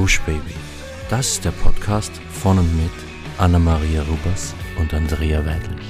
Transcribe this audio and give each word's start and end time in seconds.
Gush 0.00 0.18
Baby. 0.22 0.54
Das 1.10 1.32
ist 1.32 1.44
der 1.44 1.50
Podcast 1.50 2.10
von 2.32 2.58
und 2.58 2.74
mit 2.74 2.90
Anna-Maria 3.36 4.00
Rubers 4.04 4.54
und 4.78 4.94
Andrea 4.94 5.44
Weidlich. 5.44 5.86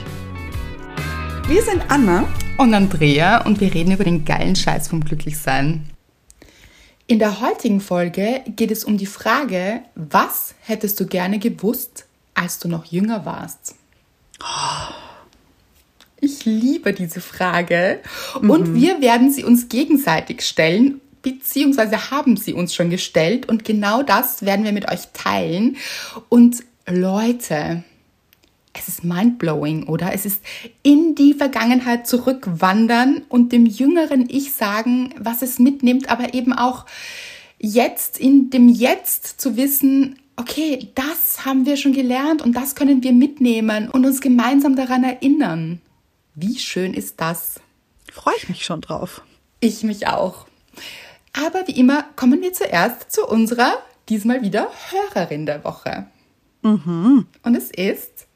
Wir 1.47 1.63
sind 1.63 1.85
Anna 1.87 2.27
und 2.59 2.75
Andrea 2.75 3.47
und 3.47 3.61
wir 3.61 3.73
reden 3.73 3.93
über 3.93 4.03
den 4.03 4.25
geilen 4.25 4.57
Scheiß 4.57 4.89
vom 4.89 5.05
Glücklichsein. 5.05 5.89
In 7.07 7.21
der 7.21 7.41
heutigen 7.41 7.81
Folge 7.81 8.43
geht 8.49 8.73
es 8.73 8.83
um 8.83 8.99
die 8.99 9.07
Frage, 9.07 9.83
was 9.95 10.57
hättest 10.63 10.99
du 10.99 11.07
gerne 11.07 11.39
gewusst, 11.39 12.07
als 12.35 12.59
du 12.59 12.67
noch 12.67 12.87
jünger 12.87 13.25
warst? 13.25 13.77
Ich 16.21 16.45
liebe 16.45 16.93
diese 16.95 17.21
Frage 17.21 18.01
und 18.41 18.75
wir 18.75 19.01
werden 19.01 19.31
sie 19.31 19.45
uns 19.45 19.69
gegenseitig 19.69 20.43
stellen, 20.43 21.01
beziehungsweise 21.23 22.11
haben 22.11 22.37
sie 22.37 22.53
uns 22.53 22.75
schon 22.75 22.91
gestellt 22.91 23.49
und 23.49 23.65
genau 23.65 24.03
das 24.03 24.45
werden 24.45 24.65
wir 24.65 24.73
mit 24.73 24.91
euch 24.91 25.09
teilen. 25.13 25.77
Und 26.29 26.63
Leute, 26.89 27.85
es 28.73 28.89
ist 28.89 29.05
mindblowing, 29.05 29.85
oder? 29.85 30.13
Es 30.13 30.25
ist 30.25 30.43
in 30.83 31.15
die 31.15 31.35
Vergangenheit 31.35 32.07
zurückwandern 32.07 33.23
und 33.29 33.53
dem 33.53 33.67
jüngeren 33.67 34.29
Ich 34.29 34.53
sagen, 34.53 35.15
was 35.19 35.43
es 35.43 35.59
mitnimmt, 35.59 36.09
aber 36.11 36.35
eben 36.35 36.53
auch 36.53 36.87
jetzt, 37.59 38.19
in 38.19 38.51
dem 38.51 38.69
Jetzt 38.69 39.41
zu 39.41 39.57
wissen, 39.57 40.19
okay, 40.37 40.89
das 40.95 41.45
haben 41.45 41.67
wir 41.67 41.77
schon 41.77 41.93
gelernt 41.93 42.43
und 42.43 42.55
das 42.55 42.75
können 42.75 43.03
wir 43.03 43.13
mitnehmen 43.13 43.91
und 43.91 44.07
uns 44.07 44.21
gemeinsam 44.21 44.77
daran 44.77 45.05
erinnern. 45.05 45.81
Wie 46.35 46.59
schön 46.59 46.95
ist 46.95 47.21
das? 47.21 47.61
Freue 48.11 48.35
ich 48.39 48.49
mich 48.49 48.65
schon 48.65 48.81
drauf. 48.81 49.23
Ich 49.61 49.83
mich 49.83 50.07
auch. 50.07 50.47
Aber 51.33 51.67
wie 51.67 51.79
immer 51.79 52.05
kommen 52.17 52.41
wir 52.43 52.53
zuerst 52.53 53.11
zu 53.13 53.27
unserer 53.27 53.79
diesmal 54.09 54.43
wieder 54.43 54.69
Hörerin 54.91 55.47
der 55.47 55.63
Woche. 55.65 56.07
Und 56.63 57.27
es 57.57 57.71
ist 57.71 58.27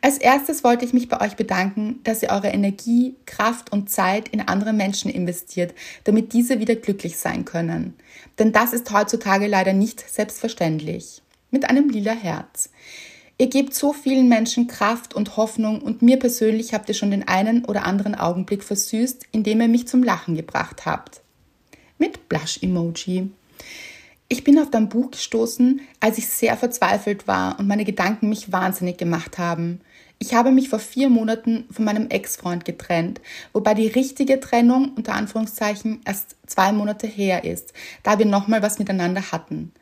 Als 0.00 0.18
erstes 0.18 0.64
wollte 0.64 0.84
ich 0.84 0.92
mich 0.92 1.08
bei 1.08 1.20
euch 1.20 1.36
bedanken, 1.36 2.00
dass 2.02 2.24
ihr 2.24 2.30
eure 2.30 2.48
Energie, 2.48 3.14
Kraft 3.26 3.70
und 3.70 3.90
Zeit 3.90 4.26
in 4.30 4.40
andere 4.40 4.72
Menschen 4.72 5.08
investiert, 5.08 5.72
damit 6.02 6.32
diese 6.32 6.58
wieder 6.58 6.74
glücklich 6.74 7.16
sein 7.16 7.44
können. 7.44 7.94
Denn 8.40 8.50
das 8.50 8.72
ist 8.72 8.90
heutzutage 8.90 9.46
leider 9.46 9.72
nicht 9.72 10.00
selbstverständlich. 10.00 11.22
Mit 11.52 11.70
einem 11.70 11.90
lila 11.90 12.10
Herz. 12.10 12.70
Ihr 13.36 13.48
gebt 13.48 13.74
so 13.74 13.92
vielen 13.92 14.28
Menschen 14.28 14.68
Kraft 14.68 15.14
und 15.14 15.36
Hoffnung 15.36 15.82
und 15.82 16.02
mir 16.02 16.18
persönlich 16.18 16.72
habt 16.72 16.88
ihr 16.88 16.94
schon 16.94 17.10
den 17.10 17.26
einen 17.26 17.64
oder 17.64 17.84
anderen 17.84 18.14
Augenblick 18.14 18.62
versüßt, 18.62 19.26
indem 19.32 19.60
ihr 19.60 19.68
mich 19.68 19.88
zum 19.88 20.04
Lachen 20.04 20.36
gebracht 20.36 20.86
habt. 20.86 21.20
Mit 21.98 22.28
Blush-Emoji. 22.28 23.30
Ich 24.28 24.44
bin 24.44 24.58
auf 24.58 24.70
dein 24.70 24.88
Buch 24.88 25.10
gestoßen, 25.10 25.80
als 26.00 26.18
ich 26.18 26.28
sehr 26.28 26.56
verzweifelt 26.56 27.26
war 27.26 27.58
und 27.58 27.66
meine 27.66 27.84
Gedanken 27.84 28.28
mich 28.28 28.52
wahnsinnig 28.52 28.98
gemacht 28.98 29.36
haben. 29.38 29.80
Ich 30.18 30.32
habe 30.32 30.52
mich 30.52 30.68
vor 30.68 30.78
vier 30.78 31.10
Monaten 31.10 31.66
von 31.70 31.84
meinem 31.84 32.08
Ex-Freund 32.08 32.64
getrennt, 32.64 33.20
wobei 33.52 33.74
die 33.74 33.88
richtige 33.88 34.38
Trennung 34.38 34.92
unter 34.96 35.14
Anführungszeichen 35.14 36.00
erst 36.04 36.36
zwei 36.46 36.72
Monate 36.72 37.08
her 37.08 37.44
ist, 37.44 37.72
da 38.04 38.18
wir 38.18 38.26
nochmal 38.26 38.62
was 38.62 38.78
miteinander 38.78 39.32
hatten. 39.32 39.72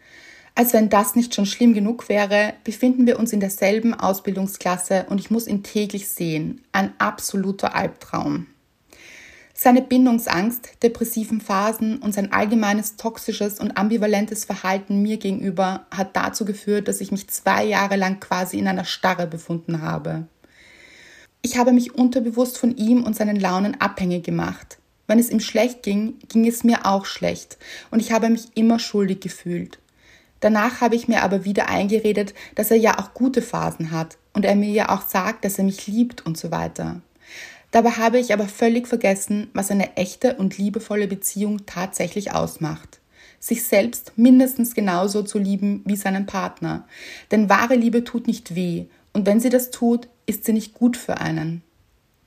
Als 0.54 0.74
wenn 0.74 0.90
das 0.90 1.14
nicht 1.14 1.34
schon 1.34 1.46
schlimm 1.46 1.72
genug 1.72 2.08
wäre, 2.08 2.52
befinden 2.64 3.06
wir 3.06 3.18
uns 3.18 3.32
in 3.32 3.40
derselben 3.40 3.94
Ausbildungsklasse 3.94 5.06
und 5.08 5.18
ich 5.18 5.30
muss 5.30 5.46
ihn 5.46 5.62
täglich 5.62 6.08
sehen. 6.08 6.62
Ein 6.72 6.92
absoluter 6.98 7.74
Albtraum. 7.74 8.46
Seine 9.54 9.80
Bindungsangst, 9.80 10.82
depressiven 10.82 11.40
Phasen 11.40 11.98
und 11.98 12.12
sein 12.12 12.32
allgemeines 12.32 12.96
toxisches 12.96 13.60
und 13.60 13.78
ambivalentes 13.78 14.44
Verhalten 14.44 15.00
mir 15.02 15.18
gegenüber 15.18 15.86
hat 15.90 16.16
dazu 16.16 16.44
geführt, 16.44 16.88
dass 16.88 17.00
ich 17.00 17.12
mich 17.12 17.28
zwei 17.28 17.64
Jahre 17.64 17.96
lang 17.96 18.20
quasi 18.20 18.58
in 18.58 18.66
einer 18.66 18.84
Starre 18.84 19.26
befunden 19.26 19.80
habe. 19.80 20.26
Ich 21.42 21.56
habe 21.56 21.72
mich 21.72 21.94
unterbewusst 21.94 22.58
von 22.58 22.76
ihm 22.76 23.04
und 23.04 23.16
seinen 23.16 23.36
Launen 23.36 23.80
abhängig 23.80 24.24
gemacht. 24.24 24.78
Wenn 25.06 25.18
es 25.18 25.30
ihm 25.30 25.40
schlecht 25.40 25.82
ging, 25.82 26.18
ging 26.28 26.46
es 26.46 26.64
mir 26.64 26.84
auch 26.84 27.06
schlecht 27.06 27.56
und 27.90 28.00
ich 28.00 28.12
habe 28.12 28.28
mich 28.30 28.48
immer 28.54 28.78
schuldig 28.78 29.20
gefühlt. 29.20 29.78
Danach 30.42 30.80
habe 30.80 30.96
ich 30.96 31.06
mir 31.06 31.22
aber 31.22 31.44
wieder 31.44 31.68
eingeredet, 31.68 32.34
dass 32.56 32.72
er 32.72 32.76
ja 32.76 32.98
auch 32.98 33.14
gute 33.14 33.42
Phasen 33.42 33.92
hat 33.92 34.18
und 34.32 34.44
er 34.44 34.56
mir 34.56 34.70
ja 34.70 34.88
auch 34.88 35.06
sagt, 35.08 35.44
dass 35.44 35.56
er 35.56 35.64
mich 35.64 35.86
liebt 35.86 36.26
und 36.26 36.36
so 36.36 36.50
weiter. 36.50 37.00
Dabei 37.70 37.92
habe 37.92 38.18
ich 38.18 38.32
aber 38.32 38.48
völlig 38.48 38.88
vergessen, 38.88 39.50
was 39.54 39.70
eine 39.70 39.96
echte 39.96 40.34
und 40.34 40.58
liebevolle 40.58 41.06
Beziehung 41.06 41.64
tatsächlich 41.64 42.32
ausmacht. 42.32 42.98
Sich 43.38 43.62
selbst 43.62 44.14
mindestens 44.16 44.74
genauso 44.74 45.22
zu 45.22 45.38
lieben 45.38 45.82
wie 45.84 45.96
seinen 45.96 46.26
Partner. 46.26 46.88
Denn 47.30 47.48
wahre 47.48 47.76
Liebe 47.76 48.02
tut 48.02 48.26
nicht 48.26 48.56
weh 48.56 48.86
und 49.12 49.26
wenn 49.26 49.38
sie 49.38 49.48
das 49.48 49.70
tut, 49.70 50.08
ist 50.26 50.44
sie 50.44 50.52
nicht 50.52 50.74
gut 50.74 50.96
für 50.96 51.18
einen. 51.18 51.62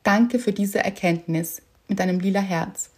Danke 0.03 0.39
für 0.39 0.53
diese 0.53 0.79
Erkenntnis 0.79 1.61
mit 1.89 1.99
einem 1.99 2.21
lila 2.21 2.39
Herz. 2.39 2.91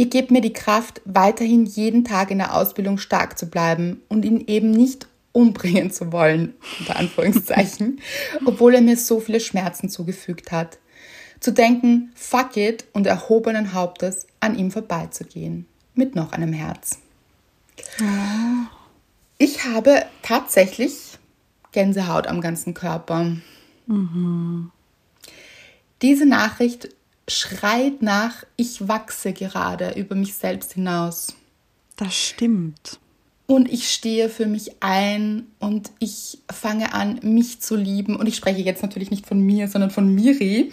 Ihr 0.00 0.08
gebt 0.08 0.30
mir 0.30 0.40
die 0.40 0.54
Kraft, 0.54 1.02
weiterhin 1.04 1.66
jeden 1.66 2.06
Tag 2.06 2.30
in 2.30 2.38
der 2.38 2.54
Ausbildung 2.54 2.96
stark 2.96 3.38
zu 3.38 3.50
bleiben 3.50 4.00
und 4.08 4.24
ihn 4.24 4.46
eben 4.46 4.70
nicht 4.70 5.06
umbringen 5.32 5.90
zu 5.90 6.10
wollen, 6.10 6.54
unter 6.78 6.96
Anführungszeichen, 6.96 8.00
obwohl 8.46 8.76
er 8.76 8.80
mir 8.80 8.96
so 8.96 9.20
viele 9.20 9.40
Schmerzen 9.40 9.90
zugefügt 9.90 10.52
hat. 10.52 10.78
Zu 11.38 11.52
denken, 11.52 12.12
fuck 12.14 12.56
it 12.56 12.86
und 12.94 13.06
erhobenen 13.06 13.74
Hauptes 13.74 14.26
an 14.40 14.58
ihm 14.58 14.70
vorbeizugehen. 14.70 15.66
Mit 15.94 16.14
noch 16.14 16.32
einem 16.32 16.54
Herz. 16.54 17.00
Ich 19.36 19.66
habe 19.66 20.06
tatsächlich 20.22 21.18
Gänsehaut 21.72 22.26
am 22.26 22.40
ganzen 22.40 22.72
Körper. 22.72 23.36
Diese 26.00 26.24
Nachricht 26.24 26.88
schreit 27.30 28.02
nach, 28.02 28.44
ich 28.56 28.88
wachse 28.88 29.32
gerade 29.32 29.92
über 29.92 30.14
mich 30.14 30.34
selbst 30.34 30.74
hinaus. 30.74 31.34
das 31.96 32.14
stimmt. 32.14 32.98
Und 33.46 33.68
ich 33.68 33.90
stehe 33.92 34.28
für 34.28 34.46
mich 34.46 34.76
ein 34.78 35.48
und 35.58 35.90
ich 35.98 36.38
fange 36.52 36.94
an, 36.94 37.18
mich 37.22 37.60
zu 37.60 37.74
lieben. 37.74 38.14
Und 38.14 38.28
ich 38.28 38.36
spreche 38.36 38.60
jetzt 38.60 38.82
natürlich 38.82 39.10
nicht 39.10 39.26
von 39.26 39.40
mir, 39.40 39.66
sondern 39.66 39.90
von 39.90 40.14
Miri. 40.14 40.72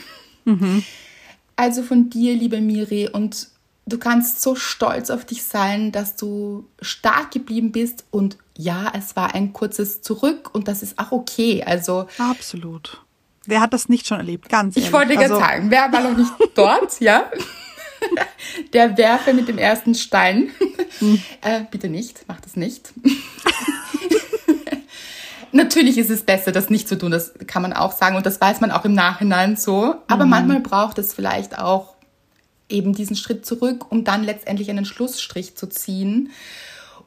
Also 1.56 1.82
von 1.82 2.12
dir, 2.12 2.36
liebe 2.36 2.62
Miri. 2.62 3.10
Und 3.10 3.48
du 3.88 3.98
kannst 3.98 4.44
so 4.44 4.54
stolz 4.54 5.10
auf 5.10 5.26
dich 5.26 5.42
sein, 5.42 5.92
dass 5.92 6.18
du 6.18 6.68
stark 6.80 7.32
geblieben 7.32 7.72
bist. 7.72 8.06
Und 8.12 8.38
ja, 8.56 8.92
es 8.96 9.16
war 9.16 9.34
ein 9.34 9.54
kurzes 9.54 10.04
Zurück 10.04 10.54
und 10.54 10.68
das 10.68 10.84
ist 10.84 11.00
auch 11.00 11.12
okay. 11.12 11.64
Also 11.64 12.06
Absolut. 12.20 13.02
Wer 13.48 13.62
hat 13.62 13.74
das 13.74 13.90
nicht 13.90 14.06
schon 14.06 14.18
erlebt? 14.18 14.50
Ganz 14.50 14.76
ehrlich. 14.76 14.88
ich 14.90 14.94
wollte 14.94 15.14
gerade 15.14 15.34
Also, 15.34 15.40
sagen, 15.40 15.72
wer 15.72 15.92
war 15.92 16.02
noch 16.02 16.16
nicht 16.18 16.32
dort, 16.56 17.00
ja? 17.00 17.32
Der 18.74 18.96
Werfer 18.98 19.34
mit 19.34 19.48
dem 19.48 19.58
ersten 19.58 19.96
Stein. 19.96 20.52
äh, 21.42 21.62
bitte 21.72 21.90
nicht, 21.90 22.26
mach 22.28 22.40
das 22.42 22.56
nicht. 22.56 22.94
Natürlich 25.52 25.98
ist 25.98 26.10
es 26.10 26.24
besser, 26.24 26.52
das 26.52 26.70
nicht 26.70 26.88
zu 26.88 26.98
tun, 26.98 27.10
das 27.12 27.34
kann 27.48 27.62
man 27.62 27.74
auch 27.74 27.94
sagen 27.94 28.16
und 28.18 28.26
das 28.26 28.40
weiß 28.40 28.60
man 28.62 28.70
auch 28.72 28.86
im 28.86 28.94
Nachhinein 28.94 29.56
so. 29.56 29.96
Aber 30.08 30.26
manchmal 30.26 30.60
braucht 30.60 30.98
es 31.00 31.14
vielleicht 31.14 31.58
auch 31.58 31.96
eben 32.70 32.94
diesen 32.94 33.16
Schritt 33.16 33.46
zurück, 33.46 33.90
um 33.92 34.04
dann 34.04 34.24
letztendlich 34.24 34.70
einen 34.70 34.86
Schlussstrich 34.86 35.56
zu 35.56 35.68
ziehen. 35.68 36.32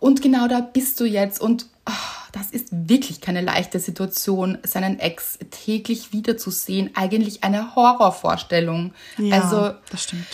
Und 0.01 0.23
genau 0.23 0.49
da 0.49 0.61
bist 0.61 0.99
du 1.01 1.05
jetzt 1.05 1.41
und 1.41 1.67
oh, 1.87 1.93
das 2.33 2.51
ist 2.51 2.69
wirklich 2.73 3.21
keine 3.21 3.43
leichte 3.43 3.79
Situation, 3.79 4.59
seinen 4.63 4.99
Ex 4.99 5.39
täglich 5.51 6.13
wiederzusehen. 6.13 6.91
Eigentlich 6.95 7.45
eine 7.45 7.75
Horrorvorstellung. 7.77 8.93
Ja, 9.19 9.43
also, 9.43 9.75
das 9.91 10.05
stimmt. 10.05 10.27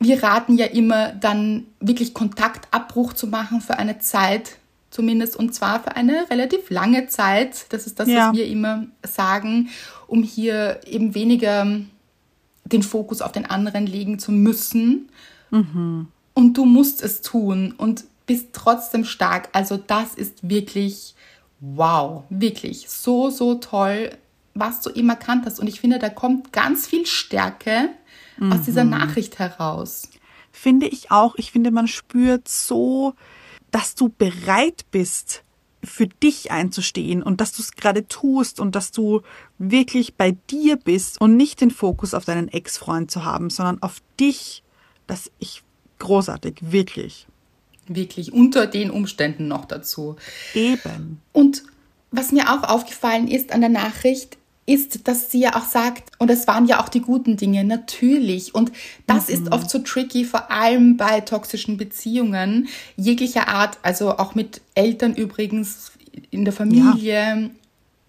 wir 0.00 0.22
raten 0.22 0.56
ja 0.58 0.66
immer 0.66 1.12
dann 1.12 1.66
wirklich 1.80 2.12
Kontaktabbruch 2.12 3.12
zu 3.12 3.28
machen 3.28 3.60
für 3.60 3.78
eine 3.78 3.98
Zeit 4.00 4.56
zumindest 4.90 5.36
und 5.36 5.54
zwar 5.54 5.80
für 5.82 5.94
eine 5.96 6.26
relativ 6.30 6.70
lange 6.70 7.06
Zeit. 7.08 7.66
Das 7.68 7.86
ist 7.86 8.00
das, 8.00 8.08
Ja. 8.08 8.28
was 8.30 8.36
wir 8.36 8.46
immer 8.46 8.86
sagen, 9.06 9.68
um 10.06 10.22
hier 10.22 10.80
eben 10.86 11.14
weniger 11.14 11.66
den 12.64 12.82
Fokus 12.82 13.20
auf 13.22 13.32
den 13.32 13.44
anderen 13.46 13.86
legen 13.86 14.18
zu 14.18 14.32
müssen. 14.32 15.08
Und 15.50 16.54
du 16.54 16.64
musst 16.64 17.02
es 17.02 17.22
tun 17.22 17.74
und 17.76 18.04
bist 18.28 18.50
trotzdem 18.52 19.04
stark. 19.04 19.48
Also 19.52 19.76
das 19.76 20.14
ist 20.14 20.48
wirklich 20.48 21.16
wow, 21.60 22.22
wirklich 22.30 22.88
so, 22.88 23.30
so 23.30 23.56
toll, 23.56 24.10
was 24.54 24.80
du 24.80 24.90
eben 24.90 25.08
erkannt 25.08 25.46
hast. 25.46 25.58
Und 25.58 25.66
ich 25.66 25.80
finde, 25.80 25.98
da 25.98 26.08
kommt 26.08 26.52
ganz 26.52 26.86
viel 26.86 27.06
Stärke 27.06 27.90
aus 28.40 28.62
dieser 28.62 28.84
Nachricht 28.84 29.40
heraus. 29.40 30.08
Finde 30.52 30.86
ich 30.86 31.10
auch. 31.10 31.34
Ich 31.36 31.50
finde, 31.50 31.72
man 31.72 31.88
spürt 31.88 32.46
so, 32.46 33.14
dass 33.72 33.96
du 33.96 34.10
bereit 34.10 34.84
bist, 34.92 35.42
für 35.84 36.06
dich 36.06 36.50
einzustehen 36.50 37.22
und 37.22 37.40
dass 37.40 37.52
du 37.52 37.62
es 37.62 37.72
gerade 37.72 38.06
tust 38.08 38.58
und 38.58 38.74
dass 38.74 38.90
du 38.90 39.22
wirklich 39.58 40.14
bei 40.14 40.32
dir 40.50 40.76
bist 40.76 41.20
und 41.20 41.36
nicht 41.36 41.60
den 41.60 41.70
Fokus 41.70 42.14
auf 42.14 42.24
deinen 42.24 42.48
Ex-Freund 42.48 43.10
zu 43.10 43.24
haben, 43.24 43.50
sondern 43.50 43.82
auf 43.82 44.02
dich. 44.18 44.62
Das 45.06 45.30
ich 45.38 45.62
großartig, 45.98 46.56
wirklich. 46.60 47.26
Wirklich 47.88 48.32
unter 48.32 48.66
den 48.66 48.90
Umständen 48.90 49.48
noch 49.48 49.64
dazu. 49.64 50.16
Eben. 50.54 51.20
Und 51.32 51.62
was 52.10 52.32
mir 52.32 52.52
auch 52.52 52.68
aufgefallen 52.68 53.28
ist 53.28 53.52
an 53.52 53.60
der 53.60 53.70
Nachricht, 53.70 54.38
ist, 54.68 55.08
dass 55.08 55.30
sie 55.30 55.40
ja 55.40 55.56
auch 55.56 55.64
sagt, 55.64 56.12
und 56.18 56.30
es 56.30 56.46
waren 56.46 56.66
ja 56.66 56.82
auch 56.82 56.90
die 56.90 57.00
guten 57.00 57.38
Dinge, 57.38 57.64
natürlich. 57.64 58.54
Und 58.54 58.70
das 59.06 59.30
ist 59.30 59.50
oft 59.50 59.70
so 59.70 59.78
tricky, 59.78 60.24
vor 60.24 60.50
allem 60.50 60.98
bei 60.98 61.22
toxischen 61.22 61.78
Beziehungen 61.78 62.68
jeglicher 62.96 63.48
Art, 63.48 63.78
also 63.82 64.18
auch 64.18 64.34
mit 64.34 64.60
Eltern 64.74 65.14
übrigens, 65.14 65.92
in 66.30 66.44
der 66.44 66.52
Familie, 66.52 67.50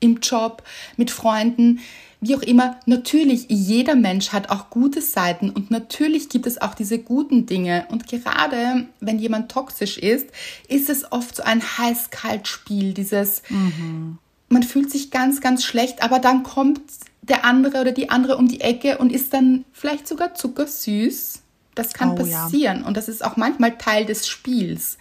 im 0.02 0.20
Job, 0.22 0.64
mit 0.98 1.12
Freunden, 1.12 1.80
wie 2.22 2.36
auch 2.36 2.42
immer. 2.42 2.80
Natürlich, 2.86 3.46
jeder 3.50 3.96
Mensch 3.96 4.30
hat 4.30 4.50
auch 4.50 4.70
gute 4.70 5.02
Seiten 5.02 5.50
und 5.50 5.72
natürlich 5.72 6.30
gibt 6.30 6.48
es 6.48 6.62
auch 6.62 6.74
diese 6.74 7.00
guten 7.00 7.46
Dinge. 7.46 7.86
Und 7.90 8.08
gerade 8.08 8.88
wenn 9.00 9.20
jemand 9.20 9.52
toxisch 9.52 9.98
ist, 9.98 10.28
ist 10.68 10.90
es 10.90 11.12
oft 11.12 11.36
so 11.38 11.44
ein 11.44 11.62
heiß-kalt-Spiel, 11.62 12.94
dieses 12.94 13.42
man 14.50 14.64
fühlt 14.64 14.92
sich 14.92 15.12
ganz, 15.12 15.42
ganz 15.42 15.64
schlecht, 15.64 16.04
aber 16.04 16.20
dann 16.20 16.44
kommt 16.44 16.82
der 17.22 17.46
andere 17.46 17.82
oder 17.82 17.92
die 17.92 18.10
andere 18.10 18.38
um 18.38 18.48
die 18.48 18.62
Ecke 18.62 18.98
und 18.98 19.12
ist 19.12 19.34
dann 19.34 19.64
vielleicht 19.72 20.08
sogar 20.08 20.34
zuckersüß. 20.34 21.44
Das 21.76 21.94
kann 21.94 22.20
Oh 22.20 22.26
ja. 22.26 22.44
passieren 22.44 22.84
und 22.84 22.98
das 22.98 23.08
ist 23.08 23.24
auch 23.24 23.38
manchmal 23.38 23.78
Teil 23.78 24.06
des 24.06 24.28
Spiels. 24.28 24.98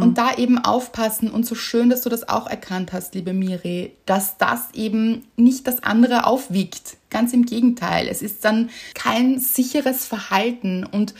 Und 0.00 0.16
da 0.16 0.34
eben 0.36 0.56
aufpassen 0.58 1.30
und 1.30 1.44
so 1.44 1.54
schön, 1.54 1.90
dass 1.90 2.00
du 2.02 2.08
das 2.08 2.28
auch 2.28 2.46
erkannt 2.46 2.92
hast, 2.92 3.14
liebe 3.14 3.34
Miri, 3.34 3.92
dass 4.06 4.38
das 4.38 4.72
eben 4.72 5.26
nicht 5.36 5.66
das 5.66 5.82
andere 5.82 6.26
aufwiegt. 6.26 6.96
Ganz 7.10 7.34
im 7.34 7.44
Gegenteil. 7.44 8.08
Es 8.08 8.22
ist 8.22 8.44
dann 8.44 8.70
kein 8.94 9.38
sicheres 9.38 10.06
Verhalten 10.06 10.86
und 10.86 11.14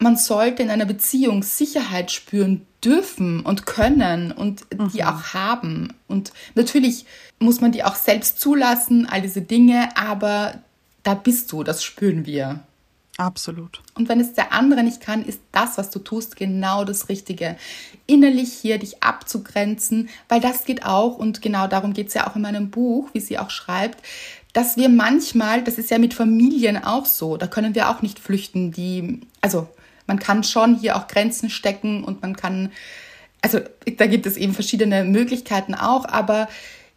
man 0.00 0.16
sollte 0.16 0.62
in 0.62 0.70
einer 0.70 0.86
Beziehung 0.86 1.42
Sicherheit 1.42 2.10
spüren 2.10 2.66
dürfen 2.82 3.40
und 3.40 3.66
können 3.66 4.32
und 4.32 4.62
die 4.94 5.04
auch 5.04 5.34
haben. 5.34 5.92
Und 6.08 6.32
natürlich 6.54 7.04
muss 7.38 7.60
man 7.60 7.70
die 7.70 7.84
auch 7.84 7.94
selbst 7.94 8.40
zulassen, 8.40 9.06
all 9.06 9.20
diese 9.20 9.42
Dinge, 9.42 9.90
aber 9.96 10.54
da 11.02 11.14
bist 11.14 11.52
du, 11.52 11.62
das 11.62 11.84
spüren 11.84 12.26
wir. 12.26 12.60
Absolut. 13.20 13.82
Und 13.94 14.08
wenn 14.08 14.18
es 14.18 14.32
der 14.32 14.54
andere 14.54 14.82
nicht 14.82 15.02
kann, 15.02 15.22
ist 15.22 15.42
das, 15.52 15.76
was 15.76 15.90
du 15.90 15.98
tust, 15.98 16.36
genau 16.36 16.84
das 16.84 17.10
Richtige. 17.10 17.56
Innerlich 18.06 18.50
hier 18.50 18.78
dich 18.78 19.02
abzugrenzen, 19.02 20.08
weil 20.30 20.40
das 20.40 20.64
geht 20.64 20.86
auch, 20.86 21.18
und 21.18 21.42
genau 21.42 21.66
darum 21.66 21.92
geht 21.92 22.08
es 22.08 22.14
ja 22.14 22.26
auch 22.26 22.34
in 22.34 22.40
meinem 22.40 22.70
Buch, 22.70 23.10
wie 23.12 23.20
sie 23.20 23.38
auch 23.38 23.50
schreibt, 23.50 24.02
dass 24.54 24.78
wir 24.78 24.88
manchmal, 24.88 25.62
das 25.62 25.76
ist 25.76 25.90
ja 25.90 25.98
mit 25.98 26.14
Familien 26.14 26.82
auch 26.82 27.04
so, 27.04 27.36
da 27.36 27.46
können 27.46 27.74
wir 27.74 27.90
auch 27.90 28.00
nicht 28.00 28.18
flüchten, 28.18 28.72
die, 28.72 29.20
also 29.42 29.68
man 30.06 30.18
kann 30.18 30.42
schon 30.42 30.74
hier 30.74 30.96
auch 30.96 31.06
Grenzen 31.06 31.50
stecken 31.50 32.02
und 32.02 32.22
man 32.22 32.36
kann, 32.36 32.72
also 33.42 33.60
da 33.98 34.06
gibt 34.06 34.24
es 34.24 34.38
eben 34.38 34.54
verschiedene 34.54 35.04
Möglichkeiten 35.04 35.74
auch, 35.74 36.06
aber 36.06 36.48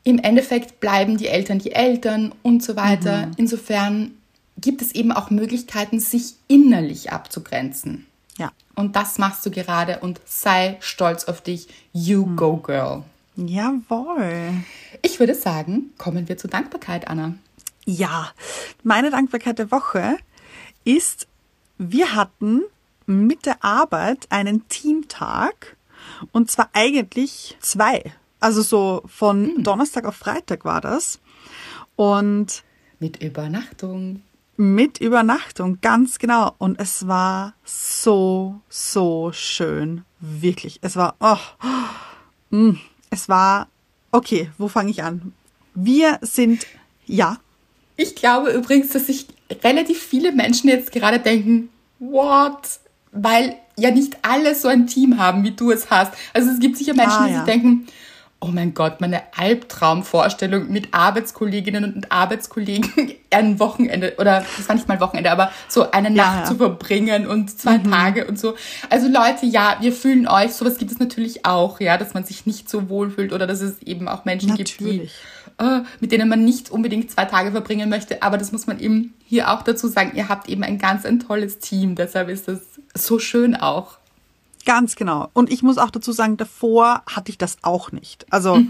im 0.05 0.19
Endeffekt 0.19 0.79
bleiben 0.79 1.17
die 1.17 1.27
Eltern 1.27 1.59
die 1.59 1.73
Eltern 1.73 2.33
und 2.43 2.63
so 2.63 2.77
weiter. 2.77 3.29
Insofern 3.35 4.11
gibt 4.57 4.81
es 4.81 4.94
eben 4.94 5.11
auch 5.11 5.29
Möglichkeiten, 5.29 6.00
sich 6.00 6.35
innerlich 6.47 7.11
abzugrenzen. 7.11 8.05
Ja. 8.38 8.51
Und 8.75 8.95
das 8.95 9.17
machst 9.17 9.45
du 9.45 9.51
gerade 9.51 10.00
und 10.00 10.21
sei 10.25 10.77
stolz 10.79 11.25
auf 11.25 11.41
dich. 11.41 11.67
You 11.91 12.35
go, 12.35 12.57
girl. 12.57 13.03
Jawohl. 13.35 14.53
Ich 15.01 15.19
würde 15.19 15.35
sagen, 15.35 15.91
kommen 15.97 16.27
wir 16.27 16.38
zur 16.38 16.50
Dankbarkeit, 16.50 17.07
Anna. 17.07 17.35
Ja, 17.85 18.31
meine 18.83 19.11
Dankbarkeit 19.11 19.59
der 19.59 19.71
Woche 19.71 20.17
ist, 20.85 21.27
wir 21.77 22.15
hatten 22.15 22.61
mit 23.05 23.45
der 23.45 23.63
Arbeit 23.63 24.27
einen 24.29 24.67
Teamtag 24.69 25.75
und 26.31 26.50
zwar 26.50 26.69
eigentlich 26.73 27.57
zwei. 27.59 28.13
Also 28.39 28.61
so 28.61 29.03
von 29.07 29.63
Donnerstag 29.63 30.05
auf 30.05 30.15
Freitag 30.15 30.65
war 30.65 30.81
das. 30.81 31.19
Und 31.95 32.63
Mit 33.00 33.21
Übernachtung. 33.21 34.21
Mit 34.57 35.00
Übernachtung, 35.00 35.79
ganz 35.81 36.19
genau. 36.19 36.53
Und 36.57 36.79
es 36.79 37.07
war 37.07 37.53
so, 37.63 38.59
so 38.69 39.31
schön. 39.33 40.03
Wirklich. 40.19 40.79
Es 40.81 40.95
war, 40.95 41.15
oh, 41.19 41.38
mm, 42.50 42.77
es 43.09 43.29
war, 43.29 43.67
okay, 44.11 44.50
wo 44.57 44.67
fange 44.67 44.91
ich 44.91 45.03
an? 45.03 45.33
Wir 45.75 46.19
sind, 46.21 46.65
ja, 47.05 47.38
Ich 47.95 48.15
glaube 48.15 48.51
übrigens, 48.51 48.89
dass 48.89 49.07
sich 49.07 49.27
relativ 49.63 50.01
viele 50.01 50.31
Menschen 50.31 50.69
jetzt 50.69 50.91
gerade 50.91 51.19
denken, 51.19 51.69
what? 52.00 52.79
Weil 53.11 53.55
ja 53.77 53.91
nicht 53.91 54.17
alle 54.21 54.53
so 54.55 54.67
ein 54.67 54.88
Team 54.88 55.17
haben, 55.17 55.43
wie 55.43 55.51
du 55.51 55.72
es 55.72 55.89
hast. 55.89 56.13
Also 56.33 56.51
es 56.51 56.60
gibt 56.60 56.77
sicher 56.77 56.93
Menschen, 56.93 57.17
Ah, 57.19 57.25
die 57.27 57.33
ja. 57.33 57.38
sich 57.39 57.45
denken, 57.45 57.88
oh 58.43 58.50
mein 58.51 58.73
Gott, 58.73 59.00
meine 59.00 59.21
Albtraumvorstellung 59.38 60.69
mit 60.69 60.93
Arbeitskolleginnen 60.93 61.93
und 61.93 62.12
Arbeitskollegen 62.12 63.13
ein 63.31 63.57
Wochenende 63.59 64.15
oder 64.17 64.45
das 64.57 64.67
war 64.67 64.75
nicht 64.75 64.88
mal 64.88 65.00
Wochenende, 65.00 65.31
aber 65.31 65.51
so 65.69 65.89
eine 65.91 66.12
Nacht 66.12 66.35
ja. 66.35 66.41
Mhm. 66.41 66.45
zu 66.45 66.55
verbringen 66.55 67.27
und 67.27 67.57
zwei 67.57 67.77
Tage 67.77 68.27
und 68.27 68.38
so. 68.38 68.55
Also 68.89 69.07
Leute, 69.07 69.45
ja, 69.45 69.77
wir 69.79 69.93
fühlen 69.93 70.27
euch. 70.27 70.53
Sowas 70.53 70.77
gibt 70.77 70.91
es 70.91 71.00
natürlich 71.00 71.45
auch, 71.45 71.79
ja, 71.79 71.97
dass 71.97 72.13
man 72.13 72.25
sich 72.25 72.45
nicht 72.45 72.69
so 72.69 72.89
wohl 72.89 73.12
fühlt 73.12 73.31
oder 73.31 73.47
dass 73.47 73.62
es 73.62 73.81
eben 73.81 74.09
auch 74.09 74.25
Menschen 74.25 74.55
gibt, 74.55 74.79
die 74.79 74.83
Natürlich. 74.83 75.13
äh, 75.59 75.79
mit 76.01 76.12
denen 76.12 76.27
man 76.27 76.43
nicht 76.43 76.69
unbedingt 76.69 77.12
zwei 77.12 77.25
Tage 77.25 77.51
verbringen 77.51 77.89
möchte. 77.89 78.21
Aber 78.23 78.38
das 78.38 78.51
muss 78.51 78.67
man 78.67 78.77
eben 78.79 79.13
hier 79.25 79.51
auch 79.51 79.62
dazu 79.62 79.88
sagen. 79.88 80.12
Ihr 80.15 80.27
habt 80.27 80.50
eben 80.50 80.63
ein 80.63 80.79
ganz 80.79 81.05
ein 81.05 81.19
tolles 81.21 81.59
Team. 81.59 81.95
Deshalb 81.95 82.27
ist 82.27 82.50
das 82.50 82.59
so 82.93 83.19
schön 83.19 83.55
auch. 83.55 83.97
Ganz 84.65 84.96
genau. 84.96 85.29
Und 85.34 85.51
ich 85.51 85.63
muss 85.63 85.77
auch 85.77 85.91
dazu 85.91 86.12
sagen, 86.12 86.38
davor 86.38 87.03
hatte 87.08 87.32
ich 87.32 87.38
das 87.38 87.58
auch 87.63 87.91
nicht. 87.91 88.25
Also 88.32 88.62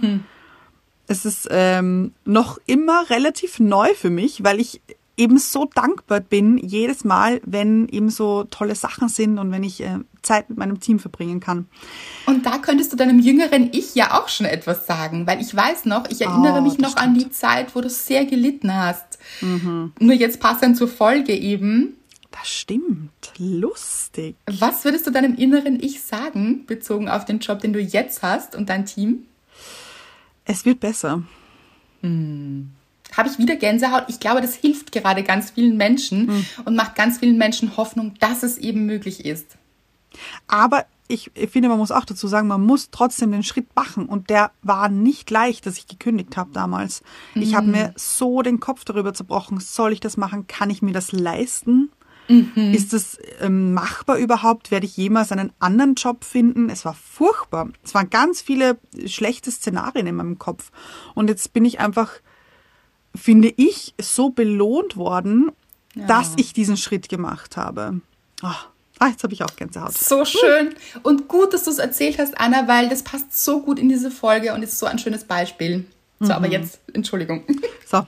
es 1.08 1.26
ist 1.26 1.48
ähm, 1.52 2.14
noch 2.26 2.58
immer 2.66 3.10
relativ 3.10 3.60
neu 3.60 3.94
für 3.96 4.10
mich, 4.10 4.44
weil 4.44 4.60
ich 4.60 4.82
eben 5.16 5.38
so 5.38 5.66
dankbar 5.66 6.22
bin 6.22 6.58
jedes 6.58 7.04
Mal, 7.04 7.40
wenn 7.46 7.88
eben 7.90 8.10
so 8.10 8.46
tolle 8.46 8.76
Sachen 8.76 9.10
sind 9.10 9.38
und 9.38 9.52
wenn 9.52 9.64
ich 9.64 9.82
äh, 9.82 10.00
Zeit 10.24 10.50
mit 10.50 10.58
meinem 10.58 10.80
Team 10.80 10.98
verbringen 10.98 11.40
kann. 11.40 11.68
Und 12.26 12.46
da 12.46 12.58
könntest 12.58 12.92
du 12.92 12.98
deinem 12.98 13.20
jüngeren 13.20 13.70
Ich 13.74 13.94
ja 13.94 14.20
auch 14.20 14.30
schon 14.30 14.48
etwas 14.48 14.88
sagen, 14.88 15.28
weil 15.28 15.40
ich 15.40 15.56
weiß 15.56 15.86
noch, 15.86 16.10
ich 16.10 16.22
erinnere 16.22 16.60
Oh, 16.60 16.62
mich 16.62 16.80
noch 16.80 16.96
an 16.96 17.14
die 17.14 17.30
Zeit, 17.30 17.76
wo 17.76 17.82
du 17.82 17.90
sehr 17.90 18.26
gelitten 18.26 18.74
hast. 18.74 19.20
Nur 20.00 20.14
jetzt 20.16 20.40
passend 20.40 20.78
zur 20.78 20.88
Folge 20.88 21.36
eben. 21.36 21.98
Das 22.34 22.50
stimmt. 22.50 23.32
Lustig. 23.38 24.36
Was 24.60 24.84
würdest 24.84 25.06
du 25.08 25.12
deinem 25.12 25.36
inneren 25.36 25.80
Ich 25.80 26.02
sagen, 26.02 26.66
bezogen 26.66 27.08
auf 27.08 27.26
den 27.26 27.40
Job, 27.40 27.60
den 27.60 27.74
du 27.74 27.80
jetzt 27.80 28.24
hast 28.24 28.56
und 28.56 28.70
dein 28.70 28.86
Team? 28.86 29.28
Es 30.46 30.66
wird 30.66 30.80
besser. 30.80 31.24
habe 33.16 33.30
ich 33.30 33.38
wieder 33.38 33.56
Gänsehaut. 33.56 34.06
Ich 34.08 34.20
glaube, 34.20 34.42
das 34.42 34.56
hilft 34.56 34.92
gerade 34.92 35.24
ganz 35.24 35.52
vielen 35.52 35.78
Menschen 35.78 36.46
und 36.66 36.76
macht 36.76 36.96
ganz 36.96 37.20
vielen 37.20 37.38
Menschen 37.38 37.78
Hoffnung, 37.78 38.16
dass 38.20 38.44
es 38.44 38.58
eben 38.58 38.86
möglich 38.86 39.26
ist. 39.26 39.58
Aber 40.48 40.86
ich 41.08 41.32
finde, 41.52 41.70
man 41.70 41.78
muss 41.78 41.92
auch 41.92 42.06
dazu 42.06 42.28
sagen, 42.28 42.48
man 42.48 42.66
muss 42.66 42.90
trotzdem 42.90 43.32
den 43.32 43.44
Schritt 43.44 43.68
machen. 43.76 44.08
Und 44.08 44.30
der 44.30 44.52
war 44.64 44.90
nicht 44.90 45.30
leicht, 45.30 45.66
dass 45.66 45.78
ich 45.78 45.88
gekündigt 45.88 46.36
habe 46.36 46.52
damals. 46.54 47.04
Ich 47.36 47.56
habe 47.56 47.68
mir 47.68 47.94
so 47.96 48.42
den 48.42 48.60
Kopf 48.60 48.86
darüber 48.86 49.14
zerbrochen, 49.14 49.60
soll 49.60 49.94
ich 49.94 50.00
das 50.00 50.18
machen? 50.18 50.48
Kann 50.48 50.70
ich 50.70 50.82
mir 50.82 50.94
das 50.94 51.12
leisten? 51.12 51.92
Mhm. 52.28 52.74
Ist 52.74 52.94
das 52.94 53.18
ähm, 53.42 53.74
machbar 53.74 54.18
überhaupt? 54.18 54.72
Werde 54.72 54.86
ich 54.86 54.96
jemals 54.98 55.32
einen 55.32 55.52
anderen 55.60 55.96
Job 55.96 56.24
finden? 56.24 56.70
Es 56.70 56.86
war 56.86 56.94
furchtbar. 56.94 57.70
Es 57.84 57.94
waren 57.94 58.10
ganz 58.10 58.42
viele 58.42 58.78
schlechte 59.06 59.52
Szenarien 59.52 60.08
in 60.08 60.16
meinem 60.16 60.40
Kopf. 60.40 60.72
Und 61.16 61.30
jetzt 61.30 61.54
bin 61.54 61.66
ich 61.66 61.80
einfach, 61.80 62.12
finde 63.16 63.54
ich, 63.56 63.94
so 64.00 64.30
belohnt 64.30 64.96
worden, 64.96 65.52
ja. 65.96 66.08
dass 66.08 66.34
ich 66.38 66.54
diesen 66.54 66.78
Schritt 66.78 67.10
gemacht 67.10 67.58
habe. 67.58 68.02
Oh. 68.42 68.48
Ah, 69.00 69.08
jetzt 69.10 69.24
habe 69.24 69.34
ich 69.34 69.44
auch 69.44 69.56
Gänsehaut. 69.56 69.98
So 69.98 70.24
schön. 70.24 70.76
Und 71.02 71.28
gut, 71.28 71.54
dass 71.54 71.64
du 71.64 71.72
es 71.72 71.80
erzählt 71.80 72.20
hast, 72.20 72.40
Anna, 72.40 72.68
weil 72.68 72.90
das 72.90 73.04
passt 73.04 73.44
so 73.44 73.62
gut 73.62 73.80
in 73.80 73.90
diese 73.90 74.12
Folge 74.12 74.54
und 74.54 74.64
ist 74.64 74.80
so 74.80 74.86
ein 74.86 75.00
schönes 75.00 75.26
Beispiel. 75.26 75.86
So, 76.24 76.30
mhm. 76.30 76.32
aber 76.32 76.48
jetzt, 76.48 76.80
Entschuldigung. 76.94 77.44
So, 77.86 78.00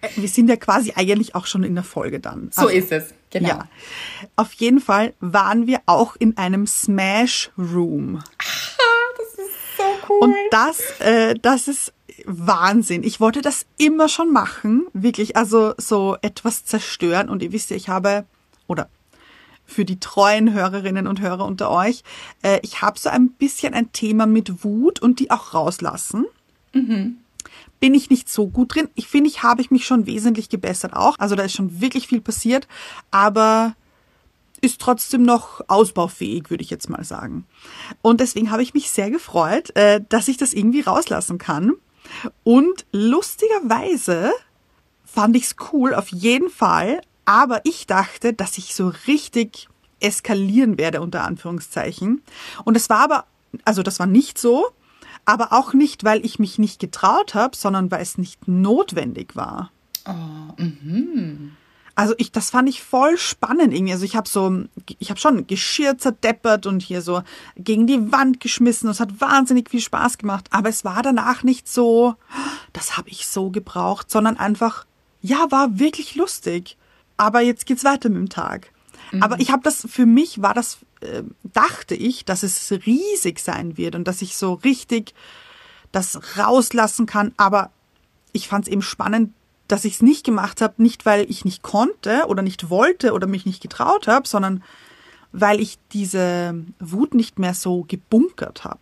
äh, 0.00 0.08
wir 0.16 0.28
sind 0.28 0.48
ja 0.48 0.56
quasi 0.56 0.92
eigentlich 0.96 1.36
auch 1.36 1.46
schon 1.46 1.62
in 1.62 1.76
der 1.76 1.84
Folge 1.84 2.18
dann. 2.18 2.50
So 2.52 2.62
also, 2.62 2.74
ist 2.74 2.90
es, 2.90 3.14
genau. 3.30 3.48
Ja. 3.50 3.68
Auf 4.34 4.52
jeden 4.54 4.80
Fall 4.80 5.14
waren 5.20 5.68
wir 5.68 5.82
auch 5.86 6.16
in 6.16 6.36
einem 6.36 6.66
Smash 6.66 7.52
Room. 7.56 8.24
Das 9.16 9.34
ist 9.34 9.76
so 9.76 9.84
cool. 10.08 10.18
Und 10.22 10.34
das, 10.50 10.80
äh, 10.98 11.34
das 11.40 11.68
ist 11.68 11.92
Wahnsinn. 12.24 13.04
Ich 13.04 13.20
wollte 13.20 13.40
das 13.40 13.66
immer 13.78 14.08
schon 14.08 14.32
machen, 14.32 14.88
wirklich, 14.94 15.36
also 15.36 15.74
so 15.76 16.16
etwas 16.22 16.64
zerstören. 16.64 17.28
Und 17.28 17.44
ihr 17.44 17.52
wisst 17.52 17.70
ja, 17.70 17.76
ich 17.76 17.88
habe, 17.88 18.24
oder 18.66 18.88
für 19.64 19.84
die 19.84 20.00
treuen 20.00 20.52
Hörerinnen 20.52 21.06
und 21.06 21.20
Hörer 21.20 21.44
unter 21.44 21.70
euch, 21.70 22.02
äh, 22.42 22.58
ich 22.62 22.82
habe 22.82 22.98
so 22.98 23.10
ein 23.10 23.28
bisschen 23.30 23.74
ein 23.74 23.92
Thema 23.92 24.26
mit 24.26 24.64
Wut 24.64 25.00
und 25.00 25.20
die 25.20 25.30
auch 25.30 25.54
rauslassen. 25.54 26.26
Mhm 26.72 27.18
bin 27.80 27.94
ich 27.94 28.10
nicht 28.10 28.28
so 28.28 28.46
gut 28.46 28.74
drin. 28.74 28.88
Ich 28.94 29.08
finde, 29.08 29.28
ich 29.28 29.42
habe 29.42 29.62
ich 29.62 29.70
mich 29.70 29.86
schon 29.86 30.06
wesentlich 30.06 30.48
gebessert 30.48 30.94
auch. 30.94 31.18
Also 31.18 31.34
da 31.34 31.42
ist 31.42 31.54
schon 31.54 31.80
wirklich 31.80 32.06
viel 32.06 32.20
passiert, 32.20 32.68
aber 33.10 33.74
ist 34.60 34.80
trotzdem 34.80 35.22
noch 35.22 35.62
ausbaufähig, 35.68 36.50
würde 36.50 36.62
ich 36.62 36.70
jetzt 36.70 36.90
mal 36.90 37.02
sagen. 37.02 37.46
Und 38.02 38.20
deswegen 38.20 38.50
habe 38.50 38.62
ich 38.62 38.74
mich 38.74 38.90
sehr 38.90 39.10
gefreut, 39.10 39.74
äh, 39.74 40.02
dass 40.08 40.28
ich 40.28 40.36
das 40.36 40.52
irgendwie 40.52 40.82
rauslassen 40.82 41.38
kann. 41.38 41.72
Und 42.44 42.84
lustigerweise 42.92 44.32
fand 45.04 45.36
ich 45.36 45.44
es 45.44 45.56
cool, 45.72 45.94
auf 45.94 46.08
jeden 46.08 46.50
Fall. 46.50 47.00
Aber 47.24 47.60
ich 47.64 47.86
dachte, 47.86 48.34
dass 48.34 48.58
ich 48.58 48.74
so 48.74 48.92
richtig 49.06 49.68
eskalieren 50.00 50.78
werde, 50.78 51.00
unter 51.00 51.24
Anführungszeichen. 51.24 52.22
Und 52.64 52.76
es 52.76 52.90
war 52.90 53.00
aber, 53.00 53.24
also 53.64 53.82
das 53.82 53.98
war 53.98 54.06
nicht 54.06 54.38
so 54.38 54.66
aber 55.30 55.52
auch 55.52 55.72
nicht, 55.72 56.04
weil 56.04 56.24
ich 56.24 56.38
mich 56.38 56.58
nicht 56.58 56.80
getraut 56.80 57.34
habe, 57.34 57.56
sondern 57.56 57.90
weil 57.90 58.02
es 58.02 58.18
nicht 58.18 58.48
notwendig 58.48 59.36
war. 59.36 59.70
Oh, 60.06 60.12
mhm. 60.56 61.52
Also 61.94 62.14
ich, 62.16 62.32
das 62.32 62.50
fand 62.50 62.68
ich 62.68 62.82
voll 62.82 63.18
spannend 63.18 63.74
irgendwie. 63.74 63.92
Also 63.92 64.04
ich 64.04 64.16
habe 64.16 64.28
so, 64.28 64.64
ich 64.98 65.10
habe 65.10 65.20
schon 65.20 65.46
Geschirr 65.46 65.98
zerdeppert 65.98 66.66
und 66.66 66.82
hier 66.82 67.02
so 67.02 67.22
gegen 67.56 67.86
die 67.86 68.10
Wand 68.10 68.40
geschmissen. 68.40 68.88
Und 68.88 68.92
es 68.92 69.00
hat 69.00 69.20
wahnsinnig 69.20 69.70
viel 69.70 69.80
Spaß 69.80 70.18
gemacht. 70.18 70.46
Aber 70.50 70.68
es 70.68 70.84
war 70.84 71.02
danach 71.02 71.42
nicht 71.42 71.68
so, 71.68 72.14
das 72.72 72.96
habe 72.96 73.10
ich 73.10 73.26
so 73.26 73.50
gebraucht, 73.50 74.10
sondern 74.10 74.38
einfach, 74.38 74.86
ja, 75.20 75.46
war 75.50 75.78
wirklich 75.78 76.14
lustig. 76.14 76.76
Aber 77.18 77.40
jetzt 77.40 77.66
geht's 77.66 77.84
weiter 77.84 78.08
mit 78.08 78.18
dem 78.18 78.28
Tag. 78.30 78.72
Mhm. 79.12 79.22
Aber 79.22 79.38
ich 79.38 79.50
habe 79.50 79.62
das, 79.62 79.86
für 79.88 80.06
mich 80.06 80.40
war 80.40 80.54
das 80.54 80.78
äh, 81.00 81.22
dachte 81.42 81.94
ich, 81.94 82.24
dass 82.24 82.42
es 82.42 82.70
riesig 82.86 83.40
sein 83.40 83.76
wird 83.76 83.94
und 83.94 84.06
dass 84.06 84.22
ich 84.22 84.36
so 84.36 84.54
richtig 84.54 85.14
das 85.92 86.38
rauslassen 86.38 87.06
kann. 87.06 87.32
Aber 87.36 87.70
ich 88.32 88.48
fand 88.48 88.66
es 88.66 88.72
eben 88.72 88.82
spannend, 88.82 89.32
dass 89.68 89.84
ich 89.84 89.94
es 89.94 90.02
nicht 90.02 90.24
gemacht 90.24 90.60
habe, 90.60 90.82
nicht 90.82 91.06
weil 91.06 91.30
ich 91.30 91.44
nicht 91.44 91.62
konnte 91.62 92.26
oder 92.26 92.42
nicht 92.42 92.70
wollte 92.70 93.12
oder 93.12 93.26
mich 93.26 93.46
nicht 93.46 93.62
getraut 93.62 94.08
habe, 94.08 94.26
sondern 94.26 94.62
weil 95.32 95.60
ich 95.60 95.78
diese 95.92 96.54
Wut 96.80 97.14
nicht 97.14 97.38
mehr 97.38 97.54
so 97.54 97.84
gebunkert 97.86 98.64
habe. 98.64 98.80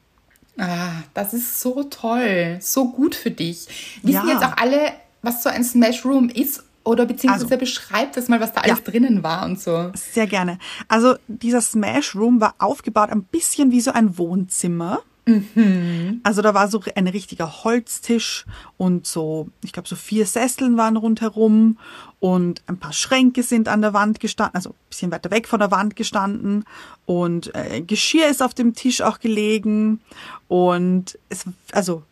Ah, 0.57 1.03
das 1.15 1.35
ist 1.35 1.61
so 1.61 1.85
toll, 1.85 2.59
so 2.61 2.91
gut 2.91 3.15
für 3.15 3.31
dich. 3.31 4.01
Wissen 4.03 4.27
ja. 4.27 4.35
jetzt 4.35 4.45
auch 4.45 4.57
alle, 4.57 4.93
was 5.23 5.43
so 5.43 5.51
ein 5.51 5.63
Smash 5.63 6.05
Room 6.05 6.29
ist 6.31 6.65
oder 6.89 7.05
beziehungsweise 7.05 7.45
also, 7.45 7.59
beschreibt 7.59 8.17
das 8.17 8.29
mal, 8.29 8.41
was 8.41 8.55
da 8.55 8.63
alles 8.63 8.79
ja, 8.79 8.85
drinnen 8.85 9.23
war 9.23 9.45
und 9.45 9.61
so. 9.61 9.93
Sehr 9.95 10.27
gerne. 10.27 10.59
Also 10.89 11.17
dieser 11.29 11.61
Smash 11.61 12.15
Room 12.15 12.41
war 12.41 12.55
aufgebaut 12.59 13.11
ein 13.11 13.25
bisschen 13.25 13.71
wie 13.71 13.83
so 13.83 13.93
ein 13.93 14.17
Wohnzimmer. 14.17 15.03
Mhm. 15.27 16.21
Also 16.23 16.41
da 16.41 16.55
war 16.55 16.69
so 16.69 16.83
ein 16.95 17.07
richtiger 17.07 17.63
Holztisch 17.63 18.47
und 18.79 19.07
so, 19.07 19.49
ich 19.63 19.75
glaube, 19.75 19.87
so 19.87 19.97
vier 19.97 20.25
Sesseln 20.25 20.79
waren 20.79 20.97
rundherum 20.97 21.77
und 22.19 22.63
ein 22.67 22.79
paar 22.79 22.95
Schränke 22.95 23.43
sind 23.43 23.69
an 23.69 23.83
der 23.83 23.93
Wand 23.93 24.21
gestanden, 24.21 24.55
also 24.55 24.71
ein 24.71 24.89
bisschen 24.89 25.13
weiter 25.13 25.31
weg 25.31 25.47
von 25.47 25.61
der 25.61 25.71
Wand 25.71 25.97
gestanden 25.97 26.65
und 27.05 27.55
äh, 27.55 27.83
Geschirr 27.83 28.31
ist 28.31 28.43
auf 28.43 28.55
dem 28.55 28.73
Tisch 28.73 29.03
auch 29.03 29.21
gelegen 29.21 30.01
und 30.49 31.19
es, 31.29 31.45
also 31.73 32.05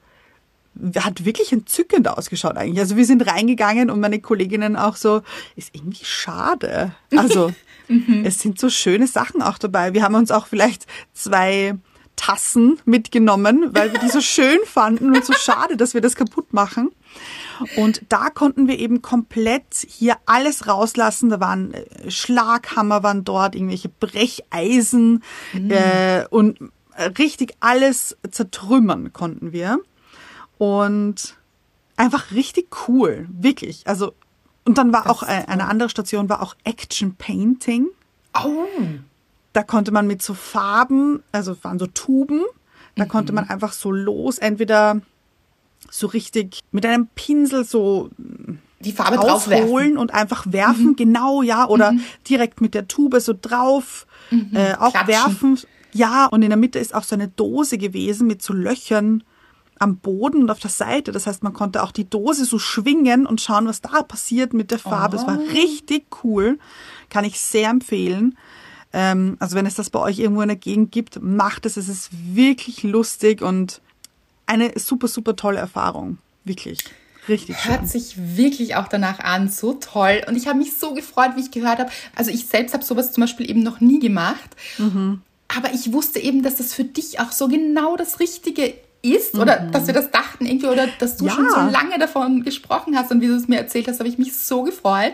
hat 0.97 1.25
wirklich 1.25 1.53
entzückend 1.53 2.09
ausgeschaut 2.09 2.57
eigentlich. 2.57 2.81
Also 2.81 2.97
wir 2.97 3.05
sind 3.05 3.27
reingegangen 3.27 3.91
und 3.91 4.01
meine 4.01 4.21
Kolleginnen 4.21 4.77
auch 4.77 4.97
so, 4.97 5.23
ist 5.57 5.75
irgendwie 5.75 6.05
schade. 6.05 6.93
Also 7.17 7.53
mhm. 7.89 8.25
es 8.25 8.41
sind 8.41 8.59
so 8.59 8.71
schöne 8.71 9.07
Sachen 9.07 9.43
auch 9.43 9.59
dabei. 9.59 9.95
Wir 9.95 10.03
haben 10.03 10.15
uns 10.15 10.31
auch 10.31 10.47
vielleicht 10.47 10.87
zwei 11.13 11.75
Tassen 12.17 12.81
mitgenommen, 12.87 13.71
weil 13.73 13.93
wir 13.93 14.01
die 14.01 14.09
so 14.09 14.21
schön 14.21 14.59
fanden 14.65 15.15
und 15.15 15.25
so 15.25 15.35
schade, 15.35 15.77
dass 15.77 15.95
wir 15.95 16.01
das 16.01 16.17
kaputt 16.17 16.53
machen. 16.53 16.91
Und 17.77 18.03
da 18.09 18.31
konnten 18.31 18.69
wir 18.69 18.79
eben 18.79 19.03
komplett 19.03 19.87
hier 19.87 20.17
alles 20.27 20.67
rauslassen. 20.67 21.31
Da 21.31 21.41
waren 21.41 21.75
äh, 21.75 22.11
Schlaghammer 22.11 23.03
waren 23.03 23.25
dort, 23.25 23.55
irgendwelche 23.55 23.89
Brecheisen 23.89 25.23
mhm. 25.53 25.71
äh, 25.71 26.25
und 26.31 26.59
richtig 27.19 27.55
alles 27.61 28.17
zertrümmern 28.31 29.13
konnten 29.13 29.53
wir. 29.53 29.79
Und 30.59 31.37
einfach 31.97 32.33
richtig 32.33 32.69
cool, 32.89 33.27
wirklich. 33.31 33.87
Also, 33.87 34.13
und 34.65 34.79
dann 34.79 34.93
war 34.93 35.05
das 35.05 35.13
auch 35.13 35.23
eine 35.23 35.69
andere 35.69 35.89
Station, 35.89 36.29
war 36.29 36.43
auch 36.43 36.55
Action 36.65 37.15
Painting. 37.15 37.89
Oh. 38.35 38.67
Da 39.53 39.63
konnte 39.63 39.93
man 39.93 40.07
mit 40.07 40.23
so 40.23 40.35
Farben, 40.35 41.23
also 41.33 41.57
waren 41.63 41.79
so 41.79 41.87
Tuben, 41.87 42.43
da 42.95 43.05
mhm. 43.05 43.09
konnte 43.09 43.33
man 43.33 43.49
einfach 43.49 43.73
so 43.73 43.91
los, 43.91 44.39
entweder 44.39 45.01
so 45.91 46.07
richtig 46.09 46.61
mit 46.73 46.85
einem 46.85 47.07
Pinsel 47.15 47.65
so 47.65 48.11
die 48.81 48.93
Farbe 48.93 49.17
draufholen 49.17 49.97
und 49.97 50.13
einfach 50.13 50.47
werfen, 50.51 50.89
mhm. 50.89 50.97
genau, 50.97 51.43
ja, 51.43 51.67
oder 51.69 51.93
mhm. 51.93 52.01
direkt 52.29 52.61
mit 52.61 52.75
der 52.75 52.89
Tube 52.89 53.21
so 53.21 53.35
drauf, 53.41 54.07
mhm. 54.31 54.51
äh, 54.55 54.75
auch 54.75 54.93
Klatschen. 54.93 55.09
werfen. 55.09 55.59
Ja, 55.93 56.27
und 56.27 56.43
in 56.43 56.51
der 56.51 56.59
Mitte 56.59 56.79
ist 56.79 56.95
auch 56.95 57.05
so 57.05 57.15
eine 57.15 57.29
Dose 57.29 57.79
gewesen 57.79 58.27
mit 58.27 58.43
so 58.43 58.53
Löchern 58.53 59.23
am 59.79 59.99
Boden 59.99 60.43
und 60.43 60.51
auf 60.51 60.59
der 60.59 60.71
Seite. 60.71 61.13
Das 61.13 61.27
heißt, 61.27 61.43
man 61.43 61.53
konnte 61.53 61.83
auch 61.83 61.93
die 61.93 62.09
Dose 62.09 62.45
so 62.45 62.59
schwingen 62.59 63.27
und 63.27 63.41
schauen, 63.41 63.67
was 63.67 63.81
da 63.81 64.03
passiert 64.03 64.55
mit 64.55 64.71
der 64.71 64.79
Farbe. 64.79 65.17
Es 65.17 65.27
war 65.27 65.39
oh. 65.39 65.53
richtig 65.53 66.07
cool. 66.25 66.59
Kann 67.11 67.25
ich 67.25 67.41
sehr 67.41 67.71
empfehlen. 67.71 68.37
Ähm, 68.93 69.37
also 69.41 69.57
wenn 69.57 69.67
es 69.67 69.75
das 69.75 69.91
bei 69.91 69.99
euch 69.99 70.19
irgendwo 70.19 70.43
in 70.43 70.49
der 70.49 70.57
Gegend 70.57 70.93
gibt, 70.93 71.21
macht 71.23 71.67
es. 71.67 71.77
Es 71.77 71.89
ist 71.89 72.11
wirklich 72.13 72.83
lustig 72.83 73.43
und 73.43 73.81
eine 74.47 74.73
super, 74.79 75.09
super 75.09 75.37
tolle 75.37 75.59
Erfahrung. 75.59 76.19
Wirklich. 76.45 76.79
Richtig 77.29 77.67
Hört 77.67 77.81
schön. 77.81 77.89
sich 77.89 78.37
wirklich 78.37 78.77
auch 78.77 78.89
danach 78.89 79.19
an, 79.19 79.49
so 79.49 79.75
toll. 79.75 80.23
Und 80.29 80.37
ich 80.37 80.47
habe 80.47 80.59
mich 80.59 80.79
so 80.79 80.95
gefreut, 80.95 81.33
wie 81.35 81.41
ich 81.41 81.51
gehört 81.51 81.81
habe. 81.81 81.91
Also 82.15 82.31
ich 82.31 82.47
selbst 82.47 82.73
habe 82.73 82.85
sowas 82.85 83.13
zum 83.13 83.23
Beispiel 83.23 83.51
eben 83.51 83.63
noch 83.63 83.81
nie 83.81 83.99
gemacht. 83.99 84.57
Mhm. 84.79 85.23
Aber 85.49 85.73
ich 85.73 85.93
wusste 85.93 86.21
eben, 86.21 86.43
dass 86.43 86.57
das 86.57 86.73
für 86.73 86.85
dich 86.85 87.21
auch 87.21 87.33
so 87.33 87.49
genau 87.49 87.97
das 87.97 88.21
Richtige 88.21 88.75
ist 89.15 89.35
oder 89.35 89.63
mhm. 89.63 89.73
dass 89.73 89.87
wir 89.87 89.95
das 89.95 90.11
dachten 90.11 90.47
irgendwie 90.47 90.67
oder 90.67 90.87
dass 90.99 91.17
du 91.17 91.27
ja. 91.27 91.33
schon 91.33 91.49
so 91.51 91.57
lange 91.57 91.99
davon 91.99 92.43
gesprochen 92.43 92.97
hast 92.97 93.11
und 93.11 93.21
wie 93.21 93.27
du 93.27 93.35
es 93.35 93.49
mir 93.49 93.59
erzählt 93.59 93.89
hast, 93.89 93.99
habe 93.99 94.09
ich 94.09 94.19
mich 94.19 94.37
so 94.37 94.63
gefreut. 94.63 95.13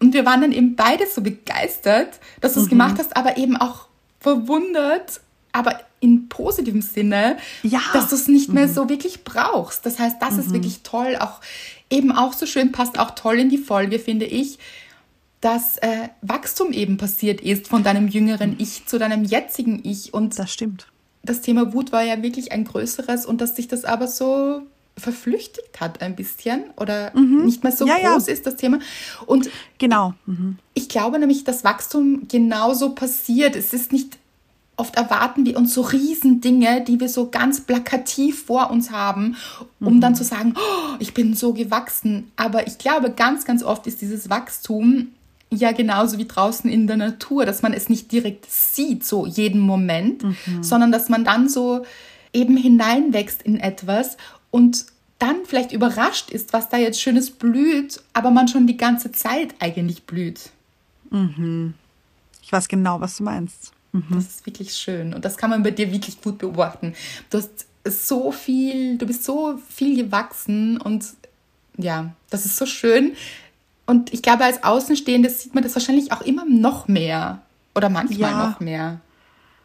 Und 0.00 0.14
wir 0.14 0.26
waren 0.26 0.40
dann 0.40 0.52
eben 0.52 0.76
beide 0.76 1.06
so 1.06 1.20
begeistert, 1.20 2.20
dass 2.40 2.54
du 2.54 2.60
es 2.60 2.66
mhm. 2.66 2.70
gemacht 2.70 2.96
hast, 2.98 3.16
aber 3.16 3.36
eben 3.36 3.56
auch 3.56 3.86
verwundert, 4.20 5.20
aber 5.52 5.80
in 6.00 6.28
positivem 6.28 6.82
Sinne, 6.82 7.38
ja. 7.62 7.80
dass 7.92 8.08
du 8.08 8.16
es 8.16 8.28
nicht 8.28 8.52
mehr 8.52 8.66
mhm. 8.66 8.72
so 8.72 8.88
wirklich 8.88 9.24
brauchst. 9.24 9.86
Das 9.86 9.98
heißt, 9.98 10.16
das 10.20 10.38
ist 10.38 10.48
mhm. 10.48 10.54
wirklich 10.54 10.82
toll, 10.82 11.16
auch 11.18 11.40
eben 11.90 12.12
auch 12.12 12.32
so 12.32 12.46
schön, 12.46 12.72
passt 12.72 12.98
auch 12.98 13.12
toll 13.12 13.38
in 13.38 13.48
die 13.48 13.58
Folge, 13.58 13.98
finde 13.98 14.26
ich, 14.26 14.58
dass 15.40 15.76
äh, 15.78 16.08
Wachstum 16.22 16.72
eben 16.72 16.96
passiert 16.96 17.40
ist 17.40 17.68
von 17.68 17.82
deinem 17.82 18.08
jüngeren 18.08 18.56
Ich 18.58 18.86
zu 18.86 18.98
deinem 18.98 19.24
jetzigen 19.24 19.80
Ich. 19.84 20.12
Und 20.12 20.38
das 20.38 20.52
stimmt 20.52 20.88
das 21.28 21.40
Thema 21.40 21.72
Wut 21.72 21.92
war 21.92 22.02
ja 22.02 22.22
wirklich 22.22 22.52
ein 22.52 22.64
größeres 22.64 23.26
und 23.26 23.40
dass 23.40 23.56
sich 23.56 23.68
das 23.68 23.84
aber 23.84 24.08
so 24.08 24.62
verflüchtigt 24.98 25.78
hat 25.78 26.00
ein 26.00 26.16
bisschen 26.16 26.64
oder 26.76 27.14
mhm. 27.14 27.44
nicht 27.44 27.62
mehr 27.62 27.72
so 27.72 27.86
ja, 27.86 27.98
groß 27.98 28.28
ja. 28.28 28.32
ist 28.32 28.46
das 28.46 28.56
Thema. 28.56 28.78
Und 29.26 29.50
genau. 29.78 30.14
Mhm. 30.24 30.56
Ich 30.72 30.88
glaube 30.88 31.18
nämlich, 31.18 31.44
dass 31.44 31.64
Wachstum 31.64 32.28
genauso 32.28 32.94
passiert. 32.94 33.56
Es 33.56 33.74
ist 33.74 33.92
nicht 33.92 34.18
oft 34.76 34.96
erwarten 34.96 35.46
wir 35.46 35.56
uns 35.56 35.74
so 35.74 35.82
riesen 35.82 36.40
Dinge, 36.40 36.82
die 36.82 37.00
wir 37.00 37.08
so 37.08 37.30
ganz 37.30 37.60
plakativ 37.62 38.44
vor 38.44 38.70
uns 38.70 38.90
haben, 38.90 39.36
um 39.80 39.96
mhm. 39.96 40.00
dann 40.00 40.14
zu 40.14 40.24
sagen, 40.24 40.54
oh, 40.56 40.96
ich 40.98 41.14
bin 41.14 41.34
so 41.34 41.52
gewachsen. 41.52 42.30
Aber 42.36 42.66
ich 42.66 42.78
glaube, 42.78 43.10
ganz, 43.10 43.44
ganz 43.44 43.62
oft 43.62 43.86
ist 43.86 44.00
dieses 44.02 44.28
Wachstum 44.28 45.08
ja 45.50 45.72
genauso 45.72 46.18
wie 46.18 46.26
draußen 46.26 46.68
in 46.70 46.86
der 46.86 46.96
Natur, 46.96 47.46
dass 47.46 47.62
man 47.62 47.72
es 47.72 47.88
nicht 47.88 48.10
direkt 48.12 48.50
sieht, 48.50 49.04
so 49.04 49.26
jeden 49.26 49.60
Moment, 49.60 50.24
mhm. 50.24 50.62
sondern 50.62 50.92
dass 50.92 51.08
man 51.08 51.24
dann 51.24 51.48
so 51.48 51.84
eben 52.32 52.56
hineinwächst 52.56 53.42
in 53.42 53.58
etwas 53.58 54.16
und 54.50 54.86
dann 55.18 55.46
vielleicht 55.46 55.72
überrascht 55.72 56.30
ist, 56.30 56.52
was 56.52 56.68
da 56.68 56.76
jetzt 56.76 57.00
Schönes 57.00 57.30
blüht, 57.30 58.02
aber 58.12 58.30
man 58.30 58.48
schon 58.48 58.66
die 58.66 58.76
ganze 58.76 59.12
Zeit 59.12 59.54
eigentlich 59.60 60.04
blüht. 60.04 60.50
Mhm. 61.10 61.74
Ich 62.42 62.52
weiß 62.52 62.68
genau, 62.68 63.00
was 63.00 63.16
du 63.16 63.22
meinst. 63.22 63.72
Mhm. 63.92 64.04
Das 64.10 64.24
ist 64.24 64.46
wirklich 64.46 64.74
schön 64.74 65.14
und 65.14 65.24
das 65.24 65.36
kann 65.36 65.50
man 65.50 65.62
bei 65.62 65.70
dir 65.70 65.90
wirklich 65.90 66.20
gut 66.20 66.38
beobachten. 66.38 66.94
Du 67.30 67.38
hast 67.38 67.66
so 67.84 68.32
viel, 68.32 68.98
du 68.98 69.06
bist 69.06 69.24
so 69.24 69.58
viel 69.68 69.96
gewachsen 69.96 70.80
und 70.80 71.04
ja, 71.78 72.12
das 72.30 72.44
ist 72.44 72.56
so 72.56 72.66
schön. 72.66 73.16
Und 73.86 74.12
ich 74.12 74.22
glaube, 74.22 74.44
als 74.44 74.62
Außenstehende 74.64 75.30
sieht 75.30 75.54
man 75.54 75.62
das 75.62 75.74
wahrscheinlich 75.74 76.12
auch 76.12 76.22
immer 76.22 76.44
noch 76.44 76.88
mehr 76.88 77.42
oder 77.74 77.88
manchmal 77.88 78.30
ja. 78.30 78.48
noch 78.48 78.60
mehr. 78.60 79.00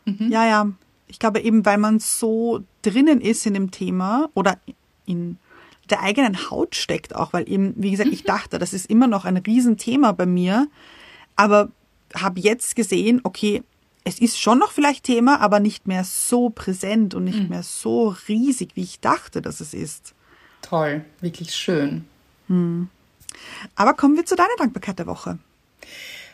Mhm. 0.06 0.30
Ja, 0.30 0.46
ja. 0.46 0.72
Ich 1.08 1.20
glaube 1.20 1.42
eben, 1.42 1.66
weil 1.66 1.78
man 1.78 2.00
so 2.00 2.64
drinnen 2.84 3.20
ist 3.20 3.46
in 3.46 3.54
dem 3.54 3.72
Thema 3.72 4.30
oder 4.34 4.58
in 5.06 5.38
der 5.90 6.02
eigenen 6.02 6.50
Haut 6.50 6.76
steckt 6.76 7.16
auch, 7.16 7.34
weil 7.34 7.50
eben, 7.52 7.74
wie 7.76 7.92
gesagt, 7.92 8.12
ich 8.14 8.24
mhm. 8.24 8.28
dachte, 8.28 8.60
das 8.60 8.74
ist 8.74 8.90
immer 8.90 9.08
noch 9.08 9.26
ein 9.26 9.38
Riesenthema 9.38 10.14
bei 10.14 10.26
mir, 10.26 10.68
aber 11.36 11.70
habe 12.16 12.40
jetzt 12.40 12.76
gesehen, 12.76 13.20
okay, 13.24 13.64
es 14.04 14.20
ist 14.20 14.40
schon 14.40 14.60
noch 14.60 14.72
vielleicht 14.72 15.04
Thema, 15.04 15.42
aber 15.42 15.60
nicht 15.60 15.88
mehr 15.88 16.04
so 16.04 16.50
präsent 16.50 17.14
und 17.14 17.26
nicht 17.26 17.44
mhm. 17.44 17.50
mehr 17.50 17.64
so 17.64 18.16
riesig, 18.28 18.76
wie 18.76 18.84
ich 18.84 19.00
dachte, 19.00 19.42
dass 19.42 19.60
es 19.60 19.74
ist. 19.74 20.14
Toll, 20.62 21.04
wirklich 21.20 21.54
schön. 21.54 22.06
Hm. 22.48 22.90
Aber 23.76 23.94
kommen 23.94 24.16
wir 24.16 24.26
zu 24.26 24.36
deiner 24.36 24.56
Dankbarkeit 24.58 25.00
der 25.00 25.08
Woche. 25.08 25.40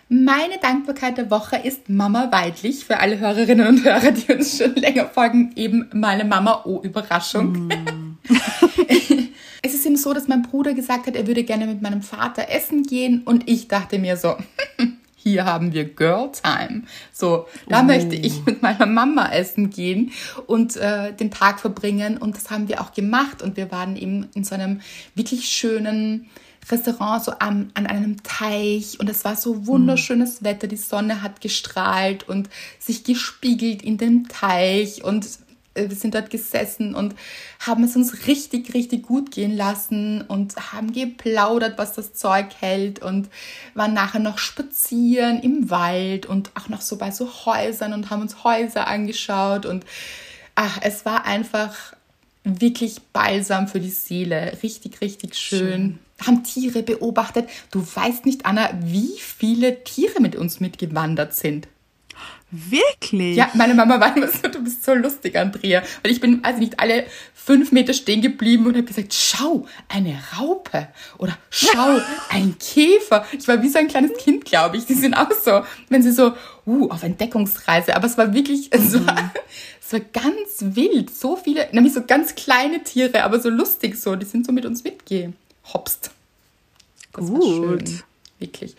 Meine 0.09 0.57
Dankbarkeit 0.59 1.17
der 1.17 1.29
Woche 1.29 1.57
ist 1.57 1.89
Mama 1.89 2.31
Weidlich. 2.31 2.85
Für 2.85 2.99
alle 2.99 3.19
Hörerinnen 3.19 3.67
und 3.67 3.83
Hörer, 3.83 4.11
die 4.11 4.31
uns 4.31 4.57
schon 4.57 4.75
länger 4.75 5.07
folgen, 5.07 5.51
eben 5.55 5.89
meine 5.93 6.23
Mama. 6.23 6.61
Oh, 6.63 6.79
Überraschung. 6.81 7.67
Mm. 7.67 8.17
es 9.61 9.73
ist 9.73 9.85
eben 9.85 9.97
so, 9.97 10.13
dass 10.13 10.29
mein 10.29 10.43
Bruder 10.43 10.73
gesagt 10.73 11.07
hat, 11.07 11.15
er 11.17 11.27
würde 11.27 11.43
gerne 11.43 11.67
mit 11.67 11.81
meinem 11.81 12.01
Vater 12.01 12.49
essen 12.49 12.83
gehen 12.83 13.23
und 13.25 13.49
ich 13.49 13.67
dachte 13.67 13.99
mir 13.99 14.15
so, 14.15 14.37
hier 15.17 15.43
haben 15.43 15.73
wir 15.73 15.83
Girl 15.83 16.31
Time. 16.31 16.83
So, 17.11 17.47
da 17.67 17.81
oh. 17.81 17.83
möchte 17.83 18.15
ich 18.15 18.45
mit 18.45 18.61
meiner 18.61 18.85
Mama 18.85 19.29
essen 19.33 19.69
gehen 19.71 20.13
und 20.45 20.77
äh, 20.77 21.11
den 21.11 21.31
Tag 21.31 21.59
verbringen 21.59 22.17
und 22.17 22.37
das 22.37 22.49
haben 22.49 22.69
wir 22.69 22.79
auch 22.79 22.93
gemacht 22.93 23.41
und 23.41 23.57
wir 23.57 23.71
waren 23.73 23.97
eben 23.97 24.27
in 24.35 24.45
so 24.45 24.55
einem 24.55 24.79
wirklich 25.15 25.49
schönen 25.49 26.29
Restaurant 26.71 27.23
so 27.23 27.33
am, 27.39 27.69
an 27.73 27.87
einem 27.87 28.23
Teich 28.23 28.99
und 28.99 29.09
es 29.09 29.23
war 29.25 29.35
so 29.35 29.67
wunderschönes 29.67 30.41
mhm. 30.41 30.45
Wetter, 30.45 30.67
die 30.67 30.77
Sonne 30.77 31.21
hat 31.21 31.41
gestrahlt 31.41 32.27
und 32.27 32.49
sich 32.79 33.03
gespiegelt 33.03 33.81
in 33.81 33.97
dem 33.97 34.27
Teich 34.27 35.03
und 35.03 35.25
äh, 35.77 35.89
wir 35.89 35.95
sind 35.95 36.15
dort 36.15 36.29
gesessen 36.29 36.95
und 36.95 37.15
haben 37.59 37.83
es 37.83 37.95
uns 37.95 38.27
richtig, 38.27 38.73
richtig 38.73 39.03
gut 39.03 39.31
gehen 39.31 39.55
lassen 39.55 40.21
und 40.21 40.73
haben 40.73 40.91
geplaudert, 40.91 41.77
was 41.77 41.93
das 41.93 42.13
Zeug 42.13 42.47
hält 42.59 43.01
und 43.01 43.29
waren 43.73 43.93
nachher 43.93 44.19
noch 44.19 44.37
spazieren 44.37 45.39
im 45.41 45.69
Wald 45.69 46.25
und 46.25 46.51
auch 46.55 46.69
noch 46.69 46.81
so 46.81 46.97
bei 46.97 47.11
so 47.11 47.29
Häusern 47.45 47.93
und 47.93 48.09
haben 48.09 48.21
uns 48.21 48.43
Häuser 48.43 48.87
angeschaut 48.87 49.65
und 49.65 49.85
ach, 50.55 50.79
es 50.81 51.05
war 51.05 51.25
einfach 51.25 51.93
wirklich 52.47 53.01
balsam 53.13 53.67
für 53.67 53.79
die 53.79 53.89
Seele. 53.89 54.57
Richtig, 54.63 55.01
richtig 55.01 55.35
schön. 55.35 55.59
schön. 55.59 55.99
Haben 56.25 56.43
Tiere 56.43 56.83
beobachtet. 56.83 57.47
Du 57.71 57.81
weißt 57.81 58.25
nicht, 58.25 58.45
Anna, 58.45 58.69
wie 58.81 59.19
viele 59.19 59.83
Tiere 59.83 60.19
mit 60.19 60.35
uns 60.35 60.59
mitgewandert 60.59 61.35
sind. 61.35 61.67
Wirklich? 62.49 63.35
Ja, 63.35 63.49
meine 63.55 63.73
Mama 63.73 63.99
war 63.99 64.15
immer 64.15 64.29
so, 64.29 64.47
du 64.47 64.63
bist 64.63 64.83
so 64.85 64.93
lustig, 64.93 65.35
Andrea. 65.35 65.83
Weil 66.01 66.11
ich 66.13 66.21
bin 66.21 66.39
also 66.43 66.59
nicht 66.59 66.79
alle 66.79 67.05
fünf 67.33 67.73
Meter 67.73 67.93
stehen 67.93 68.21
geblieben 68.21 68.65
und 68.65 68.75
habe 68.75 68.85
gesagt, 68.85 69.13
schau, 69.13 69.67
eine 69.89 70.17
Raupe 70.37 70.87
oder 71.17 71.37
schau, 71.49 71.99
ein 72.29 72.55
Käfer. 72.57 73.25
Ich 73.37 73.47
war 73.49 73.61
wie 73.61 73.69
so 73.69 73.79
ein 73.79 73.89
kleines 73.89 74.17
Kind, 74.17 74.45
glaube 74.45 74.77
ich. 74.77 74.85
Die 74.85 74.93
sind 74.93 75.13
auch 75.13 75.31
so, 75.31 75.61
wenn 75.89 76.01
sie 76.01 76.11
so, 76.11 76.33
uh, 76.65 76.89
auf 76.89 77.03
Entdeckungsreise. 77.03 77.95
Aber 77.95 78.07
es 78.07 78.17
war 78.17 78.33
wirklich, 78.33 78.71
es 78.71 78.93
war, 79.05 79.21
mhm. 79.21 79.31
Es 79.87 79.93
war 79.93 79.99
ganz 79.99 80.75
wild. 80.75 81.09
So 81.09 81.35
viele, 81.35 81.67
nämlich 81.71 81.93
so 81.93 82.03
ganz 82.05 82.35
kleine 82.35 82.83
Tiere, 82.83 83.23
aber 83.23 83.39
so 83.39 83.49
lustig 83.49 83.97
so. 83.97 84.15
Die 84.15 84.25
sind 84.25 84.45
so 84.45 84.51
mit 84.51 84.65
uns 84.65 84.83
mitgehopst. 84.83 86.11
Das 87.13 87.25
Gut. 87.25 87.41
War 87.41 87.77
schön. 87.77 88.01
Wirklich 88.39 88.75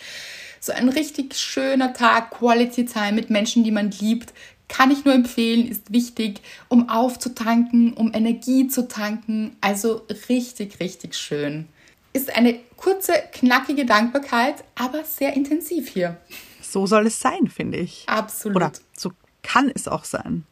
so 0.61 0.73
ein 0.73 0.89
richtig 0.89 1.35
schöner 1.35 1.95
Tag, 1.95 2.31
Quality 2.31 2.85
Time 2.85 3.13
mit 3.13 3.31
Menschen, 3.31 3.65
die 3.65 3.71
man 3.71 3.91
liebt, 3.91 4.35
kann 4.69 4.91
ich 4.91 5.05
nur 5.07 5.15
empfehlen, 5.15 5.67
ist 5.67 5.93
wichtig, 5.93 6.43
um 6.69 6.91
aufzutanken, 6.91 7.95
um 7.95 8.13
Energie 8.13 8.69
zu 8.69 8.87
tanken. 8.87 9.57
Also 9.63 10.03
richtig, 10.29 10.79
richtig 10.79 11.15
schön. 11.15 11.69
Ist 12.13 12.37
eine 12.37 12.59
kurze, 12.77 13.13
knackige 13.33 13.87
Dankbarkeit, 13.87 14.63
aber 14.75 15.05
sehr 15.05 15.35
intensiv 15.35 15.89
hier. 15.89 16.19
So 16.61 16.87
soll 16.87 17.07
es 17.07 17.19
sein, 17.19 17.49
finde 17.49 17.79
ich. 17.79 18.05
Absolut. 18.07 18.57
Oder 18.57 18.73
so 18.95 19.13
kann 19.43 19.73
es 19.75 19.89
auch 19.89 20.05
sein. 20.05 20.45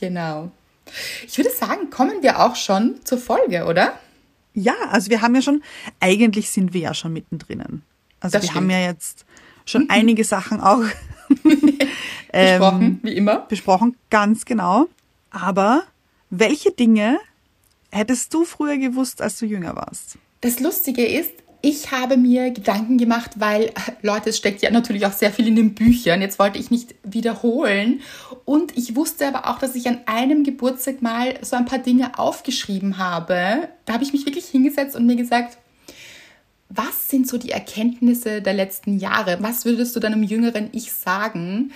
Genau. 0.00 0.50
Ich 1.26 1.36
würde 1.36 1.50
sagen, 1.50 1.90
kommen 1.90 2.22
wir 2.22 2.40
auch 2.40 2.56
schon 2.56 2.96
zur 3.04 3.18
Folge, 3.18 3.64
oder? 3.66 3.98
Ja, 4.54 4.74
also 4.90 5.10
wir 5.10 5.20
haben 5.22 5.34
ja 5.34 5.42
schon, 5.42 5.62
eigentlich 6.00 6.50
sind 6.50 6.72
wir 6.72 6.80
ja 6.80 6.94
schon 6.94 7.12
mittendrin. 7.12 7.82
Also 8.20 8.34
das 8.34 8.42
wir 8.42 8.50
stimmt. 8.50 8.56
haben 8.56 8.70
ja 8.70 8.80
jetzt 8.80 9.24
schon 9.66 9.82
mhm. 9.82 9.88
einige 9.90 10.24
Sachen 10.24 10.60
auch 10.60 10.82
ähm, 12.32 12.58
besprochen, 12.58 13.00
wie 13.02 13.16
immer. 13.16 13.40
Besprochen, 13.40 13.96
ganz 14.10 14.44
genau. 14.44 14.88
Aber 15.30 15.84
welche 16.30 16.72
Dinge 16.72 17.18
hättest 17.90 18.34
du 18.34 18.44
früher 18.44 18.78
gewusst, 18.78 19.22
als 19.22 19.38
du 19.38 19.46
jünger 19.46 19.76
warst? 19.76 20.18
Das 20.40 20.60
Lustige 20.60 21.06
ist, 21.06 21.32
ich 21.60 21.90
habe 21.90 22.16
mir 22.16 22.50
Gedanken 22.50 22.98
gemacht, 22.98 23.32
weil, 23.36 23.72
Leute, 24.02 24.30
es 24.30 24.38
steckt 24.38 24.62
ja 24.62 24.70
natürlich 24.70 25.06
auch 25.06 25.12
sehr 25.12 25.32
viel 25.32 25.48
in 25.48 25.56
den 25.56 25.74
Büchern. 25.74 26.20
Jetzt 26.20 26.38
wollte 26.38 26.58
ich 26.58 26.70
nicht 26.70 26.94
wiederholen. 27.02 28.00
Und 28.44 28.76
ich 28.76 28.94
wusste 28.94 29.26
aber 29.26 29.48
auch, 29.48 29.58
dass 29.58 29.74
ich 29.74 29.88
an 29.88 30.00
einem 30.06 30.44
Geburtstag 30.44 31.02
mal 31.02 31.34
so 31.42 31.56
ein 31.56 31.64
paar 31.64 31.80
Dinge 31.80 32.18
aufgeschrieben 32.18 32.98
habe. 32.98 33.68
Da 33.86 33.94
habe 33.94 34.04
ich 34.04 34.12
mich 34.12 34.24
wirklich 34.24 34.46
hingesetzt 34.46 34.94
und 34.94 35.06
mir 35.06 35.16
gesagt, 35.16 35.58
was 36.68 37.08
sind 37.08 37.26
so 37.26 37.38
die 37.38 37.50
Erkenntnisse 37.50 38.42
der 38.42 38.52
letzten 38.52 38.98
Jahre? 38.98 39.38
Was 39.40 39.64
würdest 39.64 39.96
du 39.96 40.00
deinem 40.00 40.22
jüngeren 40.22 40.68
Ich 40.72 40.92
sagen? 40.92 41.72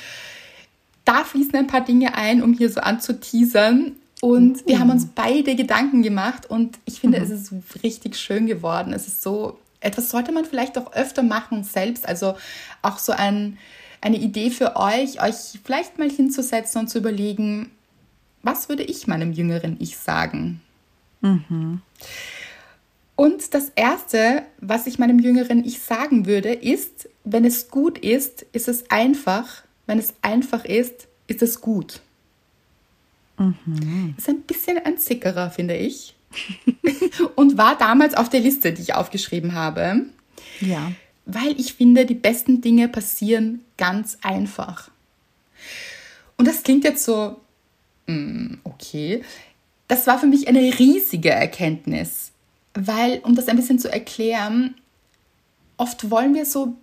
Da 1.04 1.24
fließen 1.24 1.54
ein 1.56 1.66
paar 1.66 1.84
Dinge 1.84 2.14
ein, 2.14 2.42
um 2.42 2.52
hier 2.52 2.70
so 2.70 2.80
anzuteasern. 2.80 3.96
Und 4.20 4.64
wir 4.68 4.78
haben 4.78 4.90
uns 4.90 5.08
beide 5.12 5.56
Gedanken 5.56 6.02
gemacht 6.02 6.48
und 6.48 6.78
ich 6.84 7.00
finde, 7.00 7.18
mhm. 7.18 7.24
es 7.24 7.30
ist 7.30 7.52
richtig 7.82 8.16
schön 8.16 8.46
geworden. 8.46 8.92
Es 8.92 9.08
ist 9.08 9.20
so, 9.20 9.58
etwas 9.82 10.10
sollte 10.10 10.32
man 10.32 10.44
vielleicht 10.44 10.78
auch 10.78 10.92
öfter 10.92 11.22
machen 11.22 11.64
selbst. 11.64 12.08
Also 12.08 12.36
auch 12.80 12.98
so 12.98 13.12
ein, 13.12 13.58
eine 14.00 14.16
Idee 14.16 14.50
für 14.50 14.76
euch, 14.76 15.22
euch 15.22 15.60
vielleicht 15.64 15.98
mal 15.98 16.10
hinzusetzen 16.10 16.80
und 16.80 16.88
zu 16.88 16.98
überlegen, 16.98 17.70
was 18.42 18.68
würde 18.68 18.82
ich 18.82 19.06
meinem 19.06 19.32
jüngeren 19.32 19.76
Ich 19.80 19.96
sagen? 19.96 20.60
Mhm. 21.20 21.82
Und 23.14 23.54
das 23.54 23.70
Erste, 23.76 24.42
was 24.58 24.86
ich 24.86 24.98
meinem 24.98 25.18
jüngeren 25.18 25.64
Ich 25.64 25.80
sagen 25.80 26.26
würde, 26.26 26.52
ist, 26.52 27.08
wenn 27.24 27.44
es 27.44 27.68
gut 27.68 27.98
ist, 27.98 28.42
ist 28.52 28.68
es 28.68 28.90
einfach. 28.90 29.62
Wenn 29.86 29.98
es 29.98 30.14
einfach 30.22 30.64
ist, 30.64 31.06
ist 31.26 31.42
es 31.42 31.60
gut. 31.60 32.00
Mhm. 33.38 34.14
Ist 34.16 34.28
ein 34.28 34.42
bisschen 34.42 34.78
ein 34.78 34.98
Zickerer, 34.98 35.50
finde 35.50 35.76
ich. 35.76 36.14
und 37.36 37.58
war 37.58 37.76
damals 37.76 38.14
auf 38.14 38.28
der 38.28 38.40
Liste, 38.40 38.72
die 38.72 38.82
ich 38.82 38.94
aufgeschrieben 38.94 39.54
habe. 39.54 40.06
Ja. 40.60 40.92
Weil 41.24 41.58
ich 41.58 41.74
finde, 41.74 42.06
die 42.06 42.14
besten 42.14 42.60
Dinge 42.60 42.88
passieren 42.88 43.60
ganz 43.76 44.18
einfach. 44.22 44.90
Und 46.36 46.48
das 46.48 46.62
klingt 46.62 46.84
jetzt 46.84 47.04
so, 47.04 47.40
mm, 48.06 48.54
okay. 48.64 49.22
Das 49.88 50.06
war 50.06 50.18
für 50.18 50.26
mich 50.26 50.48
eine 50.48 50.78
riesige 50.78 51.30
Erkenntnis 51.30 52.32
weil, 52.74 53.20
um 53.24 53.34
das 53.34 53.48
ein 53.48 53.56
bisschen 53.56 53.78
zu 53.78 53.92
erklären, 53.92 54.74
oft 55.76 56.10
wollen 56.10 56.34
wir 56.34 56.46
so 56.46 56.74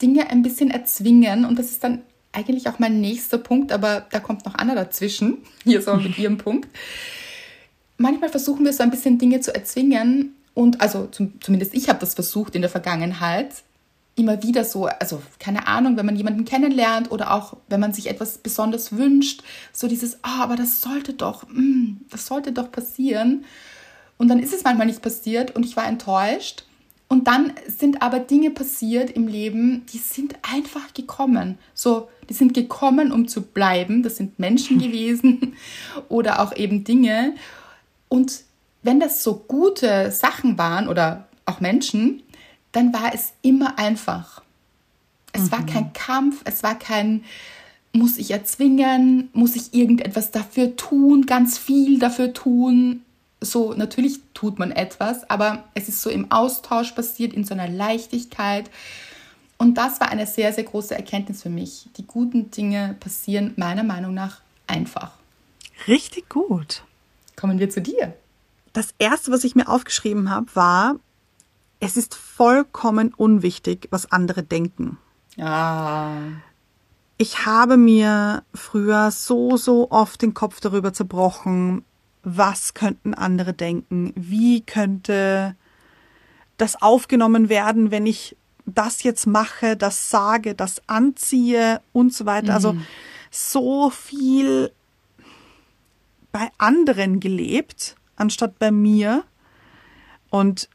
Dinge 0.00 0.30
ein 0.30 0.42
bisschen 0.42 0.70
erzwingen 0.70 1.44
und 1.44 1.58
das 1.58 1.70
ist 1.70 1.84
dann 1.84 2.02
eigentlich 2.32 2.68
auch 2.68 2.78
mein 2.78 3.00
nächster 3.00 3.38
Punkt, 3.38 3.70
aber 3.70 4.06
da 4.10 4.18
kommt 4.18 4.44
noch 4.44 4.54
Anna 4.56 4.74
dazwischen, 4.74 5.38
hier 5.64 5.82
so 5.82 5.94
mit 5.96 6.18
ihrem 6.18 6.38
Punkt. 6.38 6.68
Manchmal 7.96 8.30
versuchen 8.30 8.64
wir 8.64 8.72
so 8.72 8.82
ein 8.82 8.90
bisschen 8.90 9.18
Dinge 9.18 9.40
zu 9.40 9.54
erzwingen 9.54 10.34
und 10.54 10.80
also 10.80 11.06
zum, 11.06 11.40
zumindest 11.40 11.74
ich 11.74 11.88
habe 11.88 11.98
das 11.98 12.14
versucht 12.14 12.54
in 12.54 12.62
der 12.62 12.70
Vergangenheit, 12.70 13.52
immer 14.16 14.42
wieder 14.42 14.64
so, 14.64 14.86
also 14.86 15.22
keine 15.38 15.66
Ahnung, 15.66 15.96
wenn 15.96 16.06
man 16.06 16.16
jemanden 16.16 16.44
kennenlernt 16.44 17.10
oder 17.10 17.32
auch 17.32 17.56
wenn 17.68 17.80
man 17.80 17.92
sich 17.92 18.08
etwas 18.08 18.38
besonders 18.38 18.96
wünscht, 18.96 19.42
so 19.72 19.88
dieses, 19.88 20.22
ah, 20.22 20.38
oh, 20.38 20.42
aber 20.42 20.56
das 20.56 20.80
sollte 20.80 21.14
doch, 21.14 21.44
mm, 21.48 21.96
das 22.10 22.26
sollte 22.26 22.52
doch 22.52 22.70
passieren. 22.70 23.44
Und 24.16 24.28
dann 24.28 24.38
ist 24.38 24.54
es 24.54 24.62
manchmal 24.62 24.86
nicht 24.86 25.02
passiert 25.02 25.56
und 25.56 25.64
ich 25.64 25.76
war 25.76 25.86
enttäuscht. 25.86 26.64
Und 27.08 27.26
dann 27.26 27.52
sind 27.66 28.02
aber 28.02 28.18
Dinge 28.20 28.50
passiert 28.50 29.10
im 29.10 29.26
Leben, 29.28 29.84
die 29.92 29.98
sind 29.98 30.36
einfach 30.42 30.94
gekommen. 30.94 31.58
So, 31.74 32.08
die 32.28 32.34
sind 32.34 32.54
gekommen, 32.54 33.12
um 33.12 33.28
zu 33.28 33.42
bleiben. 33.42 34.02
Das 34.02 34.16
sind 34.16 34.38
Menschen 34.38 34.78
gewesen 34.80 35.54
oder 36.08 36.40
auch 36.40 36.56
eben 36.56 36.84
Dinge. 36.84 37.34
Und 38.14 38.44
wenn 38.84 39.00
das 39.00 39.24
so 39.24 39.34
gute 39.34 40.12
Sachen 40.12 40.56
waren 40.56 40.86
oder 40.86 41.26
auch 41.46 41.58
Menschen, 41.58 42.22
dann 42.70 42.92
war 42.92 43.12
es 43.12 43.32
immer 43.42 43.76
einfach. 43.76 44.40
Es 45.32 45.46
mhm. 45.46 45.50
war 45.50 45.66
kein 45.66 45.92
Kampf, 45.94 46.42
es 46.44 46.62
war 46.62 46.78
kein, 46.78 47.24
muss 47.92 48.16
ich 48.16 48.30
erzwingen, 48.30 49.30
muss 49.32 49.56
ich 49.56 49.74
irgendetwas 49.74 50.30
dafür 50.30 50.76
tun, 50.76 51.26
ganz 51.26 51.58
viel 51.58 51.98
dafür 51.98 52.32
tun. 52.32 53.02
So, 53.40 53.74
natürlich 53.74 54.20
tut 54.32 54.60
man 54.60 54.70
etwas, 54.70 55.28
aber 55.28 55.64
es 55.74 55.88
ist 55.88 56.00
so 56.00 56.08
im 56.08 56.30
Austausch 56.30 56.92
passiert, 56.92 57.32
in 57.32 57.42
so 57.42 57.54
einer 57.54 57.68
Leichtigkeit. 57.68 58.70
Und 59.58 59.74
das 59.74 59.98
war 59.98 60.08
eine 60.08 60.28
sehr, 60.28 60.52
sehr 60.52 60.62
große 60.62 60.94
Erkenntnis 60.94 61.42
für 61.42 61.50
mich. 61.50 61.88
Die 61.96 62.06
guten 62.06 62.52
Dinge 62.52 62.94
passieren 63.00 63.54
meiner 63.56 63.82
Meinung 63.82 64.14
nach 64.14 64.40
einfach. 64.68 65.10
Richtig 65.88 66.28
gut. 66.28 66.84
Kommen 67.36 67.58
wir 67.58 67.70
zu 67.70 67.80
dir. 67.80 68.14
Das 68.72 68.94
erste, 68.98 69.30
was 69.30 69.44
ich 69.44 69.54
mir 69.54 69.68
aufgeschrieben 69.68 70.30
habe, 70.30 70.46
war, 70.54 70.96
es 71.80 71.96
ist 71.96 72.14
vollkommen 72.14 73.12
unwichtig, 73.14 73.88
was 73.90 74.10
andere 74.10 74.42
denken. 74.42 74.98
Ah. 75.38 76.16
Ich 77.16 77.46
habe 77.46 77.76
mir 77.76 78.42
früher 78.54 79.10
so, 79.10 79.56
so 79.56 79.90
oft 79.90 80.22
den 80.22 80.34
Kopf 80.34 80.60
darüber 80.60 80.92
zerbrochen, 80.92 81.84
was 82.22 82.74
könnten 82.74 83.14
andere 83.14 83.52
denken, 83.52 84.12
wie 84.16 84.62
könnte 84.62 85.54
das 86.56 86.80
aufgenommen 86.80 87.48
werden, 87.48 87.90
wenn 87.90 88.06
ich 88.06 88.36
das 88.66 89.02
jetzt 89.02 89.26
mache, 89.26 89.76
das 89.76 90.10
sage, 90.10 90.54
das 90.54 90.80
anziehe 90.88 91.80
und 91.92 92.14
so 92.14 92.26
weiter. 92.26 92.54
Also 92.54 92.72
mhm. 92.72 92.78
Also 92.78 92.90
so 93.34 93.90
viel 93.90 94.70
bei 96.34 96.50
anderen 96.58 97.20
gelebt, 97.20 97.94
anstatt 98.16 98.58
bei 98.58 98.72
mir. 98.72 99.22
Und 100.30 100.68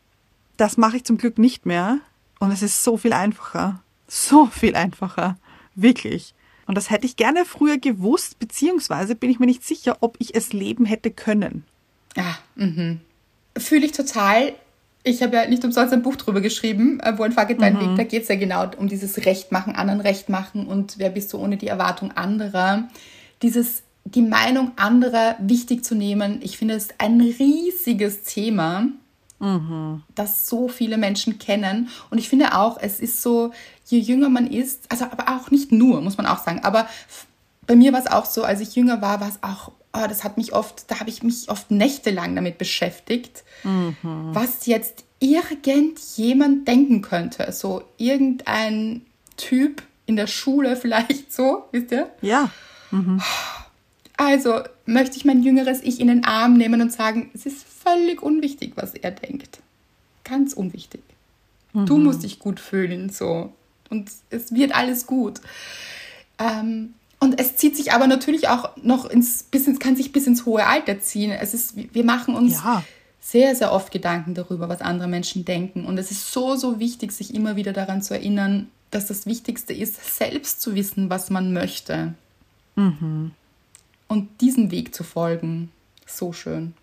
das 0.56 0.78
mache 0.78 0.96
ich 0.96 1.04
zum 1.04 1.18
Glück 1.18 1.38
nicht 1.38 1.66
mehr. 1.66 1.98
Und 2.40 2.54
es 2.54 2.62
ist 2.62 2.82
so 2.82 2.96
viel 2.96 3.12
einfacher. 3.12 3.84
So 4.08 4.46
viel 4.46 4.78
einfacher. 4.78 5.38
Wirklich. 5.76 6.34
Und 6.66 6.76
das 6.76 6.90
hätte 6.90 7.06
ich 7.06 7.18
gerne 7.18 7.44
früher 7.44 7.78
gewusst, 7.78 8.40
beziehungsweise 8.40 9.16
bin 9.16 9.30
ich 9.30 9.40
mir 9.40 9.48
nicht 9.48 9.66
sicher, 9.66 9.98
ob 10.00 10.16
ich 10.20 10.34
es 10.34 10.54
leben 10.54 10.86
hätte 10.86 11.12
können. 11.12 11.66
Ja, 12.16 12.38
mhm. 12.56 13.02
Fühle 13.58 13.86
ich 13.86 13.92
total. 13.92 14.54
Ich 15.04 15.22
habe 15.22 15.36
ja 15.36 15.46
nicht 15.50 15.66
umsonst 15.66 15.92
ein 15.92 16.04
Buch 16.04 16.16
drüber 16.16 16.40
geschrieben, 16.40 17.02
äh, 17.02 17.18
wo 17.18 17.24
ein 17.24 17.34
Fuck 17.34 17.58
dein 17.60 17.74
mhm. 17.74 17.80
Weg, 17.82 17.98
da 17.98 18.04
geht 18.04 18.24
es 18.24 18.30
ja 18.30 18.36
genau 18.36 18.72
um 18.78 18.88
dieses 18.88 19.26
Recht 19.26 19.52
machen, 19.52 19.76
anderen 19.76 20.00
Recht 20.00 20.30
machen 20.30 20.68
und 20.68 21.00
wer 21.00 21.10
bist 21.10 21.34
du 21.34 21.38
ohne 21.38 21.58
die 21.58 21.68
Erwartung 21.68 22.14
anderer. 22.14 22.88
Dieses, 23.42 23.84
die 24.16 24.22
Meinung 24.22 24.72
anderer 24.76 25.36
wichtig 25.40 25.84
zu 25.84 25.96
nehmen, 25.96 26.40
ich 26.42 26.58
finde, 26.58 26.76
es 26.76 26.86
ist 26.86 26.96
ein 26.98 27.22
riesiges 27.22 28.24
Thema 28.24 28.88
mhm. 29.40 30.04
das 30.16 30.48
so 30.48 30.68
viele 30.68 30.98
Menschen 30.98 31.40
kennen. 31.40 31.90
Und 32.10 32.18
ich 32.18 32.30
finde 32.30 32.56
auch, 32.56 32.78
es 32.80 33.00
ist 33.00 33.22
so, 33.22 33.52
je 33.86 34.00
jünger 34.00 34.30
man 34.30 34.48
ist, 34.48 34.86
also 34.90 35.06
aber 35.06 35.30
auch 35.30 35.52
nicht 35.52 35.72
nur, 35.72 36.02
muss 36.02 36.18
man 36.18 36.28
auch 36.28 36.44
sagen, 36.44 36.62
aber 36.64 36.88
bei 37.66 37.76
mir 37.76 37.94
war 37.94 38.00
es 38.00 38.08
auch 38.08 38.26
so, 38.26 38.44
als 38.44 38.62
ich 38.62 38.76
jünger 38.76 39.02
war, 39.02 39.22
war 39.22 39.30
es 39.30 39.40
auch, 39.42 39.72
oh, 39.94 40.06
das 40.08 40.24
hat 40.24 40.38
mich 40.38 40.54
oft, 40.54 40.90
da 40.90 41.00
habe 41.00 41.10
ich 41.10 41.24
mich 41.24 41.50
oft 41.50 41.72
nächtelang 41.72 42.36
damit 42.36 42.58
beschäftigt, 42.58 43.44
mhm. 43.64 43.96
was 44.34 44.66
jetzt 44.66 45.06
irgendjemand 45.20 46.68
denken 46.68 47.02
könnte. 47.02 47.52
So 47.52 47.84
irgendein 47.98 49.02
Typ 49.38 49.84
in 50.06 50.16
der 50.16 50.28
Schule 50.28 50.76
vielleicht 50.82 51.34
so, 51.34 51.66
wisst 51.72 51.92
ihr? 51.92 52.10
Ja. 52.22 52.50
Mhm. 52.92 53.22
Also 54.20 54.64
möchte 54.86 55.16
ich 55.16 55.24
mein 55.24 55.44
jüngeres 55.44 55.82
Ich 55.82 56.02
in 56.02 56.08
den 56.08 56.26
Arm 56.26 56.56
nehmen 56.56 56.82
und 56.82 56.92
sagen, 56.92 57.32
es 57.34 57.46
ist 57.46 57.64
völlig 57.64 58.22
unwichtig, 58.22 58.74
was 58.76 58.94
er 58.94 59.12
denkt. 59.12 59.60
Ganz 60.26 60.52
unwichtig. 60.52 61.00
Mhm. 61.72 61.86
Du 61.86 61.98
musst 61.98 62.24
dich 62.24 62.38
gut 62.38 62.60
fühlen, 62.60 63.10
so. 63.10 63.54
Und 63.90 64.12
es 64.30 64.54
wird 64.54 64.76
alles 64.76 65.06
gut. 65.06 65.40
Ähm, 66.38 66.96
und 67.22 67.40
es 67.40 67.56
zieht 67.56 67.78
sich 67.78 67.94
aber 67.94 68.08
natürlich 68.08 68.50
auch 68.50 68.76
noch 68.76 69.06
ins, 69.06 69.44
bis 69.44 69.68
ins, 69.68 69.80
kann 69.80 69.96
sich 69.96 70.12
bis 70.12 70.28
ins 70.28 70.46
hohe 70.46 70.66
Alter 70.66 71.00
ziehen. 71.00 71.32
Es 71.32 71.54
ist, 71.54 71.76
wir 71.94 72.04
machen 72.04 72.36
uns 72.36 72.56
ja. 72.56 72.84
sehr, 73.22 73.56
sehr 73.56 73.72
oft 73.72 73.90
Gedanken 73.90 74.34
darüber, 74.34 74.68
was 74.68 74.82
andere 74.82 75.08
Menschen 75.08 75.46
denken. 75.46 75.86
Und 75.86 75.98
es 75.98 76.12
ist 76.12 76.34
so, 76.34 76.58
so 76.58 76.78
wichtig, 76.78 77.14
sich 77.14 77.34
immer 77.34 77.56
wieder 77.56 77.72
daran 77.72 78.02
zu 78.02 78.16
erinnern, 78.16 78.68
dass 78.92 79.08
das 79.08 79.26
Wichtigste 79.26 79.72
ist, 79.72 80.18
selbst 80.18 80.60
zu 80.62 80.76
wissen, 80.76 81.10
was 81.10 81.30
man 81.30 81.54
möchte. 81.54 82.16
Mhm 82.76 83.32
und 84.10 84.42
diesem 84.42 84.72
Weg 84.72 84.94
zu 84.94 85.06
folgen. 85.06 85.72
So 86.06 86.34
schön. 86.34 86.74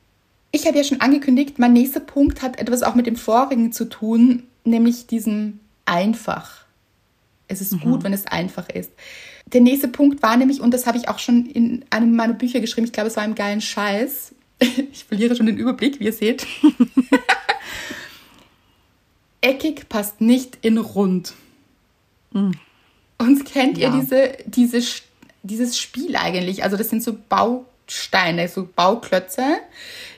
Ich 0.53 0.67
habe 0.67 0.79
ja 0.79 0.85
schon 0.85 1.03
angekündigt, 1.03 1.59
mein 1.59 1.75
nächster 1.75 2.01
Punkt 2.01 2.41
hat 2.41 2.59
etwas 2.59 2.83
auch 2.83 2.95
mit 2.95 3.07
dem 3.07 3.17
vorigen 3.17 3.73
zu 3.73 3.85
tun, 3.85 4.45
nämlich 4.65 5.07
diesem 5.07 5.61
einfach. 5.85 6.65
Es 7.49 7.61
ist 7.61 7.73
mhm. 7.73 7.81
gut, 7.81 8.05
wenn 8.05 8.15
es 8.15 8.27
einfach 8.27 8.71
ist. 8.71 8.91
Der 9.53 9.61
nächste 9.61 9.89
Punkt 9.89 10.23
war 10.23 10.37
nämlich, 10.37 10.61
und 10.61 10.73
das 10.73 10.87
habe 10.87 10.97
ich 10.97 11.09
auch 11.09 11.19
schon 11.19 11.47
in 11.47 11.85
einem 11.91 12.17
meiner 12.17 12.33
Bücher 12.33 12.61
geschrieben, 12.61 12.87
ich 12.87 12.93
glaube, 12.93 13.09
es 13.09 13.17
war 13.17 13.25
im 13.25 13.35
geilen 13.35 13.61
Scheiß. 13.61 14.33
Ich 14.91 15.05
verliere 15.05 15.37
schon 15.37 15.45
den 15.45 15.59
Überblick, 15.59 16.01
wie 16.01 16.05
ihr 16.05 16.13
seht. 16.15 16.47
Eckig 19.43 19.91
passt 19.91 20.23
nicht 20.23 20.57
in 20.63 20.79
rund. 20.79 21.35
Mhm. 22.33 22.55
Und 23.19 23.45
kennt 23.45 23.77
ja. 23.77 23.95
ihr 23.95 24.01
diese, 24.01 24.33
diese 24.47 24.81
dieses 25.47 25.79
Spiel 25.79 26.17
eigentlich. 26.17 26.65
Also 26.65 26.77
das 26.77 26.91
sind 26.91 27.03
so 27.03 27.17
Bausteine, 27.29 28.49
so 28.49 28.69
Bauklötze, 28.75 29.45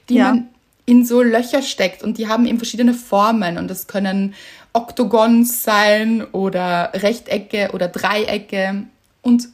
die 0.08 0.16
ja. 0.16 0.24
man 0.24 0.48
in 0.88 1.04
so 1.04 1.20
Löcher 1.20 1.60
steckt 1.60 2.02
und 2.02 2.16
die 2.16 2.28
haben 2.28 2.46
eben 2.46 2.56
verschiedene 2.56 2.94
Formen 2.94 3.58
und 3.58 3.68
das 3.68 3.88
können 3.88 4.34
Oktogons 4.72 5.62
sein 5.62 6.24
oder 6.32 6.92
Rechtecke 6.94 7.70
oder 7.74 7.88
Dreiecke 7.88 8.84
und 9.20 9.48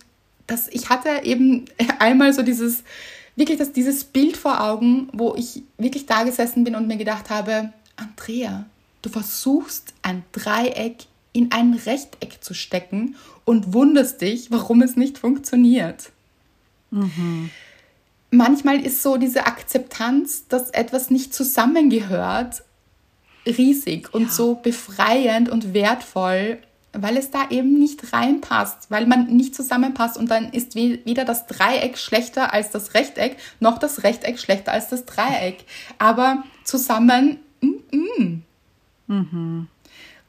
das 0.46 0.68
ich 0.68 0.90
hatte 0.90 1.08
eben 1.24 1.64
einmal 1.98 2.32
so 2.32 2.42
dieses 2.42 2.84
wirklich 3.34 3.58
das 3.58 3.72
dieses 3.72 4.04
Bild 4.04 4.36
vor 4.36 4.60
Augen, 4.60 5.08
wo 5.12 5.34
ich 5.34 5.64
wirklich 5.76 6.06
da 6.06 6.22
gesessen 6.22 6.62
bin 6.62 6.76
und 6.76 6.86
mir 6.86 6.98
gedacht 6.98 7.30
habe, 7.30 7.72
Andrea, 7.96 8.66
du 9.02 9.08
versuchst 9.08 9.92
ein 10.02 10.22
Dreieck 10.30 11.06
in 11.32 11.50
ein 11.50 11.74
Rechteck 11.74 12.44
zu 12.44 12.54
stecken 12.54 13.16
und 13.44 13.72
wunderst 13.72 14.20
dich, 14.20 14.50
warum 14.50 14.82
es 14.82 14.96
nicht 14.96 15.18
funktioniert. 15.18 16.10
Mhm. 16.90 17.50
Manchmal 18.30 18.80
ist 18.84 19.02
so 19.02 19.16
diese 19.16 19.46
Akzeptanz, 19.46 20.48
dass 20.48 20.70
etwas 20.70 21.10
nicht 21.10 21.34
zusammengehört, 21.34 22.62
riesig 23.46 24.12
und 24.12 24.24
ja. 24.24 24.30
so 24.30 24.54
befreiend 24.54 25.48
und 25.48 25.74
wertvoll, 25.74 26.58
weil 26.92 27.16
es 27.16 27.30
da 27.30 27.50
eben 27.50 27.78
nicht 27.78 28.12
reinpasst, 28.12 28.90
weil 28.90 29.06
man 29.06 29.26
nicht 29.26 29.54
zusammenpasst 29.54 30.16
und 30.16 30.30
dann 30.30 30.50
ist 30.50 30.74
weder 30.74 31.24
das 31.24 31.46
Dreieck 31.46 31.98
schlechter 31.98 32.52
als 32.52 32.70
das 32.70 32.94
Rechteck, 32.94 33.36
noch 33.60 33.78
das 33.78 34.02
Rechteck 34.02 34.38
schlechter 34.38 34.72
als 34.72 34.88
das 34.88 35.04
Dreieck. 35.04 35.64
Aber 35.98 36.44
zusammen, 36.64 37.38
mm, 37.60 37.96
mm. 37.96 38.42
Mhm 39.06 39.68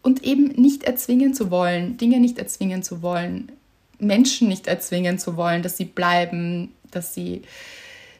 und 0.05 0.23
eben 0.23 0.49
nicht 0.49 0.83
erzwingen 0.83 1.33
zu 1.33 1.49
wollen, 1.49 1.97
Dinge 1.97 2.19
nicht 2.19 2.37
erzwingen 2.37 2.83
zu 2.83 3.01
wollen, 3.01 3.51
Menschen 3.97 4.47
nicht 4.47 4.67
erzwingen 4.67 5.17
zu 5.17 5.35
wollen, 5.35 5.63
dass 5.63 5.77
sie 5.77 5.85
bleiben, 5.85 6.71
dass 6.91 7.15
sie 7.15 7.41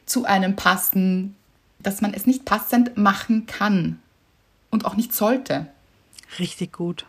zu 0.04 0.24
einem 0.24 0.56
passen, 0.56 1.36
dass 1.78 2.00
man 2.00 2.12
es 2.12 2.26
nicht 2.26 2.44
passend 2.44 2.96
machen 2.96 3.46
kann 3.46 4.00
und 4.72 4.84
auch 4.84 4.96
nicht 4.96 5.14
sollte. 5.14 5.68
Richtig 6.40 6.72
gut. 6.72 7.06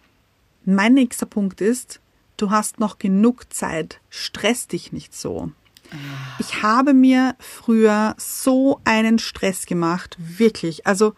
Mein 0.64 0.94
nächster 0.94 1.26
Punkt 1.26 1.60
ist, 1.60 2.00
du 2.38 2.52
hast 2.52 2.80
noch 2.80 3.00
genug 3.00 3.52
Zeit, 3.52 4.00
stress 4.12 4.68
dich 4.68 4.92
nicht 4.92 5.16
so. 5.16 5.52
Ah. 5.90 5.96
Ich 6.38 6.62
habe 6.62 6.94
mir 6.94 7.36
früher 7.40 8.14
so 8.20 8.80
einen 8.84 9.18
Stress 9.18 9.66
gemacht, 9.66 10.18
wirklich. 10.20 10.86
Also 10.86 11.16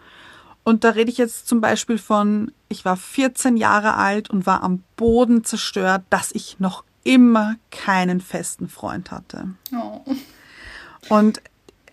und 0.63 0.84
da 0.84 0.91
rede 0.91 1.12
ich 1.12 1.17
jetzt 1.17 1.48
zum 1.48 1.62
Beispiel 1.62 1.98
von, 1.98 2.52
ich 2.67 2.86
war 2.86 2.98
14 2.98 3.58
Jahre 3.58 3.95
alt 3.95 4.30
und 4.30 4.45
war 4.45 4.63
am 4.63 4.84
Boden 4.95 5.43
zerstört, 5.43 6.04
dass 6.10 6.32
ich 6.32 6.60
noch 6.60 6.84
immer 7.04 7.56
keinen 7.72 8.22
festen 8.22 8.67
Freund 8.69 9.12
hatte. 9.12 9.56
Oh. 9.74 10.02
Und 11.10 11.41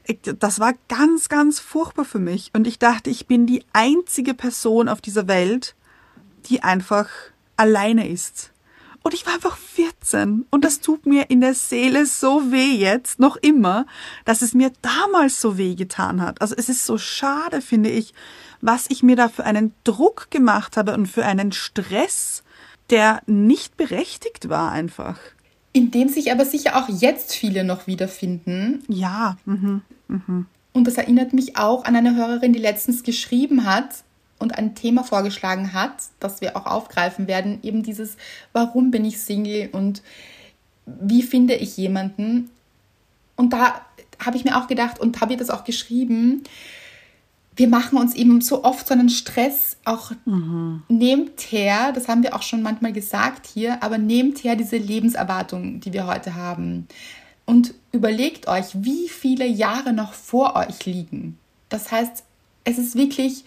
ich, 0.05 0.19
das 0.23 0.61
war 0.61 0.75
ganz, 0.89 1.29
ganz 1.29 1.59
furchtbar 1.59 2.05
für 2.05 2.19
mich. 2.19 2.51
Und 2.55 2.67
ich 2.67 2.79
dachte, 2.79 3.11
ich 3.11 3.27
bin 3.27 3.47
die 3.47 3.65
einzige 3.73 4.35
Person 4.35 4.89
auf 4.89 5.01
dieser 5.01 5.27
Welt, 5.29 5.75
die 6.47 6.63
einfach 6.63 7.09
alleine 7.57 8.09
ist. 8.09 8.53
Und 9.07 9.15
ich 9.15 9.25
war 9.25 9.35
einfach 9.35 9.57
14. 9.57 10.47
Und 10.51 10.65
das 10.65 10.81
tut 10.81 11.07
mir 11.07 11.31
in 11.31 11.41
der 11.41 11.55
Seele 11.55 12.07
so 12.07 12.51
weh 12.51 12.75
jetzt, 12.75 13.21
noch 13.21 13.37
immer, 13.37 13.87
dass 14.25 14.43
es 14.43 14.53
mir 14.53 14.73
damals 14.83 15.41
so 15.41 15.57
weh 15.57 15.77
getan 15.77 16.21
hat. 16.21 16.41
Also 16.41 16.57
es 16.59 16.69
ist 16.69 16.85
so 16.85 16.99
schade, 16.99 17.63
finde 17.63 17.89
ich, 17.89 18.15
was 18.61 18.87
ich 18.89 19.05
mir 19.05 19.15
da 19.15 19.29
für 19.29 19.45
einen 19.45 19.73
Druck 19.85 20.33
gemacht 20.33 20.77
habe 20.77 20.93
und 20.93 21.07
für 21.07 21.25
einen 21.25 21.53
Stress, 21.53 22.43
der 22.91 23.23
nicht 23.27 23.77
berechtigt 23.77 24.49
war 24.49 24.73
einfach. 24.73 25.21
In 25.73 25.93
dem 25.93 26.09
sich 26.09 26.33
aber 26.33 26.45
sicher 26.45 26.75
auch 26.75 26.89
jetzt 26.89 27.33
viele 27.33 27.63
noch 27.63 27.87
wiederfinden. 27.87 28.83
Ja. 28.89 29.37
Mhm. 29.45 29.83
Mhm. 30.09 30.47
Und 30.73 30.89
das 30.89 30.95
erinnert 30.95 31.33
mich 31.33 31.57
auch 31.57 31.85
an 31.85 31.95
eine 31.95 32.17
Hörerin, 32.17 32.53
die 32.53 32.59
letztens 32.59 33.05
geschrieben 33.05 33.67
hat, 33.67 34.03
und 34.39 34.59
ein 34.59 34.75
Thema 34.75 35.05
vorgeschlagen 35.05 35.73
hat, 35.73 35.95
das 36.21 36.41
wir 36.41 36.57
auch 36.57 36.67
aufgreifen 36.67 37.27
werden, 37.27 37.59
eben 37.63 37.83
dieses, 37.83 38.17
warum 38.53 38.91
bin 38.91 39.05
ich 39.05 39.21
Single 39.21 39.71
und 39.73 40.03
wie 40.87 41.23
finde 41.23 41.55
ich 41.55 41.77
jemanden? 41.77 42.51
Und 43.37 43.53
da 43.53 43.81
habe 44.25 44.37
ich 44.37 44.45
mir 44.45 44.57
auch 44.57 44.67
gedacht 44.67 44.99
und 44.99 45.21
habe 45.21 45.33
ihr 45.33 45.39
das 45.39 45.51
auch 45.51 45.65
geschrieben, 45.65 46.43
wir 47.57 47.69
machen 47.69 47.99
uns 47.99 48.15
eben 48.15 48.43
so 48.43 48.65
oft 48.65 48.87
so 48.87 48.93
einen 48.93 49.09
Stress, 49.09 49.79
auch 49.85 50.13
mhm. 50.27 50.83
nehmt 50.89 51.41
her, 51.41 51.93
das 51.93 52.07
haben 52.07 52.23
wir 52.23 52.37
auch 52.37 52.43
schon 52.43 52.63
manchmal 52.63 52.93
gesagt 52.93 53.47
hier, 53.47 53.83
aber 53.83 53.97
nehmt 53.97 54.45
her 54.45 54.57
diese 54.57 54.77
Lebenserwartung, 54.77 55.81
die 55.81 55.95
wir 55.95 56.07
heute 56.07 56.35
haben. 56.35 56.87
Und 57.47 57.73
überlegt 57.93 58.47
euch, 58.47 58.67
wie 58.75 59.09
viele 59.09 59.47
Jahre 59.47 59.95
noch 59.95 60.13
vor 60.13 60.55
euch 60.57 60.85
liegen. 60.85 61.39
Das 61.71 61.91
heißt, 61.91 62.25
es 62.65 62.79
ist 62.79 62.95
wirklich, 62.95 63.45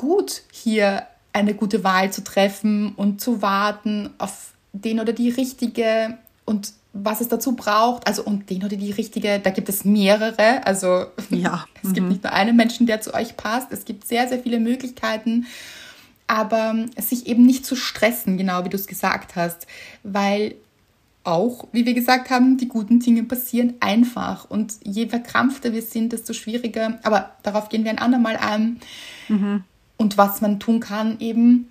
gut, 0.00 0.42
hier 0.50 1.06
eine 1.34 1.54
gute 1.54 1.84
Wahl 1.84 2.10
zu 2.10 2.24
treffen 2.24 2.94
und 2.96 3.20
zu 3.20 3.42
warten 3.42 4.10
auf 4.16 4.54
den 4.72 4.98
oder 4.98 5.12
die 5.12 5.28
richtige 5.28 6.16
und 6.46 6.72
was 6.94 7.20
es 7.20 7.28
dazu 7.28 7.54
braucht. 7.54 8.06
Also 8.06 8.24
und 8.24 8.48
den 8.48 8.64
oder 8.64 8.76
die 8.76 8.90
richtige, 8.90 9.38
da 9.38 9.50
gibt 9.50 9.68
es 9.68 9.84
mehrere. 9.84 10.66
Also 10.66 11.06
ja. 11.30 11.66
es 11.82 11.92
gibt 11.92 12.06
mhm. 12.06 12.08
nicht 12.08 12.22
nur 12.24 12.32
einen 12.32 12.56
Menschen, 12.56 12.86
der 12.86 13.02
zu 13.02 13.12
euch 13.12 13.36
passt. 13.36 13.70
Es 13.72 13.84
gibt 13.84 14.08
sehr, 14.08 14.26
sehr 14.26 14.40
viele 14.40 14.58
Möglichkeiten. 14.58 15.46
Aber 16.26 16.86
sich 16.96 17.26
eben 17.26 17.44
nicht 17.44 17.66
zu 17.66 17.76
stressen, 17.76 18.38
genau 18.38 18.64
wie 18.64 18.68
du 18.68 18.76
es 18.76 18.86
gesagt 18.86 19.36
hast, 19.36 19.66
weil 20.04 20.54
auch, 21.24 21.66
wie 21.72 21.84
wir 21.84 21.92
gesagt 21.92 22.30
haben, 22.30 22.56
die 22.56 22.68
guten 22.68 23.00
Dinge 23.00 23.24
passieren 23.24 23.74
einfach. 23.80 24.48
Und 24.48 24.74
je 24.82 25.08
verkrampfter 25.08 25.72
wir 25.74 25.82
sind, 25.82 26.12
desto 26.12 26.32
schwieriger. 26.32 26.98
Aber 27.02 27.32
darauf 27.42 27.68
gehen 27.68 27.84
wir 27.84 27.90
ein 27.90 27.98
andermal 27.98 28.36
ein. 28.36 28.80
Mhm 29.28 29.64
und 30.00 30.16
was 30.16 30.40
man 30.40 30.58
tun 30.58 30.80
kann 30.80 31.20
eben. 31.20 31.68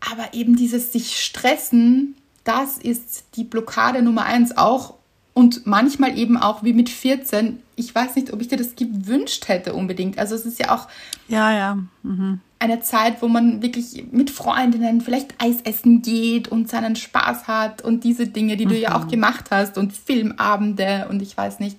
Aber 0.00 0.34
eben 0.34 0.54
dieses 0.54 0.92
sich 0.92 1.18
stressen, 1.18 2.14
das 2.44 2.76
ist 2.76 3.24
die 3.36 3.44
Blockade 3.44 4.02
Nummer 4.02 4.26
eins 4.26 4.56
auch. 4.56 4.94
Und 5.32 5.66
manchmal 5.66 6.18
eben 6.18 6.36
auch 6.36 6.62
wie 6.62 6.74
mit 6.74 6.90
14. 6.90 7.62
Ich 7.74 7.94
weiß 7.94 8.16
nicht, 8.16 8.34
ob 8.34 8.42
ich 8.42 8.48
dir 8.48 8.58
das 8.58 8.76
gewünscht 8.76 9.48
hätte 9.48 9.72
unbedingt. 9.72 10.18
Also 10.18 10.34
es 10.34 10.44
ist 10.44 10.58
ja 10.58 10.74
auch 10.74 10.88
ja, 11.28 11.56
ja. 11.56 11.78
Mhm. 12.02 12.40
eine 12.58 12.80
Zeit, 12.80 13.22
wo 13.22 13.28
man 13.28 13.62
wirklich 13.62 14.04
mit 14.10 14.30
Freundinnen 14.30 15.00
vielleicht 15.00 15.34
Eis 15.38 15.62
essen 15.64 16.02
geht 16.02 16.48
und 16.48 16.68
seinen 16.68 16.96
Spaß 16.96 17.48
hat 17.48 17.82
und 17.82 18.04
diese 18.04 18.26
Dinge, 18.26 18.58
die 18.58 18.66
mhm. 18.66 18.70
du 18.70 18.78
ja 18.78 18.94
auch 18.94 19.04
mhm. 19.04 19.10
gemacht 19.10 19.46
hast 19.50 19.78
und 19.78 19.94
Filmabende 19.94 21.06
und 21.08 21.22
ich 21.22 21.34
weiß 21.34 21.60
nicht. 21.60 21.78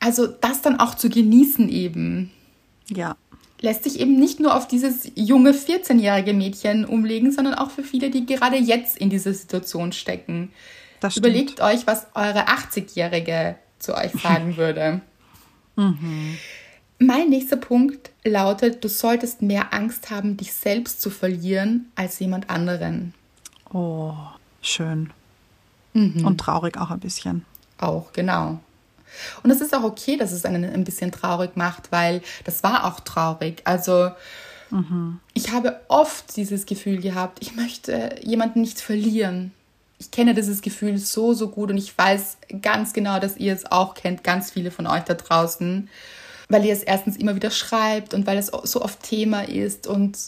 Also 0.00 0.26
das 0.26 0.62
dann 0.62 0.80
auch 0.80 0.94
zu 0.94 1.10
genießen 1.10 1.68
eben. 1.68 2.30
Ja 2.88 3.14
lässt 3.66 3.82
sich 3.82 3.98
eben 3.98 4.16
nicht 4.16 4.38
nur 4.38 4.54
auf 4.54 4.68
dieses 4.68 5.10
junge 5.16 5.50
14-jährige 5.50 6.32
Mädchen 6.32 6.84
umlegen, 6.84 7.32
sondern 7.32 7.54
auch 7.54 7.72
für 7.72 7.82
viele, 7.82 8.10
die 8.10 8.24
gerade 8.24 8.56
jetzt 8.56 8.96
in 8.96 9.10
dieser 9.10 9.34
Situation 9.34 9.90
stecken. 9.90 10.52
Überlegt 11.16 11.60
euch, 11.60 11.84
was 11.84 12.06
eure 12.14 12.46
80-Jährige 12.46 13.56
zu 13.80 13.96
euch 13.96 14.12
sagen 14.22 14.56
würde. 14.56 15.00
mhm. 15.74 16.38
Mein 16.98 17.28
nächster 17.28 17.56
Punkt 17.56 18.10
lautet, 18.24 18.82
du 18.82 18.88
solltest 18.88 19.42
mehr 19.42 19.74
Angst 19.74 20.10
haben, 20.10 20.36
dich 20.38 20.54
selbst 20.54 21.02
zu 21.02 21.10
verlieren, 21.10 21.90
als 21.94 22.20
jemand 22.20 22.48
anderen. 22.48 23.12
Oh, 23.70 24.14
schön. 24.62 25.10
Mhm. 25.92 26.24
Und 26.24 26.38
traurig 26.38 26.78
auch 26.78 26.90
ein 26.90 27.00
bisschen. 27.00 27.44
Auch, 27.78 28.12
genau. 28.12 28.60
Und 29.42 29.50
es 29.50 29.60
ist 29.60 29.74
auch 29.74 29.84
okay, 29.84 30.16
dass 30.16 30.32
es 30.32 30.44
einen 30.44 30.64
ein 30.64 30.84
bisschen 30.84 31.12
traurig 31.12 31.56
macht, 31.56 31.92
weil 31.92 32.22
das 32.44 32.62
war 32.62 32.84
auch 32.84 33.00
traurig. 33.00 33.62
Also 33.64 34.10
mhm. 34.70 35.20
ich 35.34 35.52
habe 35.52 35.80
oft 35.88 36.36
dieses 36.36 36.66
Gefühl 36.66 37.00
gehabt, 37.00 37.38
ich 37.40 37.54
möchte 37.54 38.16
jemanden 38.22 38.60
nicht 38.60 38.80
verlieren. 38.80 39.52
Ich 39.98 40.10
kenne 40.10 40.34
dieses 40.34 40.60
Gefühl 40.60 40.98
so, 40.98 41.32
so 41.32 41.48
gut 41.48 41.70
und 41.70 41.78
ich 41.78 41.96
weiß 41.96 42.36
ganz 42.60 42.92
genau, 42.92 43.18
dass 43.18 43.38
ihr 43.38 43.54
es 43.54 43.70
auch 43.70 43.94
kennt, 43.94 44.24
ganz 44.24 44.50
viele 44.50 44.70
von 44.70 44.86
euch 44.86 45.04
da 45.04 45.14
draußen, 45.14 45.88
weil 46.48 46.64
ihr 46.66 46.72
es 46.72 46.82
erstens 46.82 47.16
immer 47.16 47.34
wieder 47.34 47.50
schreibt 47.50 48.12
und 48.12 48.26
weil 48.26 48.36
es 48.36 48.48
so 48.48 48.82
oft 48.82 49.02
Thema 49.02 49.48
ist 49.48 49.86
und 49.86 50.18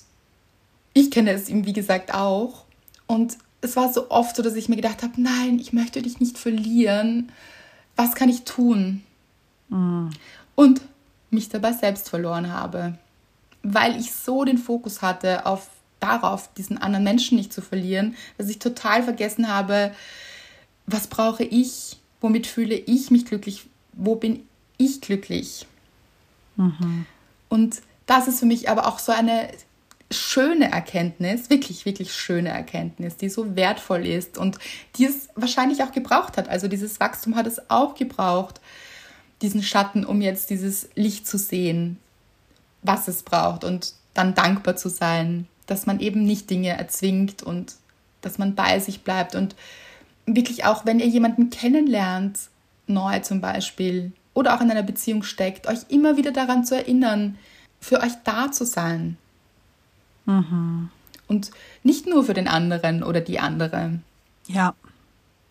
ich 0.94 1.10
kenne 1.10 1.32
es 1.32 1.48
ihm, 1.48 1.66
wie 1.66 1.72
gesagt, 1.72 2.14
auch. 2.14 2.64
Und 3.06 3.36
es 3.60 3.76
war 3.76 3.92
so 3.92 4.10
oft 4.10 4.36
so, 4.36 4.42
dass 4.42 4.54
ich 4.54 4.68
mir 4.68 4.76
gedacht 4.76 5.02
habe, 5.02 5.20
nein, 5.20 5.58
ich 5.58 5.72
möchte 5.72 6.02
dich 6.02 6.20
nicht 6.20 6.38
verlieren 6.38 7.30
was 7.98 8.14
kann 8.14 8.28
ich 8.28 8.44
tun? 8.44 9.02
Mhm. 9.68 10.10
Und 10.54 10.80
mich 11.30 11.48
dabei 11.48 11.72
selbst 11.72 12.08
verloren 12.08 12.50
habe, 12.50 12.96
weil 13.62 13.98
ich 14.00 14.14
so 14.14 14.44
den 14.44 14.56
Fokus 14.56 15.02
hatte 15.02 15.44
auf 15.44 15.68
darauf, 16.00 16.48
diesen 16.54 16.78
anderen 16.78 17.02
Menschen 17.02 17.36
nicht 17.36 17.52
zu 17.52 17.60
verlieren, 17.60 18.14
dass 18.38 18.48
ich 18.48 18.60
total 18.60 19.02
vergessen 19.02 19.48
habe, 19.48 19.92
was 20.86 21.08
brauche 21.08 21.42
ich, 21.42 21.98
womit 22.20 22.46
fühle 22.46 22.76
ich 22.76 23.10
mich 23.10 23.24
glücklich, 23.24 23.66
wo 23.92 24.14
bin 24.14 24.46
ich 24.76 25.00
glücklich. 25.00 25.66
Mhm. 26.54 27.04
Und 27.48 27.82
das 28.06 28.28
ist 28.28 28.38
für 28.38 28.46
mich 28.46 28.70
aber 28.70 28.86
auch 28.86 29.00
so 29.00 29.10
eine 29.10 29.50
schöne 30.10 30.70
Erkenntnis, 30.72 31.50
wirklich, 31.50 31.84
wirklich 31.84 32.12
schöne 32.12 32.48
Erkenntnis, 32.48 33.16
die 33.16 33.28
so 33.28 33.56
wertvoll 33.56 34.06
ist 34.06 34.38
und 34.38 34.58
die 34.96 35.04
es 35.04 35.28
wahrscheinlich 35.34 35.82
auch 35.82 35.92
gebraucht 35.92 36.36
hat. 36.36 36.48
Also 36.48 36.68
dieses 36.68 36.98
Wachstum 36.98 37.36
hat 37.36 37.46
es 37.46 37.70
auch 37.70 37.94
gebraucht, 37.94 38.60
diesen 39.42 39.62
Schatten, 39.62 40.04
um 40.04 40.20
jetzt 40.20 40.50
dieses 40.50 40.88
Licht 40.94 41.26
zu 41.26 41.38
sehen, 41.38 41.98
was 42.82 43.08
es 43.08 43.22
braucht 43.22 43.64
und 43.64 43.92
dann 44.14 44.34
dankbar 44.34 44.76
zu 44.76 44.88
sein, 44.88 45.46
dass 45.66 45.86
man 45.86 46.00
eben 46.00 46.24
nicht 46.24 46.48
Dinge 46.48 46.70
erzwingt 46.70 47.42
und 47.42 47.74
dass 48.22 48.38
man 48.38 48.54
bei 48.54 48.80
sich 48.80 49.02
bleibt 49.02 49.34
und 49.34 49.54
wirklich 50.26 50.64
auch, 50.64 50.86
wenn 50.86 51.00
ihr 51.00 51.06
jemanden 51.06 51.50
kennenlernt, 51.50 52.38
neu 52.86 53.20
zum 53.20 53.40
Beispiel, 53.40 54.12
oder 54.34 54.54
auch 54.54 54.60
in 54.60 54.70
einer 54.70 54.82
Beziehung 54.82 55.22
steckt, 55.22 55.66
euch 55.66 55.80
immer 55.88 56.16
wieder 56.16 56.30
daran 56.30 56.64
zu 56.64 56.76
erinnern, 56.76 57.38
für 57.80 58.00
euch 58.00 58.12
da 58.24 58.50
zu 58.50 58.64
sein, 58.64 59.16
Mhm. 60.28 60.90
Und 61.26 61.50
nicht 61.82 62.06
nur 62.06 62.22
für 62.24 62.34
den 62.34 62.48
anderen 62.48 63.02
oder 63.02 63.20
die 63.20 63.40
andere. 63.40 63.98
Ja. 64.46 64.74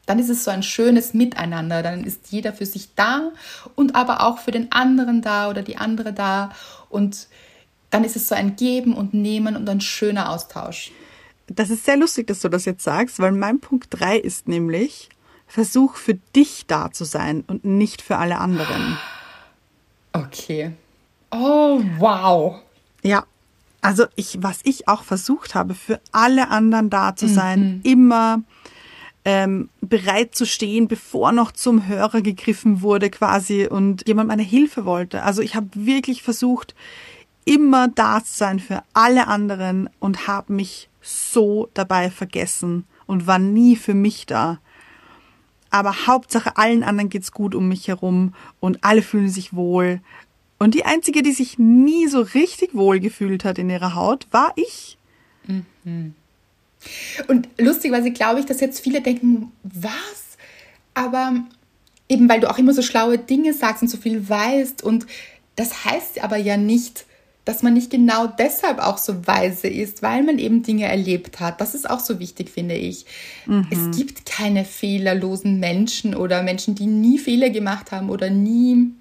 Dann 0.05 0.19
ist 0.19 0.29
es 0.29 0.43
so 0.43 0.51
ein 0.51 0.63
schönes 0.63 1.13
Miteinander. 1.13 1.83
Dann 1.83 2.03
ist 2.03 2.31
jeder 2.31 2.53
für 2.53 2.65
sich 2.65 2.89
da 2.95 3.31
und 3.75 3.95
aber 3.95 4.21
auch 4.21 4.37
für 4.37 4.51
den 4.51 4.71
anderen 4.71 5.21
da 5.21 5.49
oder 5.49 5.63
die 5.63 5.77
andere 5.77 6.13
da. 6.13 6.51
Und 6.89 7.27
dann 7.89 8.03
ist 8.03 8.15
es 8.15 8.27
so 8.27 8.35
ein 8.35 8.55
Geben 8.55 8.93
und 8.93 9.13
Nehmen 9.13 9.55
und 9.55 9.67
ein 9.67 9.81
schöner 9.81 10.29
Austausch. 10.29 10.91
Das 11.47 11.69
ist 11.69 11.85
sehr 11.85 11.97
lustig, 11.97 12.27
dass 12.27 12.41
du 12.41 12.49
das 12.49 12.65
jetzt 12.65 12.83
sagst, 12.83 13.19
weil 13.19 13.31
mein 13.31 13.59
Punkt 13.59 13.87
3 13.89 14.17
ist 14.17 14.47
nämlich, 14.47 15.09
versuch 15.47 15.95
für 15.95 16.15
dich 16.35 16.65
da 16.67 16.91
zu 16.91 17.03
sein 17.03 17.43
und 17.47 17.65
nicht 17.65 18.01
für 18.01 18.17
alle 18.17 18.37
anderen. 18.37 18.97
Okay. 20.13 20.73
Oh, 21.31 21.81
wow. 21.97 22.59
Ja, 23.01 23.25
also 23.88 24.06
ich, 24.17 24.39
was 24.41 24.60
ich 24.63 24.89
auch 24.89 25.04
versucht 25.04 25.56
habe, 25.56 25.73
für 25.73 26.02
alle 26.12 26.50
anderen 26.50 26.89
da 26.89 27.15
zu 27.15 27.30
sein, 27.30 27.60
mhm. 27.60 27.82
immer 27.84 28.41
ähm, 29.23 29.69
bereit 29.80 30.36
zu 30.36 30.45
stehen, 30.45 30.89
bevor 30.89 31.32
noch 31.32 31.54
zum 31.54 31.88
Hörer 31.88 32.21
gegriffen 32.21 32.82
wurde 32.82 33.10
quasi 33.10 33.65
und 33.65 34.06
jemand 34.06 34.28
meine 34.28 34.43
Hilfe 34.43 34.84
wollte. 34.84 35.23
Also 35.23 35.41
ich 35.41 35.56
habe 35.56 35.69
wirklich 35.73 36.21
versucht, 36.21 36.76
immer 37.45 37.88
da 37.88 38.21
zu 38.21 38.34
sein 38.34 38.60
für 38.60 38.84
alle 38.91 39.28
anderen 39.28 39.89
und 40.00 40.28
habe 40.28 40.52
mich 40.52 40.89
so 41.02 41.69
dabei 41.73 42.10
vergessen 42.10 42.84
und 43.06 43.26
war 43.26 43.39
nie 43.39 43.78
für 43.78 43.93
mich 43.93 44.26
da. 44.26 44.60
Aber 45.69 46.08
Hauptsache 46.08 46.58
allen 46.58 46.84
anderen 46.84 47.08
geht's 47.08 47.32
gut 47.32 47.56
um 47.56 47.69
mich 47.69 47.88
herum 47.88 48.34
und 48.60 48.84
alle 48.84 49.02
fühlen 49.02 49.30
sich 49.30 49.54
wohl 49.54 50.02
und 50.60 50.74
die 50.74 50.86
einzige, 50.86 51.22
die 51.22 51.32
sich 51.32 51.60
nie 51.60 52.08
so 52.08 52.22
richtig 52.22 52.74
wohl 52.74 53.00
gefühlt 53.00 53.46
hat 53.46 53.60
in 53.60 53.70
ihrer 53.70 53.96
Haut, 53.96 54.28
war 54.32 54.54
ich. 54.56 54.98
Mhm. 55.46 56.13
Und 57.28 57.50
lustigerweise 57.58 58.12
glaube 58.12 58.39
ich, 58.39 58.46
dass 58.46 58.60
jetzt 58.60 58.80
viele 58.80 59.02
denken, 59.02 59.52
was? 59.63 60.38
Aber 60.93 61.34
eben 62.10 62.30
weil 62.30 62.39
du 62.39 62.50
auch 62.50 62.58
immer 62.58 62.74
so 62.74 62.82
schlaue 62.82 63.17
Dinge 63.17 63.54
sagst 63.54 63.84
und 63.84 63.89
so 63.89 63.98
viel 63.98 64.28
weißt 64.28 64.84
und 64.84 65.06
das 65.56 65.86
heißt 65.86 66.24
aber 66.24 66.38
ja 66.38 66.58
nicht, 66.58 67.06
dass 67.46 67.63
man 67.63 67.74
nicht 67.74 67.89
genau 67.89 68.28
deshalb 68.28 68.80
auch 68.80 68.98
so 68.98 69.26
weise 69.26 69.67
ist, 69.67 70.02
weil 70.02 70.24
man 70.24 70.38
eben 70.38 70.63
Dinge 70.63 70.86
erlebt 70.86 71.39
hat. 71.39 71.62
Das 71.62 71.76
ist 71.76 71.89
auch 71.89 72.02
so 72.02 72.20
wichtig, 72.20 72.50
finde 72.50 72.76
ich. 72.76 73.06
Mhm. 73.46 73.67
Es 73.72 73.98
gibt 73.98 74.26
keine 74.26 74.65
fehlerlosen 74.65 75.60
Menschen 75.60 76.13
oder 76.13 76.43
Menschen, 76.43 76.76
die 76.76 76.88
nie 76.88 77.17
Fehler 77.17 77.50
gemacht 77.50 77.91
haben 77.91 78.10
oder 78.10 78.30
nie 78.30 78.91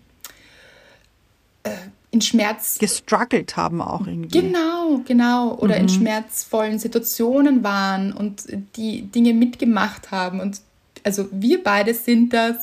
äh, 1.67 1.91
in 2.17 2.21
Schmerz 2.21 2.79
gestruggelt 2.79 3.57
haben 3.57 3.81
auch 3.83 4.07
irgendwie. 4.07 4.41
Genau, 4.41 5.01
genau. 5.05 5.55
Oder 5.57 5.77
mhm. 5.77 5.83
in 5.83 5.89
schmerzvollen 5.89 6.79
Situationen 6.79 7.63
waren 7.63 8.13
und 8.13 8.45
die 8.77 9.03
Dinge 9.03 9.35
mitgemacht 9.35 10.11
haben. 10.11 10.41
Und 10.41 10.61
also 11.05 11.29
wir 11.31 11.63
beide 11.63 11.95
sind 11.95 12.33
das. 12.33 12.57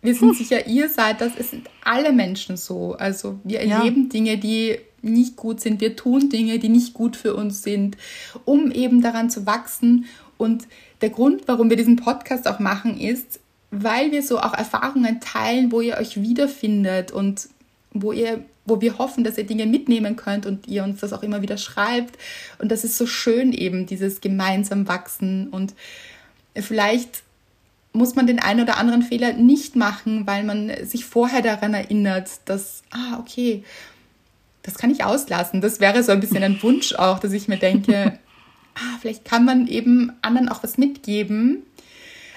Wir 0.00 0.14
sind 0.14 0.30
hm. 0.30 0.36
sicher, 0.36 0.66
ihr 0.66 0.88
seid 0.88 1.20
das. 1.20 1.32
Es 1.36 1.50
sind 1.50 1.68
alle 1.84 2.12
Menschen 2.12 2.56
so. 2.56 2.94
Also 2.94 3.38
wir 3.42 3.60
erleben 3.60 4.04
ja. 4.04 4.08
Dinge, 4.08 4.38
die 4.38 4.78
nicht 5.02 5.36
gut 5.36 5.60
sind. 5.60 5.80
Wir 5.80 5.96
tun 5.96 6.30
Dinge, 6.30 6.58
die 6.58 6.68
nicht 6.68 6.94
gut 6.94 7.16
für 7.16 7.34
uns 7.34 7.62
sind, 7.62 7.96
um 8.44 8.70
eben 8.70 9.02
daran 9.02 9.28
zu 9.28 9.44
wachsen. 9.44 10.06
Und 10.36 10.68
der 11.00 11.10
Grund, 11.10 11.42
warum 11.46 11.68
wir 11.68 11.76
diesen 11.76 11.96
Podcast 11.96 12.46
auch 12.46 12.58
machen, 12.58 12.98
ist, 12.98 13.40
weil 13.70 14.12
wir 14.12 14.22
so 14.22 14.38
auch 14.38 14.54
Erfahrungen 14.54 15.20
teilen, 15.20 15.72
wo 15.72 15.80
ihr 15.80 15.98
euch 15.98 16.22
wiederfindet 16.22 17.12
und 17.12 17.48
wo 17.92 18.12
ihr 18.12 18.44
wo 18.68 18.80
wir 18.80 18.98
hoffen, 18.98 19.24
dass 19.24 19.38
ihr 19.38 19.46
Dinge 19.46 19.66
mitnehmen 19.66 20.16
könnt 20.16 20.46
und 20.46 20.68
ihr 20.68 20.84
uns 20.84 21.00
das 21.00 21.12
auch 21.12 21.22
immer 21.22 21.42
wieder 21.42 21.56
schreibt. 21.56 22.18
Und 22.58 22.70
das 22.70 22.84
ist 22.84 22.98
so 22.98 23.06
schön 23.06 23.52
eben, 23.52 23.86
dieses 23.86 24.20
gemeinsam 24.20 24.86
wachsen. 24.88 25.48
Und 25.48 25.74
vielleicht 26.54 27.22
muss 27.92 28.14
man 28.14 28.26
den 28.26 28.38
einen 28.38 28.60
oder 28.60 28.76
anderen 28.76 29.02
Fehler 29.02 29.32
nicht 29.32 29.74
machen, 29.74 30.26
weil 30.26 30.44
man 30.44 30.70
sich 30.84 31.04
vorher 31.04 31.42
daran 31.42 31.74
erinnert, 31.74 32.28
dass, 32.44 32.82
ah, 32.90 33.18
okay, 33.18 33.64
das 34.62 34.74
kann 34.74 34.90
ich 34.90 35.04
auslassen. 35.04 35.60
Das 35.60 35.80
wäre 35.80 36.02
so 36.02 36.12
ein 36.12 36.20
bisschen 36.20 36.42
ein 36.42 36.62
Wunsch 36.62 36.94
auch, 36.94 37.18
dass 37.18 37.32
ich 37.32 37.48
mir 37.48 37.58
denke, 37.58 38.18
ah, 38.74 38.98
vielleicht 39.00 39.24
kann 39.24 39.44
man 39.44 39.66
eben 39.66 40.12
anderen 40.20 40.48
auch 40.48 40.62
was 40.62 40.78
mitgeben. 40.78 41.62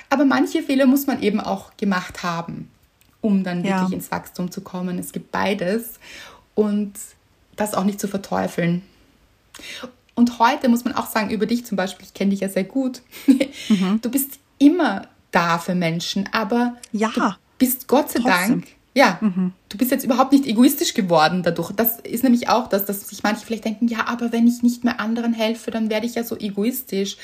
Aber 0.10 0.26
manche 0.26 0.64
Fehler 0.64 0.88
muss 0.88 1.08
man 1.08 1.22
eben 1.22 1.40
auch 1.40 1.78
gemacht 1.78 2.24
haben 2.24 2.70
um 3.22 3.44
dann 3.44 3.64
ja. 3.64 3.82
wirklich 3.82 3.94
ins 3.94 4.12
Wachstum 4.12 4.52
zu 4.52 4.62
kommen. 4.62 5.00
Es 5.00 5.12
gibt 5.12 5.32
beides 5.32 6.00
und 6.56 6.94
das 7.56 7.74
auch 7.74 7.84
nicht 7.84 8.00
zu 8.00 8.08
verteufeln. 8.08 8.82
Und 10.16 10.40
heute 10.40 10.70
muss 10.70 10.84
man 10.84 10.94
auch 10.94 11.08
sagen, 11.08 11.30
über 11.30 11.46
dich 11.46 11.66
zum 11.66 11.76
Beispiel, 11.76 12.06
ich 12.06 12.14
kenne 12.14 12.32
dich 12.32 12.42
ja 12.42 12.50
sehr 12.50 12.64
gut, 12.64 13.02
mhm. 13.70 14.00
du 14.02 14.10
bist 14.10 14.40
immer 14.58 15.08
da 15.32 15.58
für 15.58 15.76
Menschen, 15.76 16.30
aber 16.32 16.76
ja, 16.92 17.10
du 17.16 17.34
bist 17.58 17.88
Gott 17.88 18.12
sei 18.12 18.20
trotzdem. 18.20 18.62
Dank, 18.62 18.68
ja, 18.94 19.18
mhm. 19.22 19.54
du 19.70 19.78
bist 19.78 19.92
jetzt 19.92 20.04
überhaupt 20.04 20.34
nicht 20.34 20.46
egoistisch 20.46 20.94
geworden 20.94 21.44
dadurch. 21.44 21.72
Das 21.72 22.00
ist 22.00 22.24
nämlich 22.24 22.50
auch 22.50 22.68
das, 22.68 22.86
dass 22.86 23.08
sich 23.08 23.24
manche 23.24 23.46
vielleicht 23.46 23.64
denken, 23.64 23.88
ja, 23.88 24.08
aber 24.08 24.34
wenn 24.34 24.48
ich 24.48 24.64
nicht 24.64 24.84
mehr 24.84 25.00
anderen 25.00 25.34
helfe, 25.34 25.72
dann 25.72 25.90
werde 25.90 26.06
ich 26.06 26.16
ja 26.16 26.24
so 26.24 26.38
egoistisch. 26.38 27.18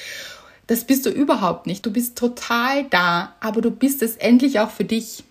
Das 0.68 0.86
bist 0.86 1.06
du 1.06 1.10
überhaupt 1.10 1.66
nicht. 1.66 1.86
Du 1.86 1.92
bist 1.92 2.18
total 2.18 2.86
da, 2.86 3.36
aber 3.40 3.62
du 3.62 3.72
bist 3.72 4.02
es 4.02 4.16
endlich 4.16 4.60
auch 4.60 4.70
für 4.70 4.86
dich. 4.86 5.24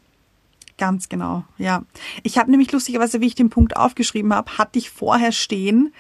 Ganz 0.79 1.09
genau, 1.09 1.45
ja. 1.57 1.85
Ich 2.23 2.37
habe 2.39 2.51
nämlich 2.51 2.71
lustigerweise, 2.71 3.21
wie 3.21 3.27
ich 3.27 3.35
den 3.35 3.51
Punkt 3.51 3.77
aufgeschrieben 3.77 4.35
habe, 4.35 4.59
hatte 4.59 4.79
ich 4.79 4.91
vorher 4.91 5.33
stehen, 5.33 5.93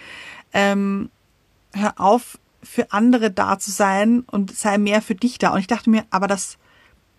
ähm, 0.52 1.08
hör 1.72 1.94
auf, 1.96 2.38
für 2.62 2.92
andere 2.92 3.30
da 3.30 3.58
zu 3.58 3.70
sein 3.70 4.24
und 4.26 4.54
sei 4.54 4.76
mehr 4.76 5.00
für 5.00 5.14
dich 5.14 5.38
da. 5.38 5.52
Und 5.52 5.60
ich 5.60 5.66
dachte 5.66 5.88
mir, 5.88 6.04
aber 6.10 6.26
das 6.26 6.58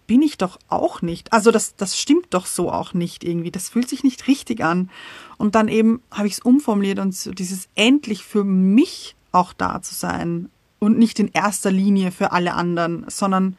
bin 0.06 0.22
ich 0.22 0.38
doch 0.38 0.58
auch 0.68 1.02
nicht. 1.02 1.34
Also 1.34 1.52
das, 1.52 1.76
das 1.76 2.00
stimmt 2.00 2.28
doch 2.32 2.46
so 2.46 2.72
auch 2.72 2.94
nicht 2.94 3.24
irgendwie. 3.24 3.52
Das 3.52 3.70
fühlt 3.70 3.90
sich 3.90 4.04
nicht 4.04 4.28
richtig 4.28 4.64
an. 4.64 4.90
Und 5.38 5.56
dann 5.56 5.68
eben 5.68 6.02
habe 6.12 6.28
ich 6.28 6.34
es 6.34 6.40
umformuliert 6.40 7.00
und 7.00 7.16
so 7.16 7.32
dieses 7.32 7.68
endlich 7.76 8.24
für 8.24 8.44
mich 8.44 9.16
auch 9.32 9.54
da 9.54 9.82
zu 9.82 9.96
sein 9.96 10.50
und 10.80 10.98
nicht 10.98 11.20
in 11.20 11.30
erster 11.34 11.72
Linie 11.72 12.12
für 12.12 12.32
alle 12.32 12.54
anderen, 12.54 13.06
sondern 13.08 13.58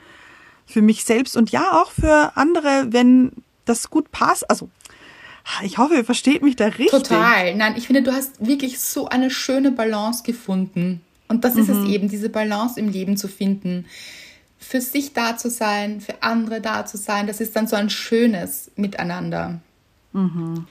für 0.67 0.83
mich 0.83 1.05
selbst 1.05 1.37
und 1.37 1.51
ja 1.51 1.81
auch 1.81 1.91
für 1.91 2.37
andere, 2.37 2.89
wenn 2.91 3.33
das 3.69 3.91
gut 3.91 4.11
passt. 4.11 4.49
Also 4.51 4.69
ich 5.63 5.79
hoffe, 5.79 5.95
ihr 5.95 6.05
versteht 6.05 6.43
mich 6.43 6.57
da 6.57 6.67
richtig. 6.67 6.91
Total. 6.91 7.55
Nein, 7.55 7.75
ich 7.77 7.87
finde, 7.87 8.03
du 8.03 8.13
hast 8.13 8.45
wirklich 8.47 8.79
so 8.81 9.09
eine 9.09 9.31
schöne 9.31 9.73
Balance 9.73 10.23
gefunden. 10.23 11.01
Und 11.29 11.45
das 11.45 11.57
ist 11.57 11.69
es 11.69 11.77
mhm. 11.77 11.91
eben, 11.91 12.09
diese 12.09 12.31
Balance 12.31 12.79
im 12.81 12.89
Leben 12.89 13.17
zu 13.17 13.29
finden. 13.29 13.87
Für 14.59 14.81
sich 14.81 15.13
da 15.13 15.37
zu 15.37 15.51
sein, 15.51 16.01
für 16.01 16.23
andere 16.23 16.61
da 16.61 16.87
zu 16.87 16.97
sein, 16.97 17.27
das 17.27 17.41
ist 17.41 17.55
dann 17.55 17.67
so 17.67 17.77
ein 17.77 17.91
schönes 17.91 18.71
Miteinander. 18.77 19.61
Mhm. 20.13 20.67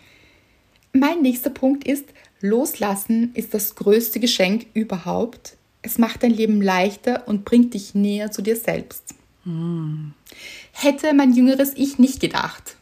Mein 0.93 1.21
nächster 1.21 1.51
Punkt 1.51 1.86
ist, 1.86 2.05
loslassen 2.41 3.31
ist 3.33 3.53
das 3.53 3.75
größte 3.75 4.19
Geschenk 4.19 4.65
überhaupt. 4.73 5.57
Es 5.81 5.97
macht 5.97 6.23
dein 6.23 6.31
Leben 6.31 6.62
leichter 6.62 7.27
und 7.27 7.45
bringt 7.45 7.73
dich 7.73 7.93
näher 7.93 8.31
zu 8.31 8.41
dir 8.41 8.55
selbst. 8.55 9.13
Mhm. 9.45 10.13
Hätte 10.79 11.13
mein 11.13 11.33
jüngeres 11.33 11.73
Ich 11.75 11.97
nicht 11.97 12.19
gedacht. 12.19 12.75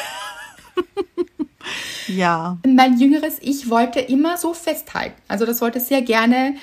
ja. 2.09 2.59
Mein 2.67 2.99
jüngeres 2.99 3.37
Ich 3.41 3.71
wollte 3.71 4.01
immer 4.01 4.39
so 4.39 4.55
festhalten. 4.55 5.15
Also 5.29 5.47
das 5.47 5.61
wollte 5.61 5.79
sehr 5.79 6.03
gerne 6.03 6.57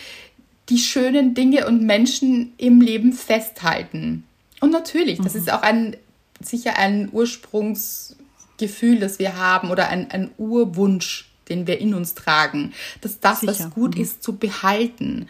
die 0.67 0.79
schönen 0.79 1.33
Dinge 1.33 1.65
und 1.65 1.83
Menschen 1.83 2.51
im 2.57 2.81
Leben 2.81 3.13
festhalten. 3.13 4.25
Und 4.59 4.71
natürlich, 4.71 5.19
das 5.21 5.33
mhm. 5.33 5.39
ist 5.39 5.53
auch 5.53 5.61
ein 5.61 5.95
sicher 6.41 6.77
ein 6.77 7.07
Ursprungsgefühl, 7.11 8.99
das 8.99 9.17
wir 9.17 9.37
haben 9.37 9.71
oder 9.71 9.87
ein, 9.87 10.11
ein 10.11 10.31
Urwunsch, 10.37 11.31
den 11.47 11.67
wir 11.67 11.79
in 11.79 11.93
uns 11.93 12.15
tragen, 12.15 12.73
dass 12.99 13.21
das, 13.21 13.39
sicher. 13.39 13.53
was 13.53 13.69
gut 13.69 13.95
mhm. 13.95 14.01
ist, 14.01 14.23
zu 14.23 14.35
behalten. 14.35 15.29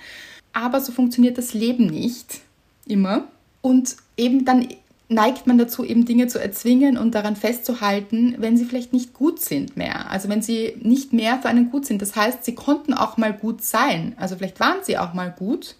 Aber 0.54 0.82
so 0.82 0.92
funktioniert 0.92 1.38
das 1.38 1.54
Leben 1.54 1.86
nicht 1.86 2.42
immer. 2.88 3.28
Und 3.62 3.96
eben 4.22 4.46
dann 4.46 4.68
neigt 5.12 5.46
man 5.46 5.58
dazu, 5.58 5.84
eben 5.84 6.06
Dinge 6.06 6.28
zu 6.28 6.40
erzwingen 6.40 6.98
und 6.98 7.14
daran 7.14 7.36
festzuhalten, 7.36 8.36
wenn 8.38 8.56
sie 8.56 8.64
vielleicht 8.64 8.94
nicht 8.94 9.14
gut 9.14 9.42
sind 9.42 9.76
mehr. 9.76 10.10
Also 10.10 10.30
wenn 10.30 10.42
sie 10.42 10.74
nicht 10.82 11.12
mehr 11.12 11.40
für 11.40 11.50
einen 11.50 11.70
gut 11.70 11.86
sind. 11.86 12.02
Das 12.02 12.16
heißt, 12.16 12.46
sie 12.46 12.56
konnten 12.56 12.94
auch 12.94 13.18
mal 13.18 13.34
gut 13.34 13.62
sein. 13.62 14.14
Also 14.18 14.38
vielleicht 14.38 14.62
waren 14.62 14.84
sie 14.84 14.98
auch 14.98 15.14
mal 15.14 15.30
gut, 15.30 15.76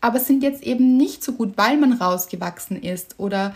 aber 0.00 0.18
sind 0.18 0.42
jetzt 0.42 0.64
eben 0.64 0.96
nicht 0.96 1.22
so 1.22 1.32
gut, 1.32 1.52
weil 1.56 1.76
man 1.76 1.92
rausgewachsen 1.92 2.82
ist 2.82 3.14
oder 3.18 3.54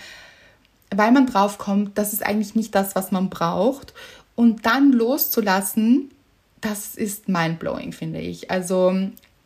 weil 0.95 1.11
man 1.11 1.27
draufkommt, 1.27 1.99
das 1.99 2.13
ist 2.13 2.25
eigentlich 2.25 2.55
nicht 2.55 2.75
das, 2.75 2.95
was 2.95 3.11
man 3.11 3.29
braucht. 3.29 3.95
Und 4.37 4.67
dann 4.67 4.93
loszulassen, 4.93 6.11
das 6.61 6.95
ist 6.95 7.29
mindblowing, 7.29 7.93
finde 7.93 8.21
ich. 8.21 8.51
Also 8.51 8.95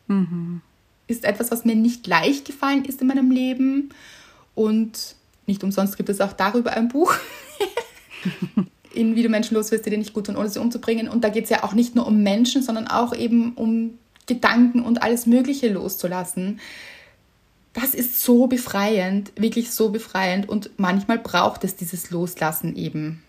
mhm. 0.07 0.61
ist 1.07 1.25
etwas, 1.25 1.51
was 1.51 1.65
mir 1.65 1.77
nicht 1.77 2.07
leicht 2.07 2.45
gefallen 2.45 2.85
ist 2.85 3.01
in 3.01 3.07
meinem 3.07 3.31
Leben. 3.31 3.91
Und 4.57 5.15
nicht 5.47 5.63
umsonst 5.63 5.97
gibt 5.97 6.09
es 6.09 6.21
auch 6.21 6.33
darüber 6.33 6.73
ein 6.73 6.89
Buch. 6.89 7.15
in 8.97 9.15
wie 9.15 9.23
du 9.23 9.29
Menschen 9.29 9.55
los 9.55 9.71
wirst, 9.71 9.87
die 9.87 9.91
dir 9.91 9.99
nicht 9.99 10.15
gut 10.15 10.27
tun, 10.27 10.37
ohne 10.37 10.49
sie 10.49 10.59
umzubringen. 10.59 11.09
Und 11.09 11.23
da 11.23 11.29
geht 11.29 11.45
es 11.45 11.51
ja 11.51 11.63
auch 11.63 11.75
nicht 11.75 11.95
nur 11.95 12.07
um 12.07 12.23
Menschen, 12.23 12.63
sondern 12.63 12.89
auch 12.89 13.15
eben 13.15 13.53
um 13.55 13.99
Gedanken 14.27 14.83
und 14.83 15.03
alles 15.03 15.27
Mögliche 15.27 15.69
loszulassen. 15.69 16.59
Das 17.75 17.95
ist 17.95 18.23
so 18.23 18.47
befreiend, 18.47 19.33
wirklich 19.37 19.71
so 19.71 19.91
befreiend. 19.91 20.49
Und 20.49 20.71
manchmal 20.79 21.19
braucht 21.19 21.63
es 21.63 21.77
dieses 21.77 22.11
Loslassen 22.11 22.75
eben. 22.75 23.23